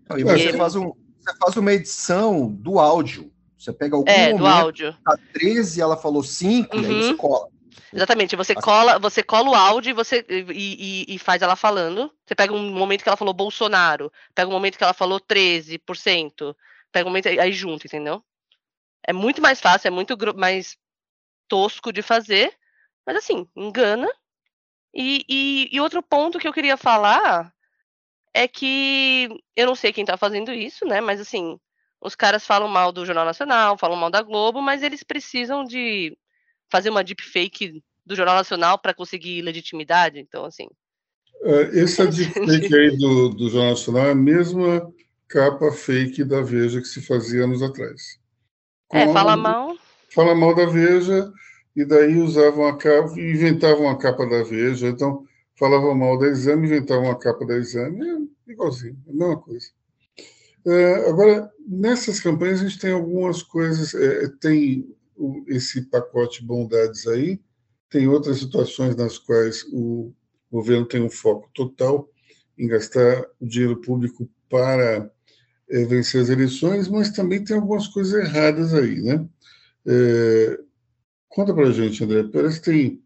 Não, 0.09 0.19
e 0.19 0.25
você, 0.25 0.55
faz 0.55 0.75
um, 0.75 0.91
você 1.19 1.37
faz 1.39 1.57
uma 1.59 1.73
edição 1.73 2.49
do 2.49 2.79
áudio. 2.79 3.31
Você 3.59 3.75
pega 3.75 3.95
algum 3.95 4.11
é, 4.11 4.33
do 4.33 4.47
áudio. 4.47 4.97
a 5.07 5.19
13 5.35 5.83
ela 5.83 5.99
falou 5.99 6.23
5, 6.23 6.75
uhum. 6.75 6.83
e 6.83 6.87
aí 6.87 7.03
você 7.03 7.11
uhum. 7.11 7.17
cola. 7.19 7.54
Exatamente, 7.95 8.35
você 8.35 8.57
cola, 8.57 8.99
você 8.99 9.23
cola 9.23 9.51
o 9.51 9.55
áudio 9.55 9.91
e, 9.91 9.93
você, 9.93 10.27
e, 10.29 11.05
e, 11.09 11.15
e, 11.15 11.19
faz 11.19 11.43
ela 11.43 11.55
falando. 11.55 12.13
Você 12.27 12.35
pega 12.35 12.53
um 12.53 12.73
momento 12.73 13.05
que 13.05 13.09
ela 13.09 13.17
falou 13.17 13.33
Bolsonaro, 13.33 14.13
pega 14.35 14.49
um 14.49 14.53
momento 14.53 14.77
que 14.77 14.83
ela 14.83 14.93
falou 14.93 15.21
13%, 15.21 16.57
pega 16.91 17.07
um 17.07 17.11
momento 17.11 17.29
aí 17.29 17.53
junto, 17.53 17.87
entendeu? 17.87 18.25
É 19.07 19.13
muito 19.13 19.41
mais 19.41 19.61
fácil, 19.61 19.89
é 19.89 19.91
muito 19.93 20.17
mais 20.37 20.77
tosco 21.49 21.93
de 21.93 22.03
fazer, 22.03 22.53
mas 23.07 23.17
assim, 23.17 23.49
engana. 23.55 24.09
E, 24.93 25.25
e, 25.29 25.69
e 25.73 25.81
outro 25.81 26.03
ponto 26.03 26.39
que 26.41 26.49
eu 26.49 26.53
queria 26.53 26.77
falar 26.77 27.53
é 28.33 28.49
que 28.49 29.29
eu 29.55 29.67
não 29.67 29.77
sei 29.77 29.93
quem 29.93 30.03
está 30.03 30.17
fazendo 30.17 30.53
isso, 30.53 30.85
né? 30.85 31.01
Mas 31.01 31.21
assim, 31.21 31.61
os 32.01 32.17
caras 32.17 32.45
falam 32.45 32.67
mal 32.67 32.91
do 32.91 33.07
Jornal 33.07 33.25
Nacional, 33.25 33.79
falam 33.79 33.97
mal 33.97 34.11
da 34.11 34.21
Globo, 34.21 34.61
mas 34.61 34.83
eles 34.83 35.05
precisam 35.05 35.65
de 35.65 36.17
fazer 36.71 36.91
uma 36.91 37.05
deepfake 37.05 37.83
do 38.05 38.15
Jornal 38.15 38.37
Nacional 38.37 38.79
para 38.79 38.95
conseguir 38.95 39.43
legitimidade. 39.43 40.19
Então, 40.19 40.45
assim. 40.45 40.69
É, 41.43 41.81
essa 41.81 42.07
deepfake 42.07 42.75
aí 42.75 42.97
do, 42.97 43.31
do 43.31 43.49
Jornal 43.49 43.71
Nacional 43.71 44.07
é 44.07 44.11
a 44.11 44.15
mesma 44.15 44.93
capa 45.29 45.73
fake 45.73 46.25
da 46.25 46.41
Veja 46.41 46.81
que 46.81 46.87
se 46.87 47.01
fazia 47.01 47.45
anos 47.45 47.63
atrás. 47.63 48.19
Com 48.89 48.99
é, 48.99 49.13
fala 49.13 49.37
mal. 49.37 49.77
Fala 50.11 50.35
mal 50.35 50.55
da 50.55 50.67
Veja, 50.67 51.33
e 51.75 51.85
daí 51.85 52.17
usavam 52.17 52.67
a 52.67 52.77
capa, 52.77 53.19
inventavam 53.19 53.89
a 53.89 53.99
capa 53.99 54.27
da 54.27 54.45
Veja, 54.45 54.89
então 54.89 55.25
falavam 55.59 55.95
mal 55.95 56.19
da 56.19 56.27
exame, 56.27 56.67
inventavam 56.67 57.11
a 57.11 57.19
capa 57.19 57.45
da 57.45 57.57
exame, 57.57 58.29
é 58.47 58.53
igualzinho, 58.53 58.97
é 59.07 59.11
a 59.11 59.15
mesma 59.15 59.41
coisa. 59.41 59.67
É, 60.67 61.09
agora, 61.09 61.51
nessas 61.67 62.21
campanhas 62.21 62.61
a 62.61 62.69
gente 62.69 62.79
tem 62.79 62.93
algumas 62.93 63.43
coisas, 63.43 63.95
é, 63.95 64.29
tem 64.41 64.87
esse 65.47 65.83
pacote 65.83 66.45
bondades 66.45 67.07
aí, 67.07 67.41
tem 67.91 68.09
outras 68.09 68.39
situações 68.39 68.97
nas 68.97 69.19
quais 69.19 69.65
o 69.73 70.13
governo 70.51 70.87
tem 70.87 71.03
um 71.03 71.11
foco 71.11 71.49
total 71.55 72.09
em 72.59 72.67
gastar 72.67 73.25
o 73.41 73.47
dinheiro 73.47 73.81
público 73.81 74.29
para 74.49 75.11
é, 75.69 75.85
vencer 75.85 76.23
as 76.23 76.29
eleições, 76.29 76.89
mas 76.89 77.11
também 77.11 77.43
tem 77.43 77.57
algumas 77.57 77.87
coisas 77.89 78.15
erradas 78.15 78.75
aí, 78.75 79.01
né? 79.01 79.27
É, 79.87 80.59
conta 81.29 81.55
para 81.55 81.71
gente, 81.73 82.03
André. 82.03 82.25
Parece 82.25 82.61
que 82.61 82.71
tem 82.71 83.03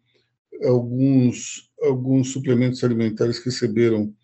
alguns, 0.65 1.71
alguns 1.83 2.33
suplementos 2.33 2.83
alimentares 2.85 3.39
que 3.39 3.47
receberam 3.47 4.15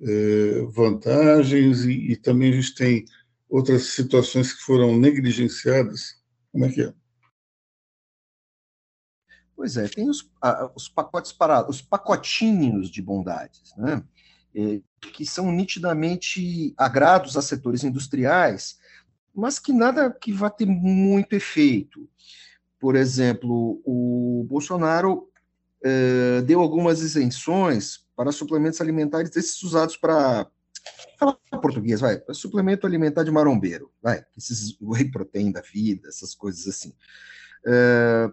é, 0.00 0.66
vantagens 0.72 1.84
e, 1.84 2.12
e, 2.12 2.16
também 2.16 2.52
a 2.52 2.56
gente 2.56 2.74
tem 2.74 3.04
outras 3.48 3.86
situações 3.86 4.52
que 4.52 4.62
foram 4.62 4.98
negligenciadas. 4.98 6.20
Como 6.52 6.64
é 6.64 6.68
que 6.70 6.82
é? 6.82 6.92
Pois 9.56 9.76
é, 9.76 9.88
tem 9.88 10.08
os, 10.08 10.28
os 10.74 10.88
pacotes 10.88 11.32
para 11.32 11.68
os 11.68 11.80
pacotinhos 11.80 12.90
de 12.90 13.00
bondades, 13.00 13.74
né? 13.76 14.02
É, 14.56 14.80
que 15.12 15.26
são 15.26 15.50
nitidamente 15.50 16.72
agrados 16.76 17.36
a 17.36 17.42
setores 17.42 17.82
industriais, 17.82 18.78
mas 19.34 19.58
que 19.58 19.72
nada 19.72 20.10
que 20.10 20.32
vá 20.32 20.48
ter 20.48 20.66
muito 20.66 21.34
efeito. 21.34 22.08
Por 22.78 22.94
exemplo, 22.94 23.82
o 23.84 24.46
Bolsonaro 24.48 25.28
eh, 25.82 26.40
deu 26.42 26.60
algumas 26.60 27.00
isenções 27.00 28.06
para 28.16 28.32
suplementos 28.32 28.80
alimentares 28.80 29.30
desses 29.30 29.62
usados 29.62 29.96
para 29.96 30.46
falar 31.18 31.36
português, 31.60 32.00
vai, 32.00 32.22
suplemento 32.32 32.86
alimentar 32.86 33.22
de 33.24 33.30
marombeiro, 33.30 33.92
vai, 34.02 34.24
esses 34.36 34.76
whey 34.80 35.10
protein 35.10 35.50
da 35.50 35.60
vida, 35.60 36.08
essas 36.08 36.34
coisas 36.34 36.66
assim. 36.68 36.94
Eh, 37.66 38.30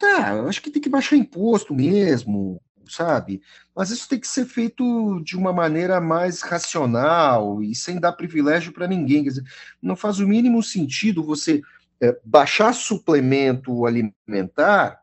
tá, 0.00 0.40
acho 0.48 0.62
que 0.62 0.70
tem 0.70 0.80
que 0.80 0.88
baixar 0.88 1.16
imposto 1.16 1.74
mesmo, 1.74 2.60
sabe? 2.88 3.42
Mas 3.76 3.90
isso 3.90 4.08
tem 4.08 4.18
que 4.18 4.26
ser 4.26 4.46
feito 4.46 5.20
de 5.22 5.36
uma 5.36 5.52
maneira 5.52 6.00
mais 6.00 6.40
racional 6.40 7.62
e 7.62 7.74
sem 7.74 8.00
dar 8.00 8.12
privilégio 8.12 8.72
para 8.72 8.88
ninguém. 8.88 9.22
Quer 9.22 9.28
dizer, 9.28 9.44
não 9.80 9.94
faz 9.94 10.18
o 10.18 10.26
mínimo 10.26 10.62
sentido 10.62 11.22
você 11.22 11.60
é, 12.00 12.18
baixar 12.24 12.72
suplemento 12.72 13.84
alimentar 13.84 15.02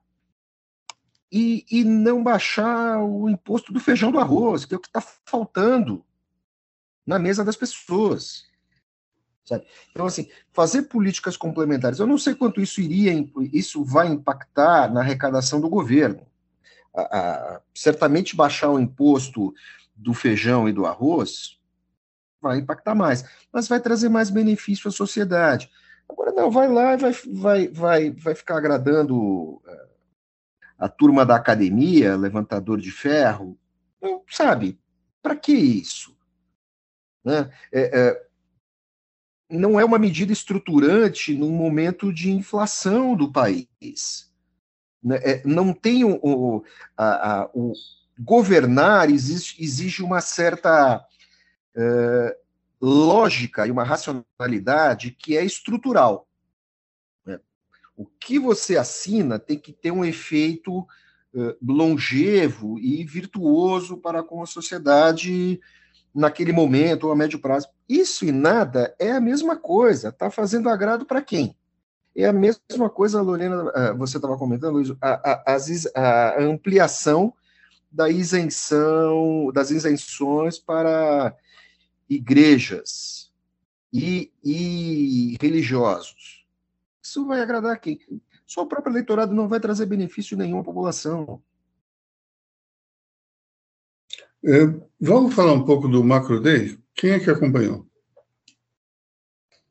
e, 1.31 1.63
e 1.69 1.83
não 1.83 2.23
baixar 2.23 2.99
o 2.99 3.29
imposto 3.29 3.71
do 3.71 3.79
feijão 3.79 4.11
do 4.11 4.19
arroz, 4.19 4.65
que 4.65 4.73
é 4.73 4.77
o 4.77 4.81
que 4.81 4.87
está 4.87 5.01
faltando 5.25 6.03
na 7.05 7.19
mesa 7.19 7.45
das 7.45 7.55
pessoas. 7.55 8.46
Sabe? 9.47 9.65
Então, 9.91 10.05
assim, 10.05 10.29
fazer 10.51 10.83
políticas 10.83 11.37
complementares, 11.37 11.99
eu 11.99 12.05
não 12.05 12.17
sei 12.17 12.35
quanto 12.35 12.59
isso 12.59 12.81
iria, 12.81 13.13
isso 13.53 13.81
vai 13.81 14.07
impactar 14.07 14.91
na 14.91 14.99
arrecadação 14.99 15.61
do 15.61 15.69
governo. 15.69 16.27
A, 16.93 17.01
a, 17.01 17.61
certamente 17.73 18.35
baixar 18.35 18.69
o 18.69 18.79
imposto 18.79 19.53
do 19.95 20.13
feijão 20.13 20.67
e 20.67 20.73
do 20.73 20.85
arroz 20.85 21.57
vai 22.41 22.57
impactar 22.57 22.93
mais, 22.93 23.23
mas 23.51 23.69
vai 23.69 23.79
trazer 23.79 24.09
mais 24.09 24.29
benefício 24.29 24.89
à 24.89 24.91
sociedade. 24.91 25.71
Agora 26.09 26.33
não, 26.33 26.51
vai 26.51 26.67
lá 26.67 26.93
e 26.93 26.97
vai, 26.97 27.11
vai, 27.11 27.67
vai, 27.69 28.11
vai 28.11 28.35
ficar 28.35 28.57
agradando 28.57 29.61
eh, 29.65 29.87
a 30.77 30.89
turma 30.89 31.25
da 31.25 31.35
academia, 31.35 32.17
levantador 32.17 32.79
de 32.79 32.91
ferro. 32.91 33.57
Não, 34.01 34.23
sabe, 34.29 34.77
para 35.21 35.35
que 35.37 35.53
isso? 35.53 36.15
Né? 37.23 37.49
É, 37.71 37.99
é, 37.99 38.26
não 39.49 39.79
é 39.79 39.85
uma 39.85 39.97
medida 39.97 40.33
estruturante 40.33 41.33
num 41.33 41.51
momento 41.51 42.11
de 42.11 42.31
inflação 42.31 43.15
do 43.15 43.31
país. 43.31 44.31
Né? 45.01 45.17
É, 45.23 45.41
não 45.45 45.73
tem 45.73 46.03
o, 46.03 46.19
o, 46.21 46.63
a, 46.97 47.41
a, 47.41 47.49
o 47.53 47.73
governar 48.19 49.09
exige, 49.09 49.55
exige 49.59 50.03
uma 50.03 50.19
certa 50.21 50.97
uh, 51.75 52.35
lógica 52.81 53.65
e 53.65 53.71
uma 53.71 53.83
racionalidade 53.83 55.11
que 55.11 55.37
é 55.37 55.45
estrutural. 55.45 56.27
Né? 57.25 57.39
O 57.95 58.05
que 58.05 58.39
você 58.39 58.77
assina 58.77 59.39
tem 59.39 59.57
que 59.57 59.71
ter 59.71 59.91
um 59.91 60.03
efeito 60.03 60.79
uh, 60.79 61.57
longevo 61.61 62.77
e 62.79 63.03
virtuoso 63.05 63.97
para 63.97 64.23
com 64.23 64.41
a 64.41 64.47
sociedade 64.47 65.59
naquele 66.17 66.51
momento 66.51 67.05
ou 67.05 67.11
a 67.11 67.15
médio 67.15 67.37
prazo. 67.37 67.67
Isso 67.87 68.25
e 68.25 68.31
nada 68.31 68.95
é 68.97 69.11
a 69.11 69.21
mesma 69.21 69.55
coisa. 69.55 70.09
Está 70.09 70.31
fazendo 70.31 70.67
agrado 70.67 71.05
para 71.05 71.21
quem? 71.21 71.55
É 72.15 72.25
a 72.25 72.33
mesma 72.33 72.89
coisa, 72.89 73.21
Lorena, 73.21 73.93
você 73.95 74.17
estava 74.17 74.35
comentando, 74.35 74.73
Luiz, 74.73 74.91
a, 74.99 75.43
a, 75.45 75.57
a, 75.95 76.43
ampliação 76.43 77.31
da 77.91 78.09
isenção, 78.09 79.51
das 79.53 79.69
isenções 79.69 80.57
para 80.57 81.35
igrejas 82.09 83.31
e, 83.93 84.31
e 84.43 85.37
religiosos. 85.39 86.47
Isso 86.99 87.27
vai 87.27 87.41
agradar 87.41 87.79
quem? 87.79 87.99
Só 88.47 88.63
o 88.63 88.67
próprio 88.67 88.91
eleitorado 88.91 89.35
não 89.35 89.47
vai 89.47 89.59
trazer 89.59 89.85
benefício 89.85 90.35
nenhum 90.35 90.61
à 90.61 90.63
população. 90.63 91.43
Vamos 94.99 95.33
falar 95.33 95.51
um 95.51 95.65
pouco 95.65 95.89
do 95.89 96.03
Macro 96.03 96.39
Day? 96.39 96.79
Quem 96.95 97.11
é 97.11 97.19
que 97.19 97.29
acompanhou? 97.29 97.85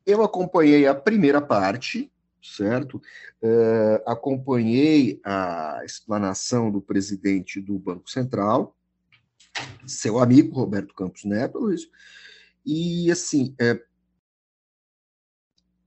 Eu 0.05 0.23
acompanhei 0.23 0.85
a 0.85 0.93
primeira 0.93 1.41
parte, 1.41 2.11
certo? 2.43 3.01
É, 3.41 4.03
acompanhei 4.05 5.19
a 5.23 5.81
explanação 5.83 6.69
do 6.71 6.79
presidente 6.79 7.59
do 7.59 7.79
Banco 7.79 8.09
Central, 8.09 8.77
seu 9.87 10.19
amigo 10.19 10.55
Roberto 10.55 10.93
Campos 10.93 11.25
Neto, 11.25 11.57
Luiz, 11.57 11.89
e, 12.63 13.09
assim, 13.11 13.55
é, 13.59 13.81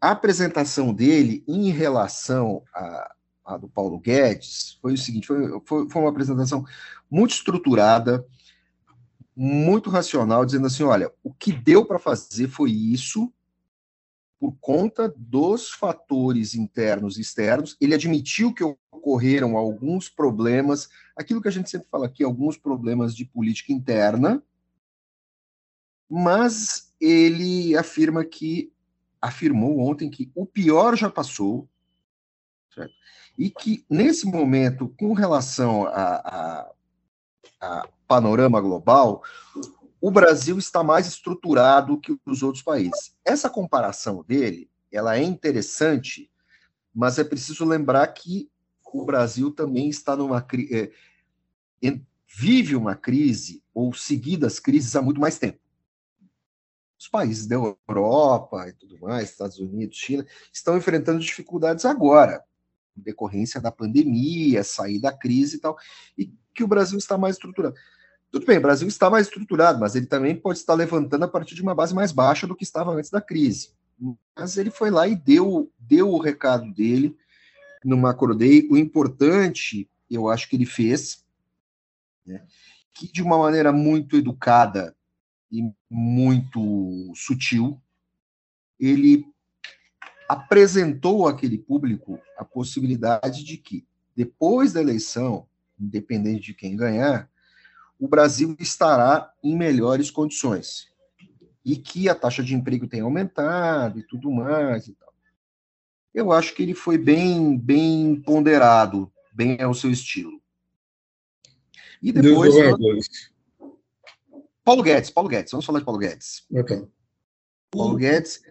a 0.01 0.11
apresentação 0.11 0.93
dele 0.93 1.45
em 1.47 1.71
relação 1.71 2.65
a, 2.75 3.15
a, 3.45 3.57
do 3.57 3.69
Paulo 3.69 4.01
Guedes 4.01 4.79
foi 4.83 4.95
o 4.95 4.99
seguinte: 4.99 5.29
foi, 5.29 5.61
foi, 5.65 5.89
foi 5.89 6.03
uma 6.03 6.11
apresentação 6.11 6.65
muito 7.09 7.35
estruturada, 7.35 8.27
muito 9.43 9.89
racional, 9.89 10.45
dizendo 10.45 10.67
assim: 10.67 10.83
olha, 10.83 11.11
o 11.25 11.33
que 11.33 11.51
deu 11.51 11.87
para 11.87 11.99
fazer 11.99 12.47
foi 12.47 12.71
isso, 12.71 13.33
por 14.39 14.55
conta 14.61 15.11
dos 15.17 15.71
fatores 15.71 16.55
internos 16.55 17.17
e 17.17 17.23
externos. 17.23 17.75
Ele 17.81 17.95
admitiu 17.95 18.53
que 18.53 18.63
ocorreram 18.63 19.57
alguns 19.57 20.11
problemas, 20.11 20.91
aquilo 21.17 21.41
que 21.41 21.49
a 21.49 21.51
gente 21.51 21.71
sempre 21.71 21.89
fala 21.91 22.05
aqui, 22.05 22.23
alguns 22.23 22.59
problemas 22.59 23.17
de 23.17 23.25
política 23.25 23.73
interna, 23.73 24.43
mas 26.07 26.93
ele 27.01 27.75
afirma 27.75 28.23
que 28.27 28.71
afirmou 29.23 29.79
ontem 29.79 30.11
que 30.11 30.31
o 30.35 30.45
pior 30.45 30.99
já 30.99 31.09
passou, 31.09 31.67
certo? 32.75 32.93
e 33.39 33.49
que 33.49 33.87
nesse 33.89 34.27
momento, 34.27 34.95
com 34.99 35.15
relação 35.15 35.87
a, 35.87 36.17
a, 36.29 36.73
a 37.59 37.89
panorama 38.11 38.61
global, 38.61 39.23
o 40.01 40.11
Brasil 40.11 40.59
está 40.59 40.83
mais 40.83 41.07
estruturado 41.07 42.01
que 42.01 42.19
os 42.27 42.43
outros 42.43 42.61
países. 42.61 43.15
Essa 43.25 43.49
comparação 43.49 44.25
dele, 44.27 44.69
ela 44.91 45.17
é 45.17 45.23
interessante, 45.23 46.29
mas 46.93 47.21
é 47.21 47.23
preciso 47.23 47.65
lembrar 47.65 48.05
que 48.09 48.51
o 48.93 49.05
Brasil 49.05 49.53
também 49.53 49.89
está 49.89 50.17
numa 50.17 50.45
é, 50.73 50.91
vive 52.27 52.75
uma 52.75 52.97
crise 52.97 53.63
ou 53.73 53.95
seguidas 53.95 54.59
crises 54.59 54.97
há 54.97 55.03
muito 55.03 55.21
mais 55.21 55.39
tempo 55.39 55.61
os 56.99 57.09
países 57.09 57.47
da 57.47 57.55
Europa 57.55 58.69
e 58.69 58.73
tudo 58.75 58.99
mais, 58.99 59.31
Estados 59.31 59.59
Unidos, 59.59 59.97
China, 59.97 60.27
estão 60.53 60.77
enfrentando 60.77 61.19
dificuldades 61.19 61.87
agora, 61.87 62.45
decorrência 62.95 63.59
da 63.59 63.73
pandemia, 63.73 64.63
sair 64.63 65.01
da 65.01 65.11
crise 65.11 65.57
e 65.57 65.61
tal, 65.61 65.79
e 66.19 66.31
que 66.53 66.63
o 66.63 66.69
Brasil 66.69 66.99
está 66.99 67.17
mais 67.17 67.37
estruturado. 67.37 67.75
Tudo 68.31 68.47
bem, 68.47 68.59
o 68.59 68.63
Brasil 68.63 68.87
está 68.87 69.11
mais 69.11 69.27
estruturado, 69.27 69.81
mas 69.81 69.97
ele 69.97 70.07
também 70.07 70.37
pode 70.37 70.59
estar 70.59 70.75
levantando 70.75 71.25
a 71.25 71.29
partir 71.29 71.55
de 71.55 71.63
uma 71.63 71.75
base 71.75 71.93
mais 71.95 72.13
baixa 72.13 72.47
do 72.47 72.55
que 72.55 72.63
estava 72.63 72.93
antes 72.93 73.11
da 73.11 73.21
crise. 73.21 73.71
Mas 74.37 74.57
ele 74.57 74.71
foi 74.71 74.91
lá 74.91 75.09
e 75.09 75.17
deu, 75.17 75.71
deu 75.79 76.09
o 76.11 76.19
recado 76.19 76.73
dele 76.73 77.17
no 77.85 77.97
Macro 77.97 78.35
Day. 78.35 78.69
O 78.71 78.77
importante, 78.77 79.91
eu 80.09 80.29
acho 80.29 80.49
que 80.49 80.55
ele 80.55 80.65
fez, 80.65 81.25
né, 82.25 82.47
que 82.95 83.11
de 83.11 83.21
uma 83.21 83.37
maneira 83.37 83.73
muito 83.73 84.17
educada 84.17 84.95
e 85.51 85.63
muito 85.91 87.13
sutil, 87.17 87.81
ele 88.79 89.27
apresentou 90.29 91.27
àquele 91.27 91.59
público 91.59 92.21
a 92.39 92.45
possibilidade 92.45 93.43
de 93.43 93.57
que, 93.57 93.85
depois 94.15 94.73
da 94.73 94.81
eleição, 94.81 95.49
independente 95.79 96.47
de 96.47 96.55
quem 96.55 96.77
ganhar, 96.77 97.29
o 98.01 98.09
Brasil 98.09 98.57
estará 98.59 99.31
em 99.45 99.55
melhores 99.55 100.11
condições. 100.11 100.89
E 101.63 101.77
que 101.77 102.09
a 102.09 102.15
taxa 102.15 102.43
de 102.43 102.55
emprego 102.55 102.89
tem 102.89 103.03
aumentado 103.03 103.99
e 103.99 104.03
tudo 104.03 104.31
mais 104.31 104.89
e 104.89 104.95
tal. 104.95 105.13
Eu 106.13 106.33
acho 106.33 106.55
que 106.55 106.63
ele 106.63 106.75
foi 106.75 106.97
bem, 106.97 107.57
bem 107.59 108.17
ponderado, 108.17 109.13
bem 109.33 109.61
ao 109.61 109.75
seu 109.75 109.91
estilo. 109.91 110.41
E 112.03 112.11
depois. 112.11 112.55
Paulo 114.65 114.83
Guedes, 114.83 115.11
Paulo 115.11 115.29
Guedes, 115.29 115.53
vamos 115.53 115.67
falar 115.67 115.81
de 115.81 115.85
Paulo 115.85 116.01
Guedes. 116.01 116.45
Okay. 116.51 116.89
Paulo 117.71 117.97
Guedes. 117.97 118.43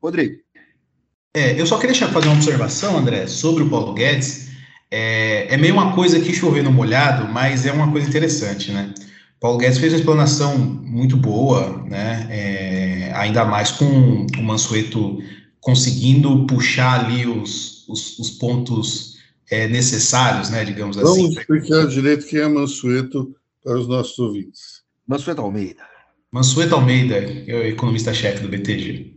Rodrigo. 0.00 0.40
É, 1.34 1.60
eu 1.60 1.66
só 1.66 1.78
queria 1.78 1.94
fazer 2.08 2.28
uma 2.28 2.36
observação, 2.36 2.96
André, 2.96 3.26
sobre 3.26 3.64
o 3.64 3.70
Paulo 3.70 3.92
Guedes 3.92 4.49
é, 4.90 5.54
é 5.54 5.56
meio 5.56 5.74
uma 5.74 5.94
coisa 5.94 6.18
que 6.20 6.32
choveu 6.32 6.64
no 6.64 6.72
molhado, 6.72 7.32
mas 7.32 7.64
é 7.64 7.72
uma 7.72 7.90
coisa 7.90 8.08
interessante, 8.08 8.72
né? 8.72 8.92
Paulo 9.38 9.56
Guedes 9.56 9.78
fez 9.78 9.92
uma 9.92 9.98
explanação 9.98 10.58
muito 10.58 11.16
boa, 11.16 11.82
né? 11.86 12.26
É, 12.30 13.12
ainda 13.14 13.44
mais 13.44 13.70
com 13.70 14.26
o 14.38 14.42
Mansueto 14.42 15.18
conseguindo 15.60 16.46
puxar 16.46 17.04
ali 17.04 17.26
os, 17.26 17.88
os, 17.88 18.18
os 18.18 18.30
pontos 18.30 19.16
é, 19.50 19.68
necessários, 19.68 20.50
né? 20.50 20.64
Digamos 20.64 20.96
Vamos 20.96 21.12
assim. 21.12 21.22
Vamos 21.22 21.38
explicar 21.38 21.86
direito 21.86 22.26
quem 22.26 22.40
é 22.40 22.48
Mansueto 22.48 23.34
para 23.64 23.78
os 23.78 23.86
nossos 23.86 24.18
ouvintes. 24.18 24.82
Mansueto 25.06 25.40
Almeida. 25.40 25.82
Mansueto 26.30 26.74
Almeida, 26.74 27.16
é 27.16 27.54
o 27.54 27.66
economista-chefe 27.66 28.42
do 28.42 28.48
BTG. 28.48 29.16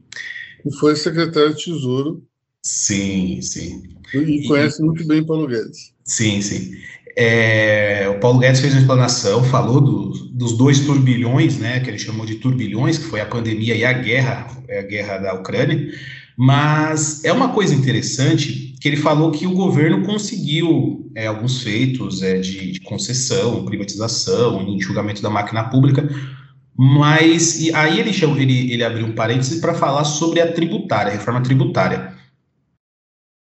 E 0.65 0.75
foi 0.79 0.95
secretário 0.95 1.53
de 1.53 1.65
Tesouro. 1.65 2.23
Sim, 2.61 3.41
sim. 3.41 3.92
E 4.13 4.47
conhece 4.47 4.81
e, 4.81 4.85
muito 4.85 5.05
bem 5.05 5.23
Paulo 5.23 5.47
Guedes. 5.47 5.93
Sim, 6.03 6.41
sim. 6.41 6.71
É, 7.15 8.09
o 8.09 8.19
Paulo 8.19 8.39
Guedes 8.39 8.59
fez 8.59 8.73
uma 8.73 8.81
explanação, 8.81 9.43
falou 9.43 9.79
do, 9.79 10.09
dos 10.31 10.57
dois 10.57 10.79
turbilhões, 10.79 11.57
né, 11.59 11.79
que 11.79 11.89
ele 11.89 11.99
chamou 11.99 12.25
de 12.25 12.35
turbilhões, 12.35 12.97
que 12.97 13.05
foi 13.05 13.21
a 13.21 13.25
pandemia 13.25 13.75
e 13.75 13.85
a 13.85 13.93
guerra, 13.93 14.47
é, 14.67 14.79
a 14.79 14.83
guerra 14.83 15.17
da 15.19 15.33
Ucrânia, 15.35 15.91
mas 16.35 17.23
é 17.23 17.31
uma 17.31 17.49
coisa 17.49 17.75
interessante 17.75 18.75
que 18.81 18.87
ele 18.87 18.97
falou 18.97 19.31
que 19.31 19.45
o 19.45 19.53
governo 19.53 20.03
conseguiu 20.03 21.09
é, 21.15 21.27
alguns 21.27 21.61
feitos 21.61 22.23
é, 22.23 22.39
de, 22.39 22.71
de, 22.71 22.79
concessão, 22.81 23.63
privatização, 23.63 24.63
enxugamento 24.67 25.21
da 25.21 25.29
máquina 25.29 25.65
pública, 25.65 26.09
mas 26.75 27.59
aí 27.75 27.99
ele, 27.99 28.09
ele, 28.09 28.73
ele 28.73 28.83
abriu 28.83 29.05
um 29.05 29.13
parênteses 29.13 29.61
para 29.61 29.75
falar 29.75 30.03
sobre 30.03 30.41
a 30.41 30.51
tributária, 30.51 31.11
a 31.11 31.15
reforma 31.15 31.41
tributária 31.41 32.22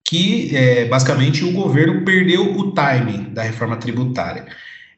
que 0.06 0.56
é, 0.56 0.86
basicamente 0.86 1.44
o 1.44 1.52
governo 1.52 2.06
perdeu 2.06 2.56
o 2.58 2.72
time 2.72 3.28
da 3.32 3.42
reforma 3.42 3.76
tributária. 3.76 4.46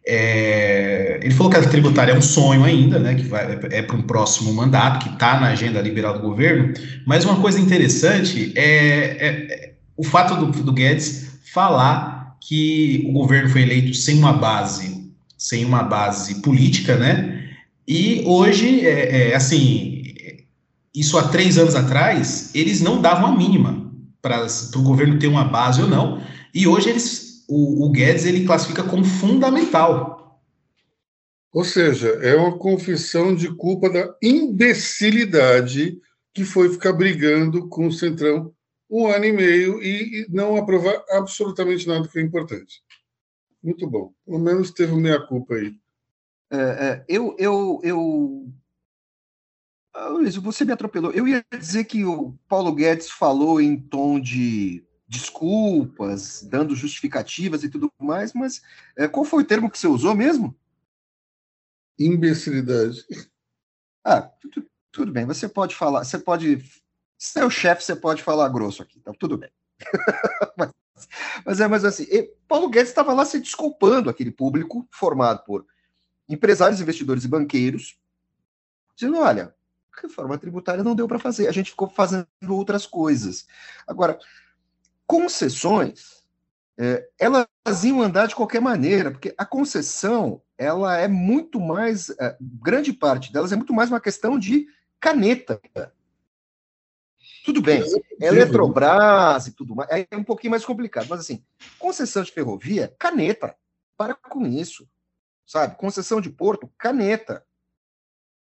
É, 0.06 1.20
ele 1.24 1.34
falou 1.34 1.52
que 1.52 1.58
a 1.58 1.68
tributária 1.68 2.12
é 2.12 2.18
um 2.18 2.22
sonho 2.22 2.64
ainda, 2.64 3.00
né, 3.00 3.16
que 3.16 3.24
vai, 3.24 3.58
é, 3.72 3.82
para 3.82 3.96
um 3.96 4.02
próximo 4.02 4.54
mandato, 4.54 5.04
que 5.04 5.14
está 5.14 5.40
na 5.40 5.48
agenda 5.48 5.82
liberal 5.82 6.14
do 6.14 6.20
governo, 6.20 6.74
mas 7.06 7.26
uma 7.26 7.40
coisa 7.42 7.60
interessante 7.60 8.54
é, 8.56 8.66
é, 8.66 9.28
é 9.28 9.74
o 9.96 10.04
fato 10.04 10.36
do, 10.36 10.64
do, 10.64 10.72
Guedes 10.72 11.40
falar 11.54 12.38
que 12.42 13.04
o 13.08 13.12
governo 13.12 13.50
foi 13.50 13.64
eleito 13.64 13.94
sem 13.94 14.18
uma 14.18 14.34
base, 14.34 15.12
sem 15.38 15.66
uma 15.66 15.84
base 15.84 16.42
política, 16.42 16.96
né, 16.96 17.44
e 17.86 18.24
hoje, 18.26 18.86
é, 18.86 19.32
é 19.32 19.36
assim, 19.36 20.04
isso 20.96 21.18
há 21.18 21.28
três 21.30 21.58
anos 21.58 21.76
atrás, 21.76 22.52
eles 22.54 22.82
não 22.82 23.02
davam 23.02 23.28
a 23.28 23.36
mínima 23.36 23.87
para 24.28 24.80
o 24.80 24.84
governo 24.84 25.20
ter 25.20 25.28
uma 25.28 25.46
base 25.46 25.82
ou 25.82 25.88
não. 25.88 26.22
E 26.54 26.68
hoje 26.68 26.90
eles, 26.90 27.46
o, 27.48 27.86
o 27.86 27.90
Guedes 27.92 28.26
ele 28.26 28.46
classifica 28.46 28.84
como 28.84 29.06
fundamental. 29.06 30.42
Ou 31.54 31.64
seja, 31.64 32.10
é 32.22 32.36
uma 32.36 32.58
confissão 32.58 33.34
de 33.34 33.50
culpa 33.56 33.90
da 33.90 34.14
imbecilidade 34.22 35.98
que 36.34 36.44
foi 36.44 36.70
ficar 36.70 36.94
brigando 36.94 37.68
com 37.68 37.88
o 37.88 37.92
Centrão 37.92 38.54
um 38.90 39.08
ano 39.08 39.26
e 39.26 39.34
meio 39.34 39.82
e, 39.82 40.22
e 40.22 40.28
não 40.30 40.56
aprovar 40.56 41.04
absolutamente 41.10 41.88
nada 41.88 42.08
que 42.08 42.20
é 42.20 42.22
importante. 42.22 42.82
Muito 43.62 43.88
bom. 43.88 44.14
Pelo 44.26 44.40
menos 44.40 44.72
teve 44.72 44.96
meia 44.96 45.20
culpa 45.20 45.56
aí. 45.56 45.76
É, 46.50 46.58
é, 46.58 47.06
eu, 47.10 47.36
eu, 47.38 47.80
eu 47.84 48.48
ah, 49.98 50.10
Luiz, 50.10 50.36
você 50.36 50.64
me 50.64 50.72
atropelou. 50.72 51.12
Eu 51.12 51.28
ia 51.28 51.44
dizer 51.58 51.86
que 51.86 52.06
o 52.06 52.38
Paulo 52.48 52.72
Guedes 52.72 53.10
falou 53.10 53.60
em 53.60 53.76
tom 53.76 54.20
de 54.20 54.86
desculpas, 55.08 56.44
dando 56.44 56.76
justificativas 56.76 57.64
e 57.64 57.70
tudo 57.70 57.92
mais, 57.98 58.32
mas 58.32 58.62
é, 58.96 59.08
qual 59.08 59.26
foi 59.26 59.42
o 59.42 59.46
termo 59.46 59.72
que 59.72 59.80
você 59.80 59.88
usou 59.88 60.14
mesmo? 60.14 60.56
Imbecilidade. 61.98 63.08
Ah, 64.04 64.22
tudo, 64.22 64.68
tudo 64.92 65.12
bem. 65.12 65.26
Você 65.26 65.50
pode 65.50 65.74
falar, 65.74 66.04
você 66.04 66.20
pode. 66.20 66.64
Se 67.18 67.40
é 67.40 67.46
o 67.46 67.50
chefe, 67.50 67.84
você 67.84 67.96
pode 67.96 68.22
falar 68.22 68.50
grosso 68.50 68.84
aqui, 68.84 69.00
tá 69.00 69.12
tudo 69.20 69.36
bem. 69.36 69.50
mas, 70.56 70.72
mas, 71.44 71.60
é, 71.60 71.68
mas 71.68 71.84
assim, 71.84 72.06
Paulo 72.48 72.70
Guedes 72.70 72.90
estava 72.90 73.14
lá 73.14 73.26
se 73.26 73.40
desculpando 73.40 74.12
aquele 74.12 74.30
público 74.30 74.88
formado 74.92 75.44
por 75.44 75.66
empresários, 76.30 76.82
investidores 76.82 77.24
e 77.24 77.28
banqueiros, 77.28 77.98
dizendo: 78.96 79.18
olha, 79.18 79.57
reforma 80.02 80.38
tributária 80.38 80.84
não 80.84 80.96
deu 80.96 81.08
para 81.08 81.20
fazer. 81.20 81.48
A 81.48 81.52
gente 81.52 81.72
ficou 81.72 81.90
fazendo 81.90 82.28
outras 82.50 82.86
coisas. 82.86 83.46
Agora, 83.88 84.20
concessões, 85.06 86.24
é, 86.78 87.10
elas 87.18 87.84
iam 87.84 88.02
andar 88.02 88.28
de 88.28 88.36
qualquer 88.36 88.62
maneira, 88.62 89.10
porque 89.10 89.34
a 89.38 89.46
concessão, 89.46 90.42
ela 90.58 90.98
é 90.98 91.08
muito 91.08 91.60
mais, 91.60 92.10
é, 92.20 92.38
grande 92.40 92.94
parte 92.94 93.34
delas 93.34 93.52
é 93.52 93.56
muito 93.56 93.74
mais 93.74 93.90
uma 93.90 94.00
questão 94.00 94.38
de 94.38 94.68
caneta. 95.00 95.60
Tudo 97.44 97.62
bem, 97.62 97.82
Eletrobras 98.20 99.48
e 99.48 99.52
tudo 99.54 99.74
mais, 99.74 99.90
é 99.90 100.18
um 100.18 100.24
pouquinho 100.24 100.52
mais 100.52 100.66
complicado, 100.66 101.08
mas 101.10 101.22
assim, 101.22 101.44
concessão 101.80 102.22
de 102.22 102.32
ferrovia, 102.32 102.94
caneta, 103.00 103.56
para 103.96 104.14
com 104.14 104.46
isso, 104.46 104.88
sabe? 105.46 105.76
Concessão 105.78 106.22
de 106.22 106.30
porto, 106.30 106.72
caneta. 106.78 107.44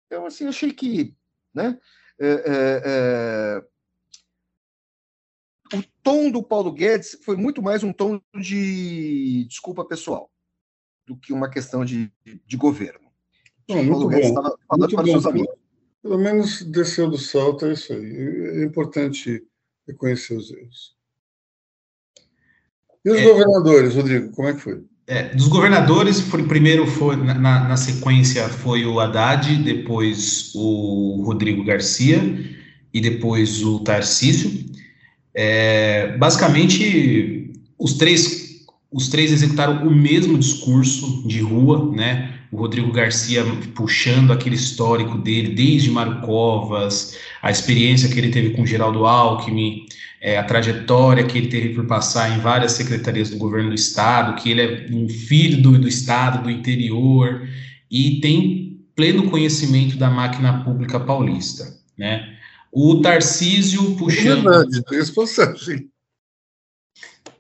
Então, 0.08 0.26
assim, 0.26 0.48
achei 0.48 0.72
que 0.72 1.16
né? 1.58 1.78
É, 2.20 2.28
é, 2.28 2.82
é... 2.86 3.64
O 5.78 5.84
tom 6.02 6.32
do 6.32 6.42
Paulo 6.42 6.72
Guedes 6.72 7.18
foi 7.26 7.36
muito 7.36 7.62
mais 7.62 7.84
um 7.84 7.92
tom 7.92 8.22
de 8.40 9.46
desculpa 9.50 9.84
pessoal 9.84 10.32
do 11.06 11.18
que 11.18 11.34
uma 11.34 11.50
questão 11.50 11.84
de, 11.84 12.12
de 12.46 12.58
governo. 12.58 13.12
Não, 13.68 13.78
muito 13.78 13.92
Paulo 13.92 14.08
Guedes 14.08 14.30
estava 14.30 14.58
falando 14.68 14.80
muito 14.80 14.96
para 14.96 15.04
bom. 15.04 15.12
seus 15.12 15.26
amigos. 15.26 15.56
Pelo 16.02 16.18
menos 16.18 16.64
desceu 16.64 17.10
do 17.10 17.18
salto, 17.18 17.66
é 17.66 17.74
isso 17.74 17.92
aí. 17.92 18.62
É 18.62 18.64
importante 18.64 19.46
reconhecer 19.86 20.36
os 20.36 20.52
erros. 20.52 20.96
E 23.04 23.10
os 23.10 23.20
é, 23.20 23.24
governadores, 23.24 23.96
Rodrigo, 23.96 24.32
como 24.32 24.48
é 24.48 24.54
que 24.54 24.60
foi? 24.60 24.86
É, 25.10 25.24
dos 25.34 25.48
governadores, 25.48 26.20
foi, 26.20 26.44
primeiro 26.44 26.86
foi 26.86 27.16
na, 27.16 27.34
na, 27.34 27.78
sequência 27.78 28.50
foi 28.50 28.86
o 28.86 29.00
Haddad, 29.00 29.56
depois 29.64 30.52
o 30.54 31.24
Rodrigo 31.26 31.64
Garcia 31.64 32.22
e 32.94 33.00
depois 33.00 33.64
o 33.64 33.80
Tarcísio. 33.80 34.66
É, 35.34 36.18
basicamente, 36.18 37.54
os 37.80 37.94
três, 37.94 38.66
os 38.92 39.08
três 39.08 39.32
executaram 39.32 39.88
o 39.88 39.96
mesmo 39.96 40.38
discurso 40.38 41.26
de 41.26 41.40
rua, 41.40 41.90
né? 41.96 42.34
O 42.52 42.58
Rodrigo 42.58 42.92
Garcia 42.92 43.46
puxando 43.76 44.34
aquele 44.34 44.56
histórico 44.56 45.18
dele, 45.18 45.56
desde 45.56 45.90
Mário 45.90 46.20
Covas, 46.20 47.16
a 47.42 47.50
experiência 47.50 48.10
que 48.10 48.20
ele 48.20 48.30
teve 48.30 48.50
com 48.50 48.66
Geraldo 48.66 49.06
Alckmin, 49.06 49.86
é, 50.20 50.38
a 50.38 50.44
trajetória 50.44 51.24
que 51.24 51.38
ele 51.38 51.48
teve 51.48 51.74
por 51.76 51.86
passar 51.86 52.36
em 52.36 52.40
várias 52.40 52.74
secretarias 52.74 53.30
do 53.30 53.38
governo 53.38 53.70
do 53.70 53.76
estado, 53.76 54.42
que 54.42 54.50
ele 54.50 54.62
é 54.62 54.88
um 54.92 55.08
filho 55.08 55.62
do, 55.62 55.78
do 55.78 55.88
estado, 55.88 56.44
do 56.44 56.50
interior, 56.50 57.48
e 57.90 58.20
tem 58.20 58.80
pleno 58.96 59.30
conhecimento 59.30 59.96
da 59.98 60.10
máquina 60.10 60.64
pública 60.64 61.00
paulista, 61.00 61.66
né? 61.98 62.36
O 62.72 63.02
Tarcísio 63.02 63.96
puxando... 63.96 64.44
Verdade, 64.44 64.84
tem 64.86 65.00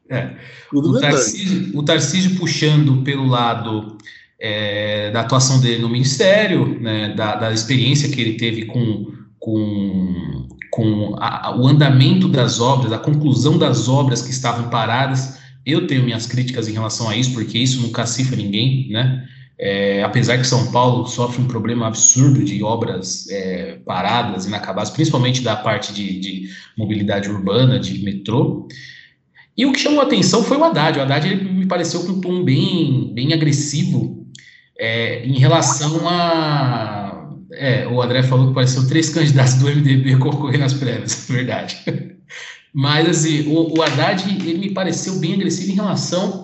É. 0.09 0.37
o, 0.71 0.99
Tarcísio, 0.99 1.77
o 1.77 1.83
Tarcísio 1.83 2.37
puxando 2.37 3.03
pelo 3.03 3.25
lado 3.25 3.97
é, 4.39 5.11
da 5.11 5.21
atuação 5.21 5.59
dele 5.59 5.81
no 5.81 5.89
Ministério, 5.89 6.79
né, 6.79 7.13
da, 7.13 7.35
da, 7.35 7.51
experiência 7.51 8.09
que 8.09 8.21
ele 8.21 8.37
teve 8.37 8.65
com, 8.65 9.11
com, 9.39 10.46
com 10.77 11.15
a, 11.17 11.57
o 11.57 11.67
andamento 11.67 12.27
das 12.27 12.59
obras, 12.59 12.93
a 12.93 12.99
conclusão 12.99 13.57
das 13.57 13.89
obras 13.89 14.21
que 14.21 14.29
estavam 14.29 14.69
paradas. 14.69 15.39
Eu 15.65 15.87
tenho 15.87 16.03
minhas 16.03 16.27
críticas 16.27 16.67
em 16.67 16.73
relação 16.73 17.09
a 17.09 17.17
isso, 17.17 17.33
porque 17.33 17.57
isso 17.57 17.81
não 17.81 17.89
cacifra 17.89 18.35
ninguém, 18.35 18.87
né? 18.91 19.27
É, 19.59 20.03
apesar 20.03 20.37
que 20.37 20.45
São 20.45 20.71
Paulo 20.71 21.07
sofre 21.07 21.41
um 21.41 21.47
problema 21.47 21.87
absurdo 21.87 22.43
de 22.43 22.61
obras 22.61 23.27
é, 23.31 23.79
paradas, 23.87 24.45
inacabadas, 24.45 24.91
principalmente 24.91 25.41
da 25.41 25.55
parte 25.55 25.91
de, 25.91 26.19
de, 26.19 26.49
mobilidade 26.77 27.27
urbana, 27.27 27.79
de 27.79 27.97
metrô. 28.03 28.67
E 29.57 29.65
o 29.65 29.71
que 29.71 29.79
chamou 29.79 30.01
a 30.01 30.03
atenção 30.03 30.43
foi 30.43 30.57
o 30.57 30.63
Haddad. 30.63 30.99
O 30.99 31.01
Haddad 31.01 31.27
ele 31.27 31.43
me 31.43 31.65
pareceu 31.65 32.03
com 32.03 32.11
um 32.11 32.21
tom 32.21 32.43
bem, 32.43 33.11
bem 33.15 33.33
agressivo 33.33 34.27
é, 34.77 35.25
em 35.25 35.39
relação 35.39 36.07
a. 36.07 37.06
É, 37.53 37.87
o 37.87 38.01
André 38.01 38.23
falou 38.23 38.49
que 38.49 38.53
pareceu 38.53 38.87
três 38.87 39.09
candidatos 39.09 39.55
do 39.55 39.67
MDB 39.67 40.17
concorrendo 40.19 40.59
nas 40.59 40.73
prévias, 40.73 41.27
verdade. 41.29 41.77
Mas, 42.73 43.09
assim, 43.09 43.47
o, 43.47 43.77
o 43.77 43.81
Haddad 43.81 44.23
ele 44.29 44.59
me 44.59 44.73
pareceu 44.73 45.19
bem 45.19 45.33
agressivo 45.33 45.71
em 45.71 45.75
relação 45.75 46.43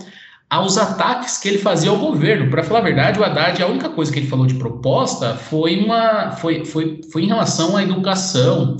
aos 0.49 0.77
ataques 0.77 1.37
que 1.37 1.47
ele 1.47 1.57
fazia 1.57 1.89
ao 1.89 1.97
governo. 1.97 2.49
Para 2.49 2.63
falar 2.63 2.79
a 2.79 2.83
verdade, 2.83 3.19
o 3.19 3.23
Haddad, 3.23 3.61
a 3.61 3.67
única 3.67 3.89
coisa 3.89 4.11
que 4.11 4.19
ele 4.19 4.27
falou 4.27 4.45
de 4.45 4.55
proposta 4.55 5.35
foi, 5.35 5.77
uma, 5.83 6.31
foi, 6.31 6.63
foi, 6.63 7.01
foi 7.11 7.23
em 7.23 7.27
relação 7.27 7.75
à 7.75 7.83
educação, 7.83 8.77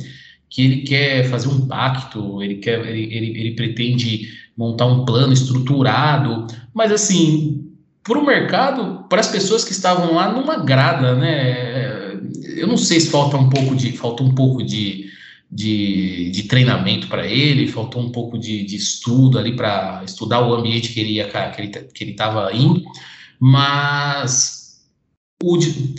que 0.49 0.63
ele 0.63 0.81
quer 0.83 1.25
fazer 1.25 1.47
um 1.47 1.67
pacto, 1.67 2.41
ele, 2.43 2.55
quer, 2.55 2.79
ele, 2.87 3.11
ele, 3.11 3.39
ele 3.39 3.51
pretende 3.55 4.29
montar 4.55 4.85
um 4.85 5.03
plano 5.03 5.33
estruturado, 5.33 6.45
mas 6.73 6.91
assim, 6.91 7.71
para 8.03 8.19
o 8.19 8.25
mercado, 8.25 9.05
para 9.09 9.19
as 9.19 9.27
pessoas 9.27 9.65
que 9.65 9.71
estavam 9.71 10.13
lá, 10.13 10.31
não 10.31 10.49
agrada, 10.51 11.15
né? 11.15 12.12
Eu 12.55 12.67
não 12.67 12.77
sei 12.77 12.99
se 12.99 13.09
falta 13.09 13.37
um 13.37 13.49
pouco 13.49 13.75
de, 13.75 13.91
falta 13.91 14.23
um 14.23 14.33
pouco 14.33 14.63
de, 14.63 15.09
de, 15.51 16.31
de 16.31 16.43
treinamento 16.43 17.07
para 17.07 17.27
ele, 17.27 17.67
faltou 17.67 18.01
um 18.01 18.11
pouco 18.11 18.37
de, 18.37 18.63
de 18.63 18.75
estudo 18.75 19.37
ali 19.37 19.55
para 19.55 20.01
estudar 20.05 20.45
o 20.45 20.53
ambiente 20.53 20.91
que 20.93 20.99
ele 20.99 21.13
ia, 21.13 21.27
que 21.27 21.61
ele 21.61 21.69
que 21.69 22.03
estava 22.05 22.53
indo, 22.53 22.83
mas 23.39 24.63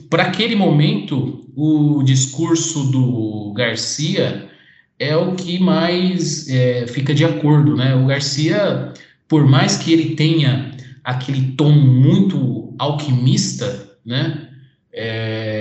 para 0.08 0.24
aquele 0.24 0.56
momento 0.56 1.44
o 1.54 2.02
discurso 2.02 2.90
do 2.90 3.52
Garcia 3.54 4.48
é 4.98 5.16
o 5.16 5.34
que 5.34 5.58
mais 5.58 6.48
é, 6.48 6.86
fica 6.86 7.14
de 7.14 7.24
acordo, 7.24 7.76
né? 7.76 7.94
O 7.94 8.06
Garcia, 8.06 8.92
por 9.28 9.46
mais 9.46 9.76
que 9.76 9.92
ele 9.92 10.14
tenha 10.14 10.72
aquele 11.02 11.52
tom 11.52 11.72
muito 11.72 12.74
alquimista, 12.78 13.96
né? 14.04 14.48
É, 14.92 15.53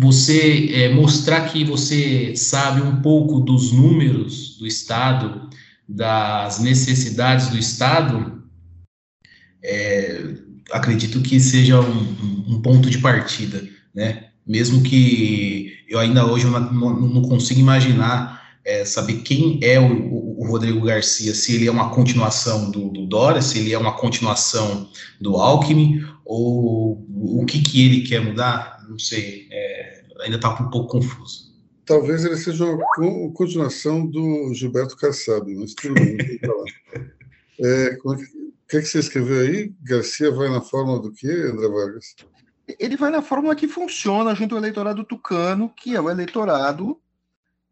você 0.00 0.70
é, 0.72 0.88
mostrar 0.94 1.42
que 1.50 1.62
você 1.62 2.34
sabe 2.34 2.80
um 2.80 3.02
pouco 3.02 3.38
dos 3.38 3.70
números 3.70 4.56
do 4.58 4.66
Estado, 4.66 5.50
das 5.86 6.58
necessidades 6.58 7.48
do 7.48 7.58
Estado, 7.58 8.42
é, 9.62 10.36
acredito 10.72 11.20
que 11.20 11.38
seja 11.38 11.78
um, 11.78 12.44
um, 12.48 12.62
ponto 12.62 12.88
de 12.88 12.96
partida, 12.96 13.62
né? 13.94 14.28
Mesmo 14.46 14.82
que 14.82 15.76
eu 15.86 15.98
ainda 15.98 16.24
hoje 16.24 16.46
eu 16.46 16.50
não, 16.50 17.00
não 17.00 17.22
consigo 17.22 17.60
imaginar 17.60 18.58
é, 18.64 18.86
saber 18.86 19.20
quem 19.22 19.60
é 19.62 19.78
o, 19.78 20.40
o, 20.40 20.46
Rodrigo 20.46 20.80
Garcia, 20.80 21.34
se 21.34 21.54
ele 21.54 21.66
é 21.66 21.70
uma 21.70 21.90
continuação 21.90 22.70
do, 22.70 22.88
do 22.88 23.06
Dória, 23.06 23.42
se 23.42 23.58
ele 23.58 23.74
é 23.74 23.78
uma 23.78 23.92
continuação 23.92 24.88
do 25.20 25.36
Alckmin, 25.36 26.02
ou 26.24 27.06
o 27.08 27.44
que, 27.46 27.60
que 27.60 27.84
ele 27.84 28.00
quer 28.00 28.20
mudar, 28.20 28.78
não 28.88 28.98
sei, 28.98 29.46
é, 29.50 29.79
ainda 30.20 30.36
está 30.36 30.50
um 30.50 30.70
pouco 30.70 30.98
confuso. 30.98 31.50
Talvez 31.84 32.24
ele 32.24 32.36
seja 32.36 32.64
uma 32.64 33.32
continuação 33.32 34.06
do 34.06 34.54
Gilberto 34.54 34.96
Kassab, 34.96 35.52
mas 35.56 35.74
tudo 35.74 35.94
bem, 35.94 36.16
é, 37.60 37.98
o 38.04 38.16
que, 38.68 38.76
é 38.76 38.80
que 38.80 38.86
você 38.86 39.00
escreveu 39.00 39.40
aí? 39.40 39.74
Garcia 39.82 40.30
vai 40.30 40.48
na 40.48 40.60
fórmula 40.60 41.00
do 41.00 41.12
quê, 41.12 41.26
André 41.26 41.68
Vargas? 41.68 42.14
Ele 42.78 42.96
vai 42.96 43.10
na 43.10 43.22
fórmula 43.22 43.56
que 43.56 43.66
funciona 43.66 44.34
junto 44.34 44.54
ao 44.54 44.60
eleitorado 44.60 45.02
tucano, 45.02 45.68
que 45.68 45.96
é 45.96 46.00
o 46.00 46.08
eleitorado 46.08 47.00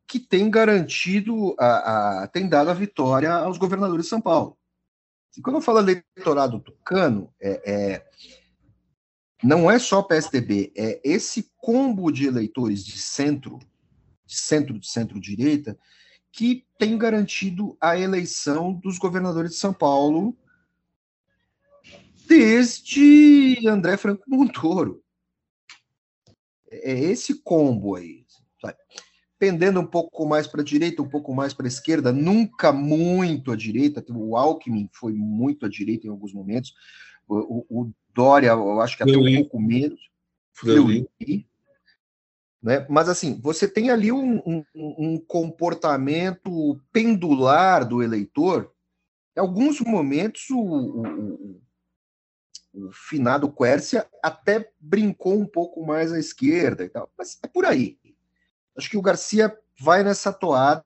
que 0.09 0.19
tem 0.19 0.51
garantido, 0.51 1.55
a, 1.59 2.23
a, 2.23 2.27
tem 2.27 2.49
dado 2.49 2.71
a 2.71 2.75
vitória 2.75 3.33
aos 3.33 3.59
governadores 3.59 4.07
de 4.07 4.11
São 4.11 4.21
Paulo. 4.21 4.57
E 5.37 5.41
quando 5.41 5.57
eu 5.57 5.63
falo 5.63 5.79
eleitorado 5.79 6.59
tucano, 6.59 7.31
é, 7.41 7.63
é, 7.65 8.07
não 9.43 9.71
é 9.71 9.79
só 9.79 10.03
PSDB, 10.03 10.73
é 10.77 11.01
esse 11.05 11.51
combo 11.57 12.11
de 12.11 12.27
eleitores 12.27 12.85
de 12.85 12.99
centro, 12.99 13.59
de 14.27 14.37
centro, 14.37 14.79
de 14.79 14.89
centro-direita, 14.89 15.79
que 16.33 16.67
tem 16.79 16.99
garantido 16.99 17.77
a 17.81 17.99
eleição 17.99 18.73
dos 18.73 18.99
governadores 18.99 19.53
de 19.53 19.57
São 19.57 19.73
Paulo 19.73 20.37
desde 22.27 23.67
André 23.67 23.97
Franco 23.97 24.25
Montoro. 24.29 25.03
É 26.71 26.99
esse 26.99 27.43
combo 27.43 27.95
aí. 27.95 28.27
Sabe? 28.61 28.77
pendendo 29.39 29.79
um 29.81 29.87
pouco 29.87 30.27
mais 30.27 30.47
para 30.47 30.61
a 30.61 30.65
direita, 30.65 31.01
um 31.01 31.09
pouco 31.09 31.33
mais 31.33 31.55
para 31.55 31.67
a 31.67 31.69
esquerda, 31.69 32.13
nunca 32.13 32.73
muito 32.73 33.53
à 33.53 33.57
direita. 33.57 34.05
O 34.11 34.37
Alckmin 34.37 34.91
foi 34.93 35.13
muito 35.13 35.65
à 35.65 35.69
direita 35.69 36.07
em 36.07 36.11
alguns 36.11 36.35
momentos. 36.35 36.75
O, 37.29 37.65
o 37.69 37.93
Dória, 38.15 38.49
eu 38.49 38.81
acho 38.81 38.97
que 38.97 39.03
até 39.03 39.17
um 39.17 39.37
pouco 39.37 39.61
menos. 39.61 40.01
Fleury. 40.53 41.09
Né? 42.61 42.85
Mas 42.89 43.09
assim, 43.09 43.41
você 43.41 43.69
tem 43.69 43.91
ali 43.91 44.11
um, 44.11 44.39
um, 44.45 44.65
um, 44.75 45.19
comportamento 45.19 46.81
pendular 46.93 47.87
do 47.87 48.03
eleitor. 48.03 48.73
Em 49.37 49.41
alguns 49.41 49.81
momentos, 49.81 50.51
o, 50.51 50.59
o, 50.59 51.61
o 52.75 52.93
finado 52.93 53.51
Quércia 53.53 54.09
até 54.23 54.73
brincou 54.81 55.39
um 55.39 55.47
pouco 55.47 55.87
mais 55.87 56.13
à 56.13 56.19
esquerda 56.19 56.85
e 56.85 56.89
tal. 56.89 57.09
Mas 57.17 57.39
é 57.43 57.47
por 57.47 57.65
aí. 57.65 57.97
Acho 58.77 58.91
que 58.91 58.97
o 58.97 59.03
Garcia 59.03 59.57
vai 59.81 60.03
nessa 60.03 60.33
toada, 60.33 60.85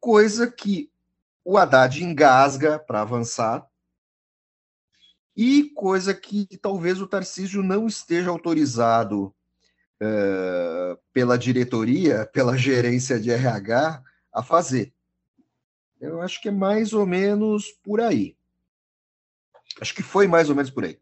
coisa 0.00 0.50
que 0.50 0.90
o 1.44 1.56
Haddad 1.56 2.02
engasga 2.02 2.78
para 2.78 3.02
avançar, 3.02 3.66
e 5.36 5.70
coisa 5.74 6.14
que 6.14 6.46
talvez 6.60 7.00
o 7.00 7.06
Tarcísio 7.06 7.62
não 7.62 7.86
esteja 7.86 8.30
autorizado 8.30 9.34
uh, 10.00 10.98
pela 11.12 11.36
diretoria, 11.36 12.28
pela 12.32 12.56
gerência 12.58 13.20
de 13.20 13.30
RH, 13.30 14.02
a 14.32 14.42
fazer. 14.42 14.92
Eu 16.00 16.20
acho 16.22 16.40
que 16.40 16.48
é 16.48 16.52
mais 16.52 16.92
ou 16.92 17.06
menos 17.06 17.70
por 17.82 18.00
aí. 18.00 18.36
Acho 19.80 19.94
que 19.94 20.02
foi 20.02 20.26
mais 20.26 20.48
ou 20.48 20.54
menos 20.54 20.70
por 20.70 20.84
aí. 20.84 20.98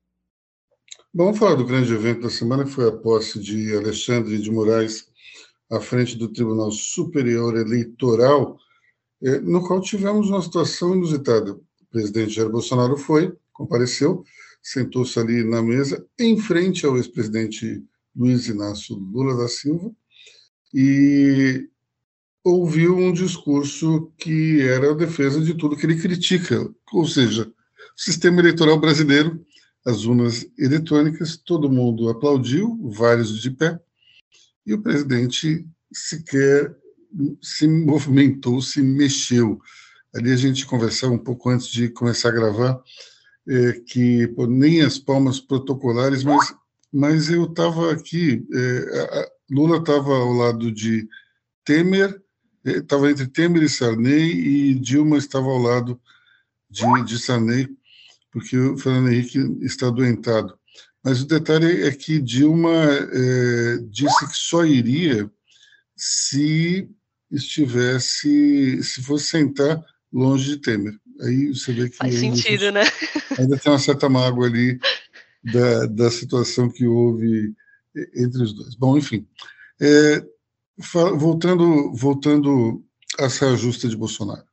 Vamos 1.13 1.39
falar 1.39 1.55
do 1.55 1.65
grande 1.65 1.93
evento 1.93 2.23
da 2.23 2.31
semana, 2.31 2.65
que 2.65 2.71
foi 2.71 2.89
a 2.89 2.93
posse 2.93 3.39
de 3.39 3.77
Alexandre 3.77 4.37
de 4.39 4.51
Moraes 4.51 5.09
à 5.71 5.81
frente 5.81 6.17
do 6.17 6.29
Tribunal 6.29 6.73
Superior 6.73 7.57
Eleitoral, 7.57 8.59
é, 9.23 9.39
no 9.39 9.67
qual 9.67 9.81
tivemos 9.81 10.29
uma 10.29 10.43
situação 10.43 10.95
inusitada. 10.95 11.53
O 11.53 11.65
presidente 11.91 12.35
Jair 12.35 12.51
Bolsonaro 12.51 12.97
foi, 12.97 13.37
compareceu, 13.55 14.23
sentou-se 14.63 15.19
ali 15.19 15.43
na 15.43 15.63
mesa, 15.63 16.07
em 16.19 16.39
frente 16.39 16.85
ao 16.85 16.97
ex-presidente 16.97 17.83
Luiz 18.15 18.49
Inácio 18.49 18.97
Lula 18.97 19.37
da 19.37 19.49
Silva, 19.49 19.91
e 20.73 21.67
ouviu 22.45 22.97
um 22.97 23.13
discurso 23.13 24.13
que 24.19 24.61
era 24.61 24.91
a 24.91 24.95
defesa 24.95 25.41
de 25.41 25.55
tudo 25.55 25.77
que 25.77 25.87
ele 25.87 26.01
critica, 26.01 26.71
ou 26.93 27.07
seja, 27.07 27.51
o 27.97 28.01
sistema 28.01 28.41
eleitoral 28.41 28.79
brasileiro, 28.79 29.45
as 29.87 30.05
urnas 30.05 30.47
eletrônicas, 30.59 31.37
todo 31.37 31.71
mundo 31.71 32.09
aplaudiu, 32.09 32.79
vários 32.91 33.41
de 33.41 33.51
pé, 33.51 33.79
e 34.67 34.75
o 34.75 34.83
presidente 34.83 35.67
sequer 35.93 36.75
se 37.41 37.69
movimentou, 37.69 38.61
se 38.61 38.83
mexeu. 38.83 39.61
Ali 40.15 40.33
a 40.33 40.37
gente 40.37 40.67
conversava 40.67 41.13
um 41.13 41.19
pouco 41.19 41.51
antes 41.51 41.69
de 41.69 41.89
começar 41.89 42.31
a 42.31 42.33
gravar, 42.33 42.83
é, 43.49 43.73
que 43.87 44.27
pô, 44.29 44.47
nem 44.47 44.83
as 44.83 44.99
palmas 44.99 45.41
protocolares, 45.41 46.25
mas, 46.25 46.55
mas 46.93 47.29
eu 47.29 47.45
estava 47.45 47.93
aqui, 47.93 48.47
é, 48.53 49.31
Lula 49.51 49.79
estava 49.79 50.15
ao 50.15 50.33
lado 50.33 50.73
de 50.73 51.07
Temer, 51.65 52.21
estava 52.65 53.09
é, 53.09 53.11
entre 53.11 53.27
Temer 53.27 53.63
e 53.63 53.69
Sarney, 53.69 54.33
e 54.33 54.75
Dilma 54.75 55.19
estava 55.19 55.47
ao 55.47 55.59
lado 55.59 56.01
de, 56.71 57.05
de 57.05 57.19
Sarney, 57.19 57.69
porque 58.31 58.57
o 58.57 58.77
Fernando 58.77 59.13
Henrique 59.13 59.39
está 59.63 59.91
doentado. 59.91 60.59
Mas 61.03 61.21
o 61.21 61.27
detalhe 61.27 61.83
é 61.83 61.91
que 61.93 62.19
Dilma 62.19 62.71
é, 62.73 63.79
disse 63.91 64.27
que 64.27 64.37
só 64.37 64.65
iria 64.65 65.31
se 65.95 66.89
estivesse, 67.31 68.83
se 68.83 69.03
fosse 69.03 69.27
sentar 69.27 69.85
longe 70.13 70.51
de 70.51 70.57
Temer. 70.59 70.95
Aí 71.21 71.49
você 71.49 71.73
vê 71.73 71.89
que 71.89 71.97
faz 71.97 72.15
sentido, 72.15 72.65
ainda, 72.67 72.73
né? 72.73 72.85
Ainda 73.39 73.59
tem 73.59 73.73
uma 73.73 73.79
certa 73.79 74.09
mágoa 74.09 74.47
ali 74.47 74.79
da, 75.43 75.87
da 75.87 76.11
situação 76.11 76.71
que 76.71 76.87
houve 76.87 77.55
entre 78.17 78.43
os 78.43 78.53
dois. 78.53 78.75
Bom, 78.75 78.97
enfim, 78.97 79.27
é, 79.81 80.25
voltando, 81.17 81.93
voltando 81.95 82.85
à 83.19 83.29
saia 83.29 83.57
justa 83.57 83.89
de 83.89 83.97
Bolsonaro. 83.97 84.45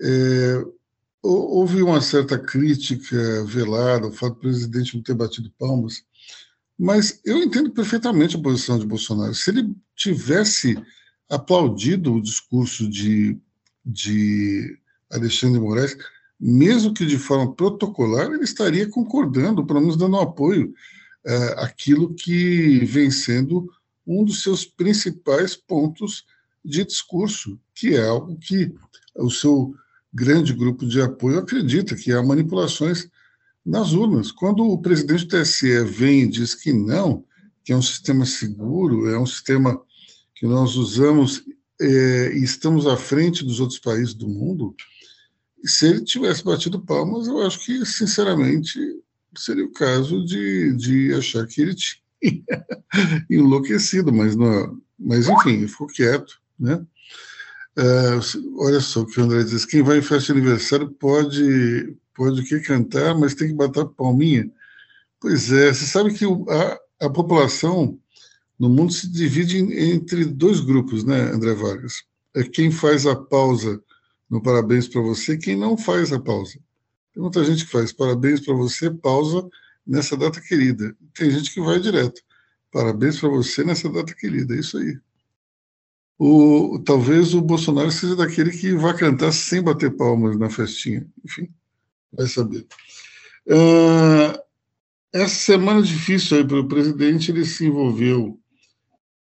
É, 0.00 0.64
houve 1.22 1.82
uma 1.82 2.00
certa 2.00 2.38
crítica 2.38 3.44
velada, 3.44 4.06
o 4.06 4.12
fato 4.12 4.34
do 4.34 4.40
presidente 4.40 4.94
não 4.94 5.02
ter 5.02 5.14
batido 5.14 5.52
palmas, 5.58 6.02
mas 6.78 7.20
eu 7.24 7.38
entendo 7.38 7.70
perfeitamente 7.72 8.36
a 8.36 8.40
posição 8.40 8.78
de 8.78 8.86
Bolsonaro. 8.86 9.34
Se 9.34 9.50
ele 9.50 9.74
tivesse 9.96 10.80
aplaudido 11.28 12.14
o 12.14 12.22
discurso 12.22 12.88
de, 12.88 13.36
de 13.84 14.78
Alexandre 15.10 15.60
Moraes, 15.60 15.96
mesmo 16.40 16.94
que 16.94 17.04
de 17.04 17.18
forma 17.18 17.52
protocolar, 17.54 18.30
ele 18.30 18.44
estaria 18.44 18.88
concordando, 18.88 19.66
pelo 19.66 19.80
menos 19.80 19.96
dando 19.96 20.18
apoio 20.18 20.72
é, 21.24 21.64
àquilo 21.64 22.14
que 22.14 22.84
vem 22.84 23.10
sendo 23.10 23.68
um 24.06 24.24
dos 24.24 24.42
seus 24.42 24.64
principais 24.64 25.56
pontos 25.56 26.24
de 26.64 26.84
discurso, 26.84 27.58
que 27.74 27.94
é 27.94 28.06
algo 28.06 28.38
que 28.38 28.72
o 29.16 29.30
seu 29.30 29.74
grande 30.12 30.52
grupo 30.52 30.86
de 30.86 31.00
apoio 31.00 31.38
acredita, 31.38 31.96
que 31.96 32.12
há 32.12 32.22
manipulações 32.22 33.08
nas 33.64 33.92
urnas. 33.92 34.32
Quando 34.32 34.64
o 34.64 34.78
presidente 34.78 35.26
do 35.26 35.40
TSE 35.40 35.84
vem 35.84 36.22
e 36.22 36.28
diz 36.28 36.54
que 36.54 36.72
não, 36.72 37.24
que 37.64 37.72
é 37.72 37.76
um 37.76 37.82
sistema 37.82 38.24
seguro, 38.24 39.10
é 39.10 39.18
um 39.18 39.26
sistema 39.26 39.80
que 40.34 40.46
nós 40.46 40.76
usamos 40.76 41.44
é, 41.80 42.32
e 42.34 42.42
estamos 42.42 42.86
à 42.86 42.96
frente 42.96 43.44
dos 43.44 43.60
outros 43.60 43.78
países 43.78 44.14
do 44.14 44.26
mundo, 44.26 44.74
se 45.64 45.86
ele 45.86 46.04
tivesse 46.04 46.44
batido 46.44 46.80
palmas, 46.80 47.26
eu 47.26 47.46
acho 47.46 47.64
que, 47.64 47.84
sinceramente, 47.84 48.78
seria 49.36 49.64
o 49.64 49.72
caso 49.72 50.24
de, 50.24 50.74
de 50.76 51.14
achar 51.14 51.46
que 51.46 51.60
ele 51.60 51.74
tinha 51.74 52.02
enlouquecido, 53.30 54.12
mas, 54.12 54.36
não, 54.36 54.80
mas 54.98 55.28
enfim, 55.28 55.66
ficou 55.66 55.86
quieto, 55.86 56.40
né? 56.58 56.84
Uh, 57.78 58.58
olha 58.60 58.80
só 58.80 59.02
o 59.02 59.06
que 59.06 59.20
o 59.20 59.22
André 59.22 59.44
diz: 59.44 59.64
quem 59.64 59.82
vai 59.82 59.98
em 59.98 60.02
festa 60.02 60.32
de 60.32 60.40
aniversário 60.40 60.90
pode, 60.90 61.96
pode 62.12 62.42
que 62.42 62.58
cantar, 62.60 63.16
mas 63.16 63.36
tem 63.36 63.48
que 63.48 63.54
bater 63.54 63.86
palminha. 63.86 64.50
Pois 65.20 65.52
é, 65.52 65.72
você 65.72 65.84
sabe 65.84 66.12
que 66.12 66.24
a, 66.24 67.06
a 67.06 67.10
população 67.10 67.96
no 68.58 68.68
mundo 68.68 68.92
se 68.92 69.08
divide 69.08 69.58
entre 69.58 70.24
dois 70.24 70.60
grupos, 70.60 71.04
né, 71.04 71.30
André 71.30 71.54
Vargas? 71.54 72.02
É 72.34 72.42
quem 72.42 72.72
faz 72.72 73.06
a 73.06 73.14
pausa 73.14 73.80
no 74.28 74.42
parabéns 74.42 74.88
para 74.88 75.00
você 75.00 75.36
quem 75.36 75.56
não 75.56 75.76
faz 75.76 76.12
a 76.12 76.20
pausa. 76.20 76.58
Tem 77.12 77.22
muita 77.22 77.44
gente 77.44 77.64
que 77.64 77.72
faz 77.72 77.92
parabéns 77.92 78.40
para 78.40 78.54
você, 78.54 78.90
pausa 78.90 79.48
nessa 79.86 80.16
data 80.16 80.40
querida. 80.40 80.94
Tem 81.14 81.30
gente 81.30 81.52
que 81.52 81.60
vai 81.60 81.80
direto. 81.80 82.20
Parabéns 82.70 83.18
para 83.18 83.28
você 83.30 83.64
nessa 83.64 83.88
data 83.88 84.14
querida. 84.14 84.54
É 84.54 84.60
isso 84.60 84.76
aí. 84.78 84.98
O, 86.18 86.80
talvez 86.84 87.32
o 87.32 87.40
Bolsonaro 87.40 87.90
seja 87.90 88.16
daquele 88.16 88.50
que 88.50 88.72
vai 88.72 88.96
cantar 88.96 89.32
sem 89.32 89.62
bater 89.62 89.96
palmas 89.96 90.36
na 90.36 90.50
festinha. 90.50 91.08
Enfim, 91.24 91.48
vai 92.12 92.26
saber. 92.26 92.66
Uh, 93.46 94.38
essa 95.12 95.34
semana 95.34 95.80
difícil 95.80 96.36
aí 96.36 96.46
para 96.46 96.60
o 96.60 96.68
presidente, 96.68 97.30
ele 97.30 97.44
se 97.44 97.66
envolveu 97.66 98.38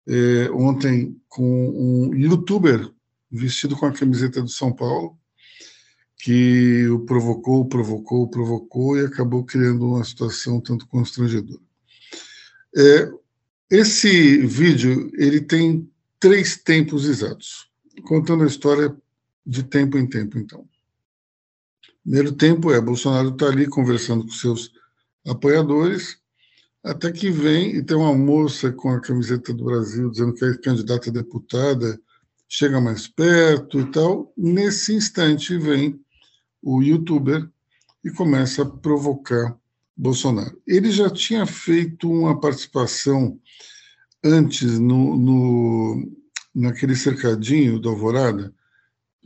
é, 0.07 0.49
ontem 0.51 1.15
com 1.27 2.09
um 2.09 2.15
youtuber 2.15 2.91
vestido 3.31 3.75
com 3.75 3.85
a 3.85 3.91
camiseta 3.91 4.41
do 4.41 4.49
São 4.49 4.73
Paulo, 4.73 5.17
que 6.17 6.87
o 6.87 6.99
provocou, 7.05 7.65
provocou, 7.65 8.29
provocou 8.29 8.97
e 8.97 9.05
acabou 9.05 9.43
criando 9.45 9.87
uma 9.87 10.03
situação 10.03 10.59
tanto 10.59 10.87
constrangedora. 10.87 11.61
É, 12.75 13.11
esse 13.69 14.37
vídeo 14.45 15.11
ele 15.15 15.41
tem 15.41 15.89
três 16.19 16.57
tempos 16.57 17.05
exatos, 17.05 17.69
contando 18.03 18.43
a 18.43 18.47
história 18.47 18.95
de 19.45 19.63
tempo 19.63 19.97
em 19.97 20.07
tempo, 20.07 20.37
então. 20.37 20.67
Primeiro 22.03 22.31
tempo 22.31 22.71
é 22.71 22.81
Bolsonaro 22.81 23.29
está 23.29 23.47
ali 23.47 23.67
conversando 23.67 24.23
com 24.23 24.31
seus 24.31 24.71
apoiadores, 25.25 26.17
até 26.83 27.11
que 27.11 27.29
vem 27.29 27.75
e 27.75 27.83
tem 27.83 27.95
uma 27.95 28.13
moça 28.13 28.71
com 28.71 28.89
a 28.89 29.01
camiseta 29.01 29.53
do 29.53 29.65
Brasil 29.65 30.09
dizendo 30.09 30.33
que 30.33 30.43
é 30.45 30.57
candidata 30.57 31.09
a 31.09 31.13
deputada, 31.13 31.99
chega 32.49 32.81
mais 32.81 33.07
perto 33.07 33.79
e 33.79 33.85
tal. 33.91 34.33
Nesse 34.35 34.93
instante 34.93 35.55
vem 35.57 36.03
o 36.61 36.81
youtuber 36.81 37.47
e 38.03 38.09
começa 38.09 38.63
a 38.63 38.65
provocar 38.69 39.55
Bolsonaro. 39.95 40.59
Ele 40.65 40.91
já 40.91 41.09
tinha 41.09 41.45
feito 41.45 42.09
uma 42.11 42.39
participação 42.39 43.39
antes 44.23 44.79
no, 44.79 45.15
no, 45.15 46.11
naquele 46.55 46.95
cercadinho 46.95 47.79
do 47.79 47.89
Alvorada, 47.89 48.53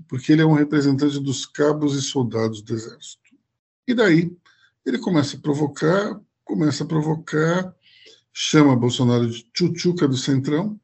porque 0.07 0.33
ele 0.33 0.41
é 0.41 0.45
um 0.45 0.53
representante 0.53 1.19
dos 1.19 1.45
cabos 1.45 1.95
e 1.95 2.01
soldados 2.01 2.61
do 2.61 2.73
Exército. 2.73 3.21
E 3.87 3.93
daí 3.93 4.35
ele 4.85 4.97
começa 4.97 5.37
a 5.37 5.39
provocar, 5.39 6.19
começa 6.43 6.83
a 6.83 6.87
provocar, 6.87 7.73
chama 8.33 8.75
Bolsonaro 8.75 9.29
de 9.29 9.43
tchutchuca 9.53 10.07
do 10.07 10.17
Centrão, 10.17 10.79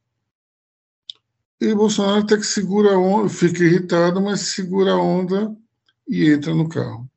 e 1.60 1.74
Bolsonaro 1.74 2.22
até 2.22 2.38
que 2.38 2.46
segura 2.46 2.94
a 2.94 2.98
onda, 2.98 3.30
fica 3.30 3.64
irritado, 3.64 4.22
mas 4.22 4.42
segura 4.42 4.94
a 4.94 5.02
onda 5.02 5.56
e 6.08 6.30
entra 6.30 6.54
no 6.54 6.70
carro. 6.70 7.10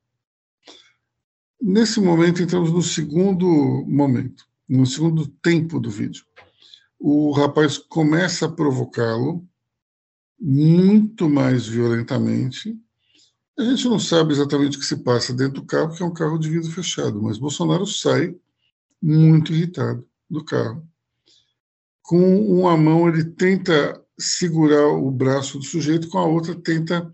Nesse 1.61 2.01
momento, 2.01 2.43
entramos 2.43 2.73
no 2.73 2.83
segundo 2.83 3.47
momento, 3.87 4.45
no 4.69 4.85
segundo 4.85 5.27
tempo 5.27 5.79
do 5.79 5.91
vídeo 5.91 6.25
o 7.03 7.33
rapaz 7.33 7.79
começa 7.79 8.47
a 8.47 8.53
provocá-lo 8.53 9.45
muito 10.39 11.29
mais 11.29 11.67
violentamente. 11.67 12.79
A 13.59 13.65
gente 13.65 13.89
não 13.89 13.99
sabe 13.99 14.33
exatamente 14.33 14.77
o 14.77 14.81
que 14.81 14.87
se 14.87 14.99
passa 14.99 15.35
dentro 15.35 15.61
do 15.61 15.67
carro, 15.67 15.93
que 15.93 16.01
é 16.03 16.07
um 16.07 16.15
carro 16.15 16.39
de 16.39 16.49
vidro 16.49 16.71
fechado, 16.71 17.21
mas 17.21 17.39
Bolsonaro 17.39 17.85
sai 17.87 18.37
muito 19.03 19.53
irritado 19.53 20.07
do 20.31 20.45
carro. 20.45 20.87
Com 22.03 22.61
uma 22.61 22.77
mão, 22.77 23.09
ele 23.09 23.25
tenta 23.25 24.01
segurar 24.19 24.89
o 24.89 25.11
braço 25.11 25.59
do 25.59 25.65
sujeito, 25.65 26.09
com 26.09 26.19
a 26.19 26.27
outra, 26.27 26.55
tenta 26.55 27.13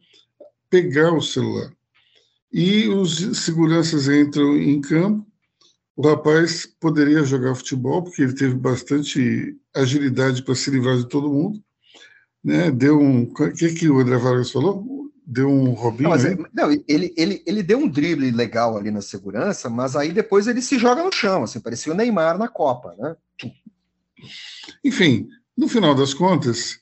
pegar 0.70 1.12
o 1.12 1.22
celular. 1.22 1.72
E 2.52 2.88
os 2.88 3.38
seguranças 3.44 4.08
entram 4.08 4.56
em 4.56 4.80
campo 4.80 5.28
o 5.98 6.08
rapaz 6.08 6.64
poderia 6.78 7.24
jogar 7.24 7.56
futebol, 7.56 8.04
porque 8.04 8.22
ele 8.22 8.32
teve 8.32 8.54
bastante 8.54 9.56
agilidade 9.74 10.44
para 10.44 10.54
se 10.54 10.70
livrar 10.70 10.96
de 10.96 11.08
todo 11.08 11.28
mundo. 11.28 11.60
Né? 12.42 12.70
Deu 12.70 13.00
um. 13.00 13.22
O 13.24 13.52
que, 13.52 13.74
que 13.74 13.88
o 13.88 13.98
André 13.98 14.16
Vargas 14.16 14.52
falou? 14.52 15.10
Deu 15.26 15.48
um 15.50 15.72
Robinho. 15.72 16.10
Não, 16.10 16.46
não, 16.54 16.70
ele, 16.86 17.12
ele, 17.16 17.42
ele 17.44 17.62
deu 17.64 17.78
um 17.78 17.88
drible 17.88 18.30
legal 18.30 18.76
ali 18.76 18.92
na 18.92 19.02
segurança, 19.02 19.68
mas 19.68 19.96
aí 19.96 20.12
depois 20.12 20.46
ele 20.46 20.62
se 20.62 20.78
joga 20.78 21.02
no 21.02 21.12
chão, 21.12 21.42
assim, 21.42 21.58
parecia 21.58 21.92
o 21.92 21.96
Neymar 21.96 22.38
na 22.38 22.46
Copa, 22.46 22.94
né? 22.96 23.16
Enfim, 24.84 25.28
no 25.56 25.66
final 25.66 25.96
das 25.96 26.14
contas, 26.14 26.78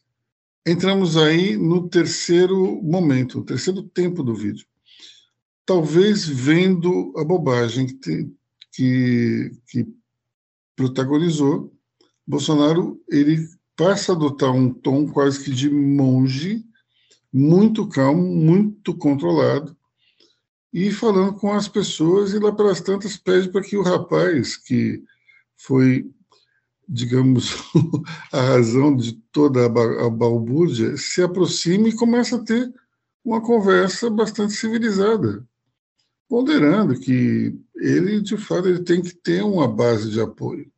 entramos 0.67 1.17
aí 1.17 1.57
no 1.57 1.89
terceiro 1.89 2.83
momento, 2.83 3.39
o 3.39 3.45
terceiro 3.45 3.83
tempo 3.83 4.23
do 4.23 4.35
vídeo. 4.35 4.67
Talvez 5.65 6.27
vendo 6.27 7.13
a 7.17 7.25
bobagem 7.25 7.87
que 7.87 8.31
que, 8.77 9.51
que 9.69 9.87
protagonizou, 10.77 11.73
Bolsonaro 12.27 13.01
ele 13.09 13.39
passa 13.75 14.13
a 14.13 14.15
adotar 14.15 14.53
um 14.53 14.71
tom 14.71 15.09
quase 15.09 15.43
que 15.43 15.51
de 15.51 15.71
monge, 15.71 16.63
muito 17.33 17.89
calmo, 17.89 18.23
muito 18.23 18.95
controlado, 18.95 19.75
e 20.73 20.91
falando 20.91 21.35
com 21.35 21.53
as 21.53 21.69
pessoas, 21.69 22.35
e 22.35 22.39
lá 22.39 22.53
pelas 22.53 22.83
tantas 22.83 23.17
pede 23.17 23.51
para 23.51 23.63
que 23.63 23.79
o 23.79 23.83
rapaz, 23.83 24.59
que 24.59 25.03
foi, 25.57 26.11
digamos, 26.89 27.55
a 28.33 28.41
razão 28.41 28.97
de 28.97 29.13
toda 29.33 29.67
a 29.67 30.11
balbúrdia, 30.11 30.97
se 30.97 31.23
aproxime 31.23 31.91
e 31.91 31.97
comece 31.97 32.35
a 32.35 32.39
ter 32.39 32.73
uma 33.25 33.41
conversa 33.41 34.09
bastante 34.09 34.53
civilizada 34.53 35.45
ponderando 36.29 36.99
que 36.99 37.55
ele, 37.77 38.21
de 38.21 38.37
fato, 38.37 38.69
ele 38.69 38.83
tem 38.83 39.01
que 39.01 39.15
ter 39.15 39.43
uma 39.43 39.69
base 39.69 40.11
de 40.11 40.21
apoio. 40.21 40.71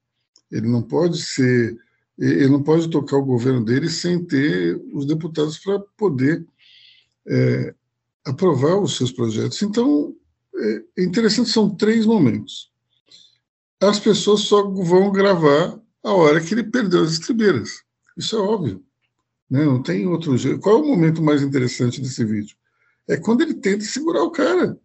Ele 0.50 0.68
não 0.68 0.82
pode 0.82 1.20
ser, 1.22 1.76
ele 2.18 2.48
não 2.48 2.62
pode 2.62 2.88
tocar 2.88 3.16
o 3.16 3.24
governo 3.24 3.64
dele 3.64 3.88
sem 3.88 4.24
ter 4.24 4.80
os 4.92 5.06
deputados 5.06 5.59
para 5.59 5.78
poder 5.96 6.46
é, 7.26 7.74
aprovar 8.24 8.78
os 8.78 8.96
seus 8.96 9.12
projetos. 9.12 9.61
Então, 9.62 10.14
é 10.96 11.02
interessante, 11.02 11.50
são 11.50 11.74
três 11.74 12.04
momentos. 12.04 12.70
As 13.80 14.00
pessoas 14.00 14.40
só 14.40 14.68
vão 14.68 15.12
gravar 15.12 15.78
a 16.03 16.12
hora 16.12 16.40
que 16.40 16.55
ele 16.55 16.64
perdeu 16.64 17.03
as 17.03 17.12
estribeiras. 17.12 17.82
Isso 18.16 18.36
é 18.36 18.40
óbvio. 18.40 18.82
Né? 19.51 19.64
Não 19.64 19.82
tem 19.82 20.07
outro 20.07 20.36
jeito. 20.36 20.61
Qual 20.61 20.78
é 20.78 20.80
o 20.80 20.86
momento 20.86 21.22
mais 21.22 21.42
interessante 21.42 22.01
desse 22.01 22.24
vídeo? 22.24 22.57
É 23.09 23.16
quando 23.16 23.42
ele 23.42 23.55
tenta 23.55 23.84
segurar 23.84 24.22
o 24.22 24.30
cara. 24.30 24.78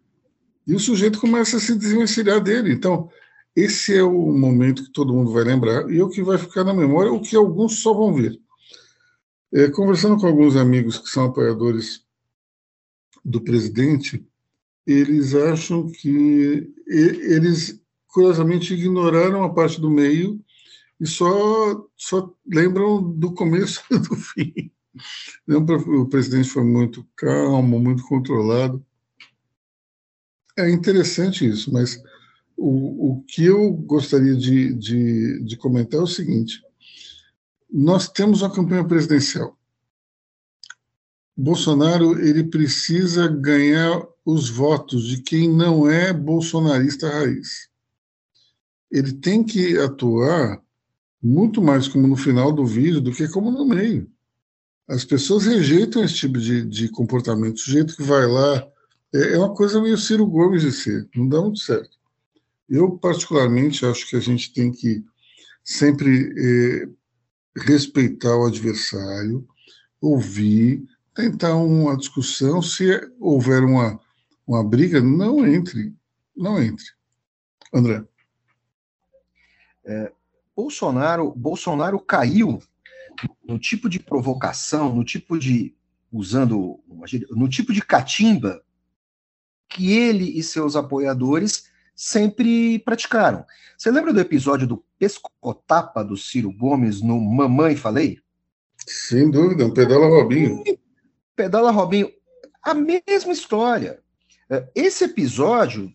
E 0.66 0.74
o 0.74 0.80
sujeito 0.80 1.20
começa 1.20 1.58
a 1.58 1.60
se 1.60 1.76
desvencilhar 1.76 2.40
dele. 2.40 2.72
Então, 2.72 3.10
esse 3.54 3.96
é 3.96 4.02
o 4.02 4.32
momento 4.32 4.84
que 4.84 4.92
todo 4.92 5.12
mundo 5.12 5.32
vai 5.32 5.44
lembrar 5.44 5.90
e 5.90 5.98
é 5.98 6.04
o 6.04 6.08
que 6.08 6.22
vai 6.22 6.38
ficar 6.38 6.64
na 6.64 6.74
memória, 6.74 7.12
o 7.12 7.20
que 7.20 7.36
alguns 7.36 7.80
só 7.80 7.92
vão 7.92 8.14
ver. 8.14 8.40
É, 9.52 9.68
conversando 9.70 10.16
com 10.16 10.26
alguns 10.26 10.56
amigos 10.56 10.98
que 10.98 11.08
são 11.08 11.26
apoiadores 11.26 12.02
do 13.24 13.40
presidente, 13.40 14.26
eles 14.86 15.34
acham 15.34 15.88
que 15.88 16.72
eles 16.86 17.80
curiosamente 18.08 18.74
ignoraram 18.74 19.44
a 19.44 19.52
parte 19.52 19.80
do 19.80 19.90
meio 19.90 20.43
e 21.00 21.06
só, 21.06 21.86
só 21.96 22.32
lembram 22.46 23.02
do 23.02 23.32
começo 23.32 23.82
e 23.90 23.98
do 23.98 24.16
fim. 24.16 24.70
O 25.48 26.06
presidente 26.06 26.48
foi 26.48 26.64
muito 26.64 27.06
calmo, 27.16 27.80
muito 27.80 28.04
controlado. 28.04 28.84
É 30.56 30.70
interessante 30.70 31.48
isso, 31.48 31.72
mas 31.72 32.00
o, 32.56 33.10
o 33.10 33.22
que 33.24 33.44
eu 33.44 33.72
gostaria 33.72 34.36
de, 34.36 34.72
de, 34.74 35.44
de 35.44 35.56
comentar 35.56 35.98
é 35.98 36.02
o 36.04 36.06
seguinte: 36.06 36.62
nós 37.70 38.08
temos 38.08 38.42
uma 38.42 38.54
campanha 38.54 38.86
presidencial. 38.86 39.58
Bolsonaro 41.36 42.20
ele 42.20 42.44
precisa 42.44 43.26
ganhar 43.26 44.06
os 44.24 44.48
votos 44.48 45.08
de 45.08 45.20
quem 45.20 45.52
não 45.52 45.90
é 45.90 46.12
bolsonarista 46.12 47.08
raiz. 47.08 47.68
Ele 48.88 49.12
tem 49.12 49.42
que 49.42 49.76
atuar 49.76 50.63
muito 51.24 51.62
mais 51.62 51.88
como 51.88 52.06
no 52.06 52.16
final 52.16 52.52
do 52.52 52.66
vídeo 52.66 53.00
do 53.00 53.10
que 53.10 53.26
como 53.28 53.50
no 53.50 53.64
meio. 53.64 54.10
As 54.86 55.06
pessoas 55.06 55.46
rejeitam 55.46 56.04
esse 56.04 56.16
tipo 56.16 56.38
de, 56.38 56.62
de 56.66 56.90
comportamento. 56.90 57.56
O 57.56 57.60
sujeito 57.60 57.96
que 57.96 58.02
vai 58.02 58.26
lá 58.26 58.68
é, 59.14 59.32
é 59.32 59.38
uma 59.38 59.54
coisa 59.54 59.80
meio 59.80 59.96
Ciro 59.96 60.26
Gomes 60.26 60.60
de 60.60 60.70
ser, 60.70 61.08
não 61.16 61.26
dá 61.26 61.40
muito 61.40 61.60
certo. 61.60 61.96
Eu, 62.68 62.98
particularmente, 62.98 63.86
acho 63.86 64.06
que 64.06 64.16
a 64.16 64.20
gente 64.20 64.52
tem 64.52 64.70
que 64.70 65.02
sempre 65.62 66.34
é, 66.36 66.88
respeitar 67.56 68.36
o 68.36 68.46
adversário, 68.46 69.46
ouvir, 70.00 70.84
tentar 71.14 71.54
uma 71.56 71.96
discussão. 71.96 72.60
Se 72.60 73.00
houver 73.18 73.62
uma, 73.62 73.98
uma 74.46 74.62
briga, 74.62 75.00
não 75.00 75.46
entre, 75.46 75.94
não 76.36 76.62
entre. 76.62 76.84
André. 77.72 78.04
É, 79.86 80.12
Bolsonaro, 80.56 81.32
Bolsonaro 81.34 81.98
caiu 81.98 82.62
no 83.46 83.58
tipo 83.58 83.88
de 83.88 83.98
provocação, 83.98 84.94
no 84.94 85.04
tipo 85.04 85.38
de 85.38 85.74
usando 86.12 86.80
no 87.30 87.48
tipo 87.48 87.72
de 87.72 87.82
catimba 87.82 88.62
que 89.68 89.92
ele 89.92 90.38
e 90.38 90.42
seus 90.42 90.76
apoiadores 90.76 91.66
sempre 91.94 92.78
praticaram. 92.80 93.44
Você 93.76 93.90
lembra 93.90 94.12
do 94.12 94.20
episódio 94.20 94.66
do 94.66 94.84
pescotapa 94.98 96.04
do 96.04 96.16
Ciro 96.16 96.52
Gomes 96.52 97.02
no 97.02 97.20
Mamãe 97.20 97.76
Falei? 97.76 98.18
Sem 98.86 99.30
dúvida, 99.30 99.66
um 99.66 99.72
pedala 99.72 100.06
Robinho. 100.06 100.62
Pedala 101.34 101.70
Robinho, 101.70 102.10
a 102.62 102.74
mesma 102.74 103.32
história. 103.32 104.00
É, 104.48 104.68
esse 104.74 105.04
episódio 105.04 105.92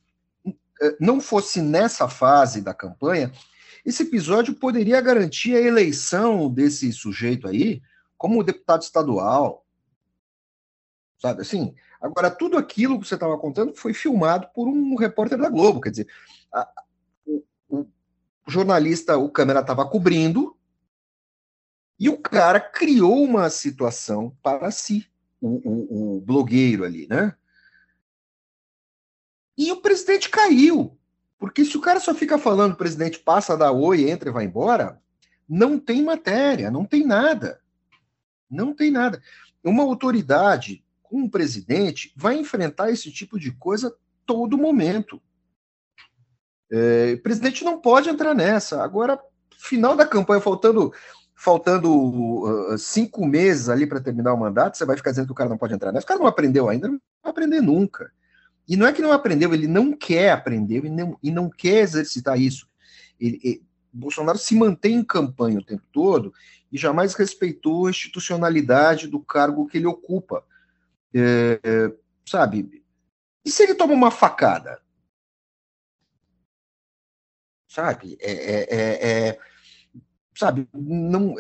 é, 0.82 0.96
não 1.00 1.22
fosse 1.22 1.62
nessa 1.62 2.10
fase 2.10 2.62
da 2.62 2.74
campanha, 2.74 3.32
esse 3.86 4.04
episódio 4.04 4.54
poderia 4.54 5.00
garantir 5.02 5.56
a 5.56 5.62
eleição 5.62 6.52
desse 6.52 6.92
sujeito 6.92 7.48
aí 7.48 7.82
como 8.18 8.44
deputado 8.44 8.82
estadual. 8.82 9.66
Sabe 11.18 11.42
assim? 11.42 11.74
Agora, 12.02 12.32
tudo 12.32 12.58
aquilo 12.58 13.00
que 13.00 13.08
você 13.08 13.16
estava 13.16 13.38
contando 13.38 13.76
foi 13.76 13.94
filmado 13.94 14.48
por 14.54 14.68
um 14.68 14.96
repórter 14.96 15.38
da 15.38 15.50
Globo. 15.50 15.82
Quer 15.82 15.90
dizer, 15.92 16.08
a, 16.54 16.70
o, 17.26 17.44
o, 17.70 17.88
jornalista, 18.48 19.18
o 19.18 19.30
câmera 19.30 19.60
estava 19.60 19.88
cobrindo, 19.88 20.56
e 22.00 22.08
o 22.10 22.18
cara 22.18 22.60
criou 22.60 23.22
uma 23.22 23.50
situação 23.50 24.36
para 24.42 24.72
si, 24.72 25.06
o, 25.42 25.48
o, 25.48 26.18
o 26.18 26.22
blogueiro 26.22 26.86
ali, 26.86 27.06
né? 27.08 27.36
E 29.58 29.72
o 29.72 29.82
presidente 29.82 30.30
caiu. 30.30 30.99
Porque 31.40 31.64
se 31.64 31.78
o 31.78 31.82
cara 31.82 32.02
só 32.02 32.14
fica 32.14 32.38
falando, 32.38 32.74
o 32.74 32.78
presidente 32.78 33.18
passa, 33.18 33.58
dá 33.58 33.72
oi, 33.72 34.10
entra 34.10 34.30
e 34.30 34.34
vai 34.34 34.44
embora, 34.44 35.02
não 35.48 35.80
tem 35.80 36.04
matéria, 36.04 36.70
não 36.70 36.84
tem 36.86 37.06
nada. 37.06 37.62
Não 38.52 38.74
tem 38.74 38.92
nada. 38.92 39.22
Uma 39.64 39.84
autoridade 39.84 40.84
com 41.02 41.22
um 41.22 41.30
presidente 41.30 42.14
vai 42.16 42.38
enfrentar 42.38 42.92
esse 42.92 43.10
tipo 43.12 43.40
de 43.40 43.52
coisa 43.54 43.96
todo 44.26 44.58
momento. 44.58 45.22
É, 46.72 47.14
o 47.18 47.22
presidente 47.24 47.64
não 47.64 47.80
pode 47.80 48.10
entrar 48.10 48.36
nessa. 48.36 48.84
Agora, 48.84 49.20
final 49.58 49.96
da 49.96 50.06
campanha, 50.06 50.42
faltando 50.42 50.94
faltando 51.42 51.90
uh, 52.74 52.78
cinco 52.78 53.26
meses 53.26 53.70
ali 53.70 53.88
para 53.88 54.02
terminar 54.02 54.34
o 54.34 54.38
mandato, 54.38 54.78
você 54.78 54.84
vai 54.84 54.98
ficar 54.98 55.12
dizendo 55.12 55.28
que 55.28 55.32
o 55.32 55.36
cara 55.36 55.50
não 55.50 55.58
pode 55.58 55.74
entrar 55.74 55.94
nessa. 55.94 56.04
O 56.04 56.08
cara 56.08 56.20
não 56.20 56.28
aprendeu 56.28 56.68
ainda, 56.68 56.90
não 56.90 57.00
vai 57.24 57.32
aprender 57.32 57.62
nunca. 57.62 58.12
E 58.70 58.78
não 58.78 58.86
é 58.86 58.94
que 58.94 59.02
não 59.02 59.12
aprendeu, 59.12 59.52
ele 59.52 59.68
não 59.68 59.92
quer 59.92 60.32
aprender 60.32 60.86
e 60.86 60.90
não, 60.90 61.18
e 61.24 61.32
não 61.32 61.50
quer 61.50 61.80
exercitar 61.80 62.40
isso. 62.40 62.70
Ele, 63.20 63.40
ele, 63.44 63.64
Bolsonaro 63.92 64.38
se 64.38 64.54
mantém 64.56 64.98
em 64.98 65.04
campanha 65.04 65.58
o 65.58 65.66
tempo 65.66 65.84
todo 65.92 66.32
e 66.72 66.78
jamais 66.78 67.16
respeitou 67.16 67.88
a 67.88 67.90
institucionalidade 67.90 69.08
do 69.08 69.20
cargo 69.20 69.66
que 69.66 69.80
ele 69.80 69.88
ocupa. 69.88 70.46
É, 71.12 71.60
é, 71.64 71.94
sabe? 72.28 72.84
E 73.44 73.50
se 73.50 73.64
ele 73.64 73.74
toma 73.74 73.94
uma 73.94 74.12
facada? 74.12 74.80
Sabe? 77.68 78.20
É, 78.22 78.32
é, 78.32 78.68
é, 78.70 79.28
é 79.30 79.40
sabe? 80.38 80.70
Não, 80.72 81.34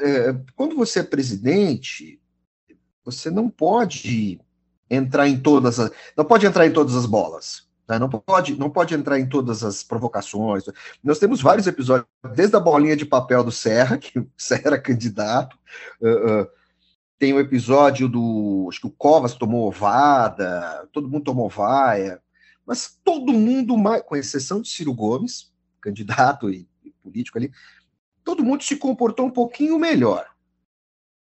quando 0.55 0.75
você 0.75 1.01
é 1.01 1.03
presidente, 1.03 2.19
você 3.05 3.29
não 3.29 3.51
pode 3.51 4.41
entrar 4.89 5.27
em 5.27 5.39
todas 5.39 5.79
as. 5.79 5.91
Não 6.17 6.25
pode 6.25 6.45
entrar 6.45 6.65
em 6.65 6.71
todas 6.73 6.95
as 6.95 7.05
bolas. 7.05 7.67
Né? 7.89 7.97
Não, 7.97 8.07
pode, 8.07 8.55
não 8.55 8.69
pode 8.69 8.93
entrar 8.93 9.19
em 9.19 9.27
todas 9.27 9.63
as 9.63 9.83
provocações. 9.83 10.63
Nós 11.03 11.17
temos 11.17 11.41
vários 11.41 11.65
episódios, 11.65 12.07
desde 12.35 12.55
a 12.55 12.59
bolinha 12.59 12.95
de 12.95 13.05
papel 13.05 13.43
do 13.43 13.51
Serra, 13.51 13.97
que 13.97 14.19
o 14.19 14.29
Serra 14.37 14.63
era 14.65 14.81
candidato. 14.81 15.57
Uh, 15.99 16.41
uh, 16.41 16.47
tem 17.17 17.33
o 17.33 17.39
episódio 17.39 18.07
do. 18.07 18.67
Acho 18.69 18.81
que 18.81 18.87
o 18.87 18.91
Covas 18.91 19.33
tomou 19.33 19.67
ovada, 19.67 20.87
todo 20.93 21.09
mundo 21.09 21.23
tomou 21.23 21.49
vaia. 21.49 22.21
Mas 22.65 22.99
todo 23.03 23.33
mundo, 23.33 23.75
com 24.05 24.15
exceção 24.15 24.61
de 24.61 24.69
Ciro 24.69 24.93
Gomes, 24.93 25.51
candidato 25.81 26.51
e, 26.51 26.69
e 26.83 26.91
político 27.01 27.39
ali, 27.39 27.51
todo 28.23 28.43
mundo 28.43 28.63
se 28.63 28.75
comportou 28.75 29.25
um 29.25 29.31
pouquinho 29.31 29.79
melhor, 29.79 30.29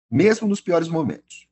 mesmo 0.09 0.47
nos 0.47 0.61
piores 0.61 0.88
momentos. 0.88 1.49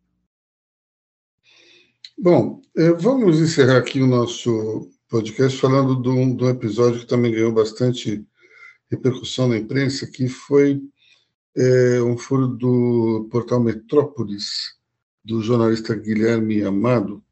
Bom, 2.18 2.62
é, 2.78 2.91
vamos 2.91 3.39
encerrar 3.39 3.78
aqui 3.78 4.01
o 4.01 4.07
nosso 4.07 4.91
podcast 5.09 5.59
falando 5.59 6.01
de 6.01 6.09
um, 6.09 6.36
de 6.36 6.43
um, 6.43 6.49
episódio 6.49 6.99
que 6.99 7.07
também 7.07 7.32
ganhou 7.32 7.51
bastante 7.51 8.24
repercussão 8.89 9.47
na 9.47 9.57
imprensa, 9.57 10.05
que 10.05 10.28
foi 10.28 10.82
é, 11.55 12.01
um 12.01 12.18
furo 12.18 12.47
do 12.47 13.28
portal 13.32 13.59
Metrópolis, 13.59 14.76
do 15.24 15.41
jornalista 15.41 15.95
Guilherme 15.95 16.64
Amado, 16.64 17.24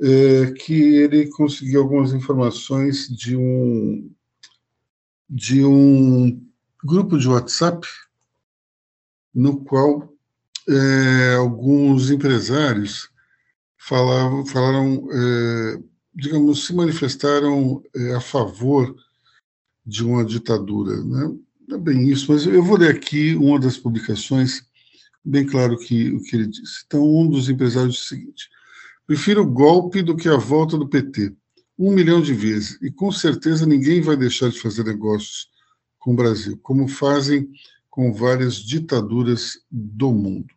é, 0.00 0.52
que 0.52 0.74
ele 0.74 1.28
conseguiu 1.30 1.82
algumas 1.82 2.12
informações 2.12 3.08
de 3.08 3.36
um 3.36 4.10
de 5.28 5.64
um 5.64 6.40
grupo 6.84 7.18
de 7.18 7.26
WhatsApp 7.26 7.86
no 9.34 9.64
qual 9.64 10.12
é, 10.68 11.34
alguns 11.36 12.10
empresários 12.10 13.11
falavam, 13.82 14.46
falaram, 14.46 15.08
é, 15.10 15.82
digamos, 16.14 16.66
se 16.66 16.74
manifestaram 16.74 17.82
é, 17.94 18.14
a 18.14 18.20
favor 18.20 18.94
de 19.84 20.04
uma 20.04 20.24
ditadura. 20.24 21.02
Né? 21.02 21.36
Não 21.66 21.76
é 21.76 21.80
bem 21.80 22.08
isso, 22.08 22.30
mas 22.30 22.46
eu 22.46 22.62
vou 22.62 22.78
ler 22.78 22.94
aqui 22.94 23.34
uma 23.34 23.58
das 23.58 23.76
publicações, 23.76 24.62
bem 25.24 25.44
claro 25.44 25.76
que, 25.76 26.10
o 26.10 26.22
que 26.22 26.36
ele 26.36 26.46
disse. 26.46 26.84
Então, 26.86 27.02
um 27.02 27.28
dos 27.28 27.48
empresários 27.48 27.94
disse 27.94 28.06
o 28.06 28.08
seguinte: 28.08 28.48
prefiro 29.06 29.42
o 29.42 29.50
golpe 29.50 30.00
do 30.00 30.16
que 30.16 30.28
a 30.28 30.36
volta 30.36 30.78
do 30.78 30.88
PT, 30.88 31.34
um 31.76 31.92
milhão 31.92 32.22
de 32.22 32.32
vezes, 32.32 32.78
e 32.80 32.90
com 32.90 33.10
certeza 33.10 33.66
ninguém 33.66 34.00
vai 34.00 34.16
deixar 34.16 34.48
de 34.48 34.60
fazer 34.60 34.84
negócios 34.84 35.48
com 35.98 36.12
o 36.12 36.16
Brasil, 36.16 36.56
como 36.62 36.86
fazem 36.86 37.48
com 37.90 38.12
várias 38.12 38.56
ditaduras 38.56 39.58
do 39.70 40.12
mundo. 40.12 40.54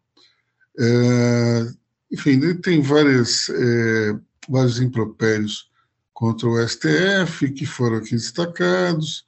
É, 0.78 1.67
enfim, 2.16 2.32
ele 2.32 2.55
tem 2.55 2.82
várias, 2.82 3.49
é, 3.49 4.18
vários 4.47 4.80
impropérios 4.80 5.70
contra 6.13 6.47
o 6.47 6.66
STF, 6.66 7.51
que 7.51 7.66
foram 7.66 7.97
aqui 7.97 8.11
destacados, 8.11 9.26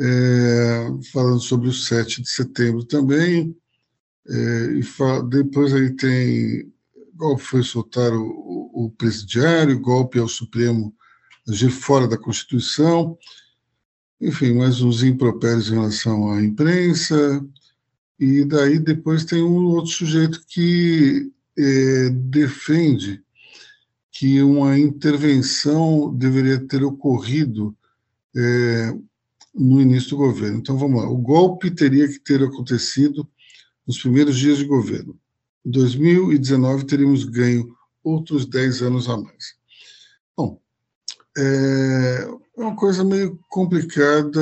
é, 0.00 0.88
falando 1.12 1.40
sobre 1.40 1.68
o 1.68 1.72
7 1.72 2.22
de 2.22 2.28
setembro 2.28 2.84
também, 2.84 3.56
é, 4.28 4.64
e 4.72 4.82
depois 5.30 5.72
aí 5.72 5.94
tem 5.94 6.72
golpe 7.14 7.42
foi 7.44 7.62
soltar 7.62 8.12
o, 8.12 8.24
o, 8.24 8.86
o 8.86 8.90
presidiário, 8.90 9.78
golpe 9.78 10.18
ao 10.18 10.28
Supremo 10.28 10.92
agir 11.48 11.70
fora 11.70 12.08
da 12.08 12.18
Constituição. 12.18 13.16
enfim, 14.20 14.54
mais 14.54 14.82
uns 14.82 15.04
impropérios 15.04 15.68
em 15.68 15.74
relação 15.74 16.32
à 16.32 16.42
imprensa, 16.42 17.46
e 18.18 18.44
daí 18.44 18.80
depois 18.80 19.24
tem 19.24 19.42
um 19.42 19.66
outro 19.66 19.92
sujeito 19.92 20.44
que 20.48 21.30
é, 21.58 22.10
defende 22.10 23.22
que 24.12 24.42
uma 24.42 24.78
intervenção 24.78 26.12
deveria 26.14 26.58
ter 26.58 26.82
ocorrido 26.82 27.76
é, 28.34 28.96
no 29.54 29.80
início 29.80 30.10
do 30.10 30.16
governo. 30.16 30.58
Então 30.58 30.76
vamos 30.76 31.02
lá, 31.02 31.08
o 31.08 31.16
golpe 31.16 31.70
teria 31.70 32.08
que 32.08 32.18
ter 32.18 32.42
acontecido 32.42 33.28
nos 33.86 33.98
primeiros 33.98 34.38
dias 34.38 34.58
de 34.58 34.64
governo. 34.64 35.18
Em 35.64 35.70
2019 35.70 36.84
teríamos 36.84 37.24
ganho 37.24 37.74
outros 38.02 38.46
10 38.46 38.82
anos 38.82 39.08
a 39.08 39.16
mais. 39.16 39.54
Bom, 40.36 40.60
é 41.36 42.28
uma 42.56 42.74
coisa 42.74 43.04
meio 43.04 43.38
complicada 43.48 44.40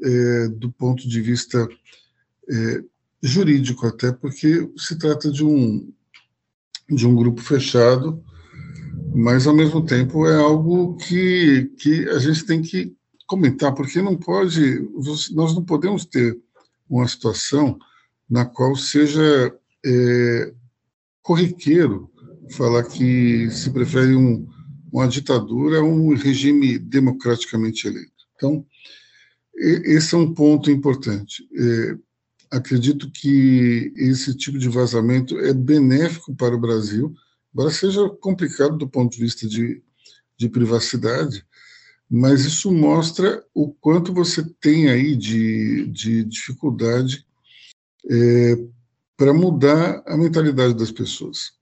é, 0.00 0.48
do 0.48 0.70
ponto 0.70 1.08
de 1.08 1.20
vista 1.20 1.68
é, 2.48 2.84
jurídico 3.22 3.86
até, 3.86 4.12
porque 4.12 4.70
se 4.76 4.96
trata 4.96 5.30
de 5.30 5.44
um, 5.44 5.92
de 6.88 7.06
um 7.06 7.14
grupo 7.14 7.40
fechado, 7.40 8.22
mas 9.14 9.46
ao 9.46 9.54
mesmo 9.54 9.84
tempo 9.84 10.26
é 10.26 10.36
algo 10.36 10.96
que, 10.96 11.70
que 11.78 12.08
a 12.08 12.18
gente 12.18 12.44
tem 12.44 12.62
que 12.62 12.94
comentar, 13.26 13.74
porque 13.74 14.00
não 14.00 14.16
pode, 14.16 14.88
nós 15.32 15.54
não 15.54 15.64
podemos 15.64 16.04
ter 16.04 16.38
uma 16.88 17.06
situação 17.06 17.78
na 18.28 18.44
qual 18.44 18.74
seja 18.74 19.54
é, 19.84 20.52
corriqueiro 21.22 22.10
falar 22.50 22.84
que 22.84 23.50
se 23.50 23.70
prefere 23.70 24.16
um, 24.16 24.48
uma 24.92 25.06
ditadura 25.06 25.78
a 25.80 25.82
um 25.82 26.14
regime 26.14 26.78
democraticamente 26.78 27.86
eleito. 27.86 28.12
Então, 28.34 28.64
esse 29.54 30.14
é 30.14 30.18
um 30.18 30.32
ponto 30.32 30.70
importante. 30.70 31.46
É, 31.54 31.98
acredito 32.50 33.10
que 33.10 33.92
esse 33.96 34.34
tipo 34.34 34.58
de 34.58 34.68
vazamento 34.68 35.38
é 35.38 35.52
benéfico 35.52 36.34
para 36.34 36.54
o 36.54 36.60
Brasil, 36.60 37.14
embora 37.52 37.70
seja 37.70 38.08
complicado 38.20 38.76
do 38.76 38.88
ponto 38.88 39.12
de 39.12 39.22
vista 39.22 39.46
de, 39.46 39.82
de 40.36 40.48
privacidade, 40.48 41.44
mas 42.10 42.44
isso 42.44 42.72
mostra 42.72 43.44
o 43.54 43.70
quanto 43.70 44.14
você 44.14 44.42
tem 44.60 44.88
aí 44.88 45.14
de, 45.14 45.86
de 45.88 46.24
dificuldade 46.24 47.26
é, 48.10 48.56
para 49.16 49.34
mudar 49.34 50.02
a 50.06 50.16
mentalidade 50.16 50.74
das 50.74 50.90
pessoas. 50.90 51.52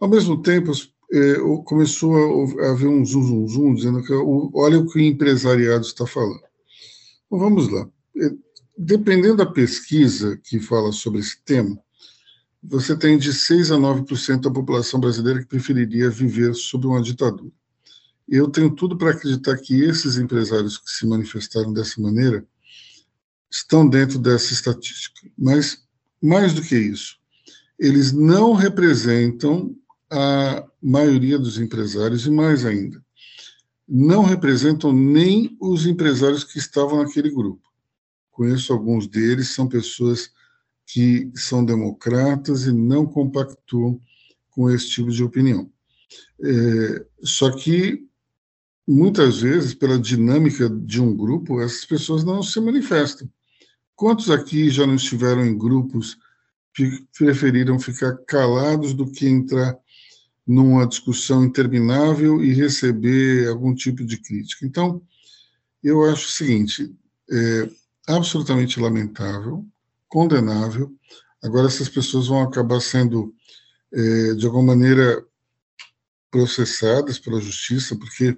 Ao 0.00 0.08
mesmo 0.08 0.40
tempo, 0.40 0.72
é, 1.12 1.34
começou 1.64 2.14
a 2.60 2.70
haver 2.70 2.88
um 2.88 3.04
zum, 3.04 3.22
zum, 3.22 3.48
zum, 3.48 3.74
dizendo 3.74 4.02
que 4.02 4.12
olha 4.12 4.78
o 4.78 4.86
que 4.86 4.98
o 4.98 5.02
empresariado 5.02 5.84
está 5.84 6.06
falando. 6.06 6.42
Então, 7.26 7.38
vamos 7.38 7.68
lá. 7.68 7.88
Dependendo 8.76 9.36
da 9.36 9.46
pesquisa 9.46 10.36
que 10.36 10.60
fala 10.60 10.92
sobre 10.92 11.20
esse 11.20 11.40
tema, 11.42 11.78
você 12.62 12.96
tem 12.96 13.16
de 13.16 13.32
6 13.32 13.70
a 13.70 13.76
9% 13.76 14.40
da 14.40 14.50
população 14.50 15.00
brasileira 15.00 15.40
que 15.40 15.46
preferiria 15.46 16.10
viver 16.10 16.54
sob 16.54 16.86
uma 16.86 17.00
ditadura. 17.00 17.52
Eu 18.28 18.48
tenho 18.48 18.74
tudo 18.74 18.98
para 18.98 19.12
acreditar 19.12 19.56
que 19.58 19.82
esses 19.82 20.18
empresários 20.18 20.76
que 20.78 20.90
se 20.90 21.06
manifestaram 21.06 21.72
dessa 21.72 22.00
maneira 22.00 22.44
estão 23.50 23.88
dentro 23.88 24.18
dessa 24.18 24.52
estatística. 24.52 25.20
Mas, 25.38 25.84
mais 26.20 26.52
do 26.52 26.60
que 26.60 26.76
isso, 26.76 27.16
eles 27.78 28.12
não 28.12 28.52
representam 28.52 29.74
a 30.10 30.66
maioria 30.82 31.38
dos 31.38 31.58
empresários, 31.58 32.26
e 32.26 32.30
mais 32.30 32.64
ainda, 32.64 33.02
não 33.88 34.22
representam 34.22 34.92
nem 34.92 35.56
os 35.60 35.86
empresários 35.86 36.44
que 36.44 36.58
estavam 36.58 37.02
naquele 37.02 37.30
grupo. 37.30 37.65
Conheço 38.36 38.70
alguns 38.70 39.06
deles, 39.06 39.54
são 39.54 39.66
pessoas 39.66 40.30
que 40.86 41.32
são 41.34 41.64
democratas 41.64 42.66
e 42.66 42.72
não 42.72 43.06
compactuam 43.06 43.98
com 44.50 44.70
esse 44.70 44.90
tipo 44.90 45.10
de 45.10 45.24
opinião. 45.24 45.70
É, 46.42 47.06
só 47.22 47.50
que, 47.50 48.06
muitas 48.86 49.40
vezes, 49.40 49.72
pela 49.72 49.98
dinâmica 49.98 50.68
de 50.68 51.00
um 51.00 51.16
grupo, 51.16 51.62
essas 51.62 51.86
pessoas 51.86 52.24
não 52.24 52.42
se 52.42 52.60
manifestam. 52.60 53.26
Quantos 53.94 54.30
aqui 54.30 54.68
já 54.68 54.86
não 54.86 54.96
estiveram 54.96 55.42
em 55.42 55.56
grupos 55.56 56.18
que 56.74 57.06
preferiram 57.16 57.80
ficar 57.80 58.18
calados 58.26 58.92
do 58.92 59.10
que 59.10 59.26
entrar 59.26 59.74
numa 60.46 60.86
discussão 60.86 61.42
interminável 61.42 62.44
e 62.44 62.52
receber 62.52 63.48
algum 63.48 63.74
tipo 63.74 64.04
de 64.04 64.18
crítica? 64.18 64.66
Então, 64.66 65.00
eu 65.82 66.04
acho 66.04 66.28
o 66.28 66.32
seguinte: 66.32 66.94
é 67.30 67.85
absolutamente 68.06 68.80
lamentável, 68.80 69.66
condenável. 70.08 70.94
Agora, 71.42 71.66
essas 71.66 71.88
pessoas 71.88 72.28
vão 72.28 72.42
acabar 72.42 72.80
sendo, 72.80 73.34
é, 73.92 74.34
de 74.34 74.46
alguma 74.46 74.74
maneira, 74.74 75.24
processadas 76.30 77.18
pela 77.18 77.40
justiça, 77.40 77.96
porque 77.96 78.36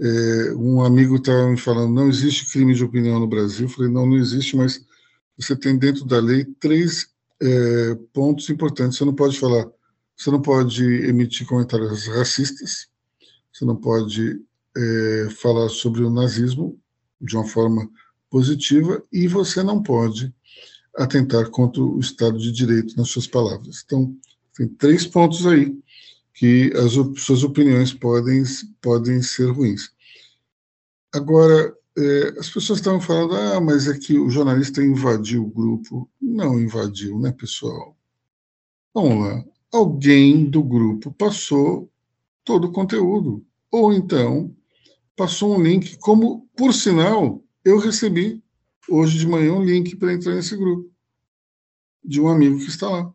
é, 0.00 0.54
um 0.54 0.82
amigo 0.82 1.16
estava 1.16 1.48
me 1.48 1.56
falando, 1.56 1.94
não 1.94 2.08
existe 2.08 2.50
crime 2.50 2.74
de 2.74 2.84
opinião 2.84 3.20
no 3.20 3.26
Brasil. 3.26 3.66
Eu 3.66 3.70
falei, 3.72 3.90
não, 3.90 4.06
não 4.06 4.16
existe, 4.16 4.56
mas 4.56 4.84
você 5.36 5.54
tem 5.56 5.78
dentro 5.78 6.04
da 6.04 6.18
lei 6.18 6.44
três 6.44 7.08
é, 7.40 7.94
pontos 8.12 8.48
importantes. 8.50 8.98
Você 8.98 9.04
não 9.04 9.14
pode 9.14 9.38
falar, 9.38 9.66
você 10.16 10.30
não 10.30 10.40
pode 10.40 10.84
emitir 10.84 11.46
comentários 11.46 12.06
racistas, 12.08 12.88
você 13.52 13.64
não 13.64 13.76
pode 13.76 14.40
é, 14.76 15.28
falar 15.40 15.68
sobre 15.68 16.02
o 16.02 16.10
nazismo 16.10 16.78
de 17.20 17.36
uma 17.36 17.46
forma 17.46 17.88
positiva 18.34 19.00
e 19.12 19.28
você 19.28 19.62
não 19.62 19.80
pode 19.80 20.34
atentar 20.96 21.48
contra 21.50 21.80
o 21.80 22.00
Estado 22.00 22.36
de 22.36 22.50
Direito 22.50 22.96
nas 22.96 23.08
suas 23.08 23.28
palavras. 23.28 23.84
Então, 23.86 24.12
tem 24.56 24.66
três 24.66 25.06
pontos 25.06 25.46
aí 25.46 25.72
que 26.34 26.72
as 26.74 26.94
suas 27.22 27.44
opiniões 27.44 27.94
podem, 27.94 28.42
podem 28.82 29.22
ser 29.22 29.52
ruins. 29.52 29.88
Agora, 31.14 31.72
é, 31.96 32.34
as 32.36 32.50
pessoas 32.50 32.80
estavam 32.80 33.00
falando, 33.00 33.36
ah, 33.36 33.60
mas 33.60 33.86
é 33.86 33.96
que 33.96 34.18
o 34.18 34.28
jornalista 34.28 34.82
invadiu 34.82 35.44
o 35.44 35.50
grupo. 35.50 36.10
Não 36.20 36.58
invadiu, 36.58 37.20
né, 37.20 37.30
pessoal? 37.30 37.96
Vamos 38.92 39.28
lá. 39.28 39.44
Alguém 39.72 40.50
do 40.50 40.60
grupo 40.60 41.12
passou 41.12 41.88
todo 42.42 42.66
o 42.66 42.72
conteúdo. 42.72 43.46
Ou 43.70 43.92
então, 43.92 44.52
passou 45.14 45.56
um 45.56 45.62
link, 45.62 45.96
como, 45.98 46.48
por 46.56 46.74
sinal, 46.74 47.43
eu 47.64 47.78
recebi 47.78 48.42
hoje 48.88 49.18
de 49.18 49.26
manhã 49.26 49.54
um 49.54 49.64
link 49.64 49.96
para 49.96 50.12
entrar 50.12 50.34
nesse 50.34 50.56
grupo, 50.56 50.90
de 52.04 52.20
um 52.20 52.28
amigo 52.28 52.58
que 52.58 52.68
está 52.68 52.88
lá. 52.88 53.14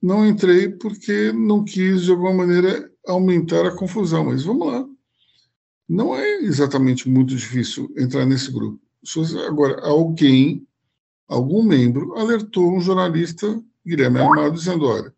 Não 0.00 0.26
entrei 0.26 0.68
porque 0.68 1.32
não 1.32 1.64
quis, 1.64 2.02
de 2.02 2.10
alguma 2.10 2.32
maneira, 2.32 2.90
aumentar 3.06 3.66
a 3.66 3.76
confusão, 3.76 4.26
mas 4.26 4.44
vamos 4.44 4.66
lá. 4.66 4.88
Não 5.88 6.14
é 6.14 6.40
exatamente 6.40 7.08
muito 7.08 7.34
difícil 7.34 7.92
entrar 7.96 8.24
nesse 8.24 8.50
grupo. 8.50 8.80
Agora, 9.46 9.80
alguém, 9.84 10.66
algum 11.28 11.62
membro, 11.62 12.16
alertou 12.16 12.72
um 12.72 12.80
jornalista, 12.80 13.62
Guilherme 13.84 14.20
Armado, 14.20 14.54
dizendo: 14.54 14.86
olha, 14.86 15.12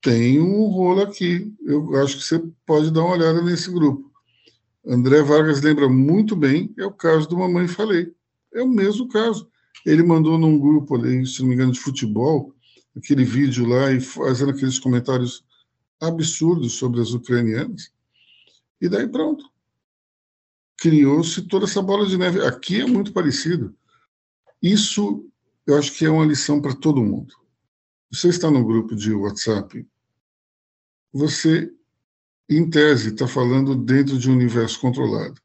tem 0.00 0.40
um 0.40 0.66
rolo 0.66 1.02
aqui, 1.02 1.54
eu 1.62 1.94
acho 1.96 2.16
que 2.16 2.24
você 2.24 2.42
pode 2.64 2.90
dar 2.90 3.02
uma 3.02 3.14
olhada 3.14 3.42
nesse 3.42 3.70
grupo. 3.70 4.07
André 4.88 5.22
Vargas 5.22 5.60
lembra 5.60 5.86
muito 5.86 6.34
bem, 6.34 6.72
é 6.78 6.86
o 6.86 6.92
caso 6.92 7.28
do 7.28 7.36
Mamãe 7.36 7.68
Falei. 7.68 8.14
É 8.54 8.62
o 8.62 8.68
mesmo 8.68 9.06
caso. 9.08 9.50
Ele 9.84 10.02
mandou 10.02 10.38
num 10.38 10.58
grupo 10.58 10.96
ali, 10.96 11.26
se 11.26 11.40
não 11.40 11.48
me 11.48 11.54
engano, 11.54 11.72
de 11.72 11.78
futebol, 11.78 12.54
aquele 12.96 13.22
vídeo 13.22 13.66
lá 13.66 13.92
e 13.92 14.00
fazendo 14.00 14.52
aqueles 14.52 14.78
comentários 14.78 15.44
absurdos 16.00 16.72
sobre 16.72 17.00
as 17.00 17.10
ucranianas. 17.10 17.92
E 18.80 18.88
daí 18.88 19.06
pronto. 19.06 19.44
Criou-se 20.78 21.42
toda 21.42 21.66
essa 21.66 21.82
bola 21.82 22.06
de 22.06 22.16
neve. 22.16 22.40
Aqui 22.46 22.80
é 22.80 22.86
muito 22.86 23.12
parecido. 23.12 23.74
Isso 24.62 25.28
eu 25.66 25.76
acho 25.76 25.92
que 25.92 26.06
é 26.06 26.10
uma 26.10 26.24
lição 26.24 26.62
para 26.62 26.74
todo 26.74 27.04
mundo. 27.04 27.34
Você 28.10 28.28
está 28.28 28.50
no 28.50 28.64
grupo 28.64 28.96
de 28.96 29.12
WhatsApp, 29.12 29.86
você, 31.12 31.70
em 32.48 32.68
tese, 32.68 33.10
está 33.10 33.28
falando 33.28 33.74
dentro 33.74 34.18
de 34.18 34.30
um 34.30 34.34
universo 34.34 34.80
controlado. 34.80 35.40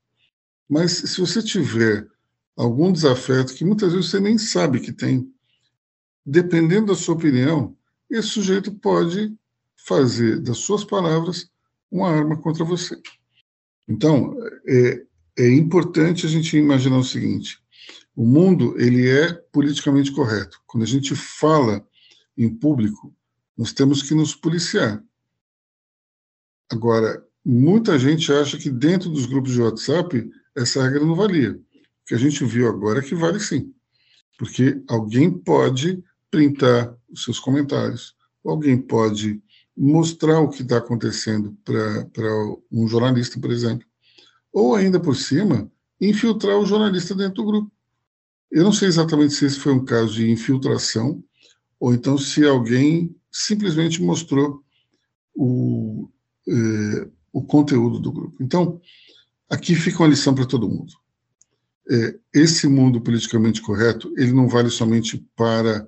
Mas 0.69 0.91
se 0.91 1.19
você 1.19 1.41
tiver 1.41 2.07
algum 2.55 2.91
desafeto 2.91 3.53
que 3.53 3.65
muitas 3.65 3.93
vezes 3.93 4.09
você 4.09 4.19
nem 4.19 4.37
sabe 4.37 4.79
que 4.79 4.93
tem, 4.93 5.29
dependendo 6.25 6.87
da 6.87 6.95
sua 6.95 7.15
opinião, 7.15 7.75
esse 8.09 8.29
sujeito 8.29 8.71
pode 8.71 9.35
fazer 9.75 10.39
das 10.39 10.59
suas 10.59 10.83
palavras 10.83 11.49
uma 11.91 12.09
arma 12.09 12.37
contra 12.37 12.63
você. 12.63 12.99
Então, 13.87 14.35
é, 14.65 15.05
é 15.37 15.49
importante 15.49 16.25
a 16.25 16.29
gente 16.29 16.57
imaginar 16.57 16.97
o 16.97 17.03
seguinte: 17.03 17.59
o 18.15 18.25
mundo 18.25 18.79
ele 18.79 19.09
é 19.09 19.33
politicamente 19.51 20.11
correto. 20.11 20.61
Quando 20.65 20.83
a 20.83 20.87
gente 20.87 21.15
fala 21.15 21.85
em 22.37 22.49
público, 22.49 23.13
nós 23.57 23.73
temos 23.73 24.01
que 24.01 24.15
nos 24.15 24.35
policiar. 24.35 25.03
Agora, 26.71 27.23
muita 27.45 27.99
gente 27.99 28.31
acha 28.31 28.57
que 28.57 28.69
dentro 28.69 29.09
dos 29.09 29.25
grupos 29.25 29.51
de 29.51 29.61
WhatsApp 29.61 30.29
essa 30.55 30.83
regra 30.83 31.05
não 31.05 31.15
valia. 31.15 31.53
O 31.53 32.05
que 32.05 32.15
a 32.15 32.17
gente 32.17 32.43
viu 32.45 32.67
agora 32.67 32.99
é 32.99 33.01
que 33.03 33.15
vale 33.15 33.39
sim. 33.39 33.73
Porque 34.37 34.81
alguém 34.87 35.31
pode 35.31 36.03
printar 36.29 36.95
os 37.09 37.23
seus 37.23 37.39
comentários, 37.39 38.15
alguém 38.43 38.77
pode 38.77 39.41
mostrar 39.75 40.39
o 40.39 40.49
que 40.49 40.61
está 40.61 40.77
acontecendo 40.77 41.55
para 41.63 42.35
um 42.71 42.87
jornalista, 42.87 43.39
por 43.39 43.51
exemplo. 43.51 43.85
Ou 44.51 44.75
ainda 44.75 44.99
por 44.99 45.15
cima, 45.15 45.71
infiltrar 45.99 46.57
o 46.57 46.65
jornalista 46.65 47.15
dentro 47.15 47.35
do 47.35 47.45
grupo. 47.45 47.71
Eu 48.51 48.63
não 48.63 48.71
sei 48.71 48.87
exatamente 48.87 49.33
se 49.33 49.45
esse 49.45 49.59
foi 49.59 49.73
um 49.73 49.83
caso 49.83 50.13
de 50.13 50.29
infiltração, 50.29 51.23
ou 51.79 51.93
então 51.93 52.17
se 52.17 52.45
alguém 52.45 53.15
simplesmente 53.31 54.01
mostrou 54.01 54.63
o, 55.33 56.07
eh, 56.47 57.07
o 57.31 57.41
conteúdo 57.43 57.99
do 57.99 58.11
grupo. 58.11 58.41
Então, 58.41 58.79
aqui 59.49 59.75
fica 59.75 59.99
uma 59.99 60.09
lição 60.09 60.35
para 60.35 60.45
todo 60.45 60.69
mundo. 60.69 60.93
É, 61.89 62.17
esse 62.33 62.67
mundo 62.67 63.01
politicamente 63.01 63.61
correto, 63.61 64.13
ele 64.15 64.31
não 64.31 64.47
vale 64.47 64.69
somente 64.69 65.17
para 65.35 65.87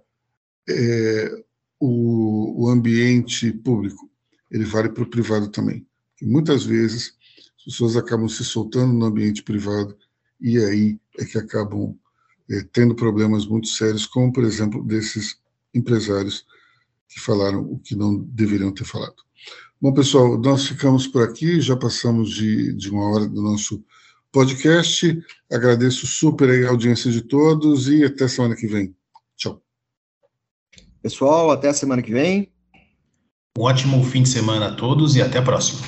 é, 0.67 1.43
o, 1.79 2.65
o, 2.65 2.69
ambiente 2.69 3.51
público, 3.51 4.09
ele 4.51 4.65
vale 4.65 4.89
para 4.89 5.03
o 5.03 5.09
privado 5.09 5.47
também. 5.49 5.85
Muitas 6.21 6.65
vezes 6.65 7.13
as 7.57 7.63
pessoas 7.65 7.95
acabam 7.95 8.27
se 8.27 8.43
soltando 8.43 8.91
no 8.93 9.05
ambiente 9.05 9.43
privado 9.43 9.95
e 10.41 10.57
aí 10.57 10.99
é 11.17 11.23
que 11.23 11.37
acabam 11.37 11.97
é, 12.49 12.61
tendo 12.73 12.93
problemas 12.93 13.45
muito 13.45 13.67
sérios, 13.67 14.05
como, 14.05 14.33
por 14.33 14.43
exemplo, 14.43 14.83
desses 14.83 15.39
empresários 15.73 16.45
que 17.07 17.19
falaram 17.19 17.61
o 17.61 17.79
que 17.79 17.95
não 17.95 18.17
deveriam 18.17 18.73
ter 18.73 18.83
falado. 18.83 19.24
Bom, 19.86 19.93
pessoal, 19.93 20.36
nós 20.39 20.67
ficamos 20.67 21.05
por 21.05 21.21
aqui, 21.21 21.61
já 21.61 21.77
passamos 21.77 22.31
de, 22.31 22.73
de 22.73 22.89
uma 22.89 23.07
hora 23.07 23.27
do 23.27 23.39
nosso 23.39 23.86
podcast. 24.31 25.15
Agradeço 25.47 26.07
super 26.07 26.49
a 26.49 26.71
audiência 26.71 27.11
de 27.11 27.21
todos 27.21 27.88
e 27.88 28.03
até 28.03 28.27
semana 28.27 28.55
que 28.55 28.65
vem. 28.65 28.95
Tchau. 29.38 29.61
Pessoal, 31.03 31.51
até 31.51 31.67
a 31.67 31.73
semana 31.75 32.01
que 32.01 32.11
vem. 32.11 32.51
Um 33.55 33.61
ótimo 33.61 34.03
fim 34.03 34.23
de 34.23 34.29
semana 34.29 34.69
a 34.69 34.75
todos 34.75 35.15
e 35.15 35.21
até 35.21 35.38
a 35.38 35.43
próxima. 35.43 35.81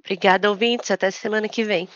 Obrigada, 0.00 0.50
ouvintes. 0.50 0.90
Até 0.90 1.10
semana 1.10 1.48
que 1.48 1.64
vem. 1.64 1.88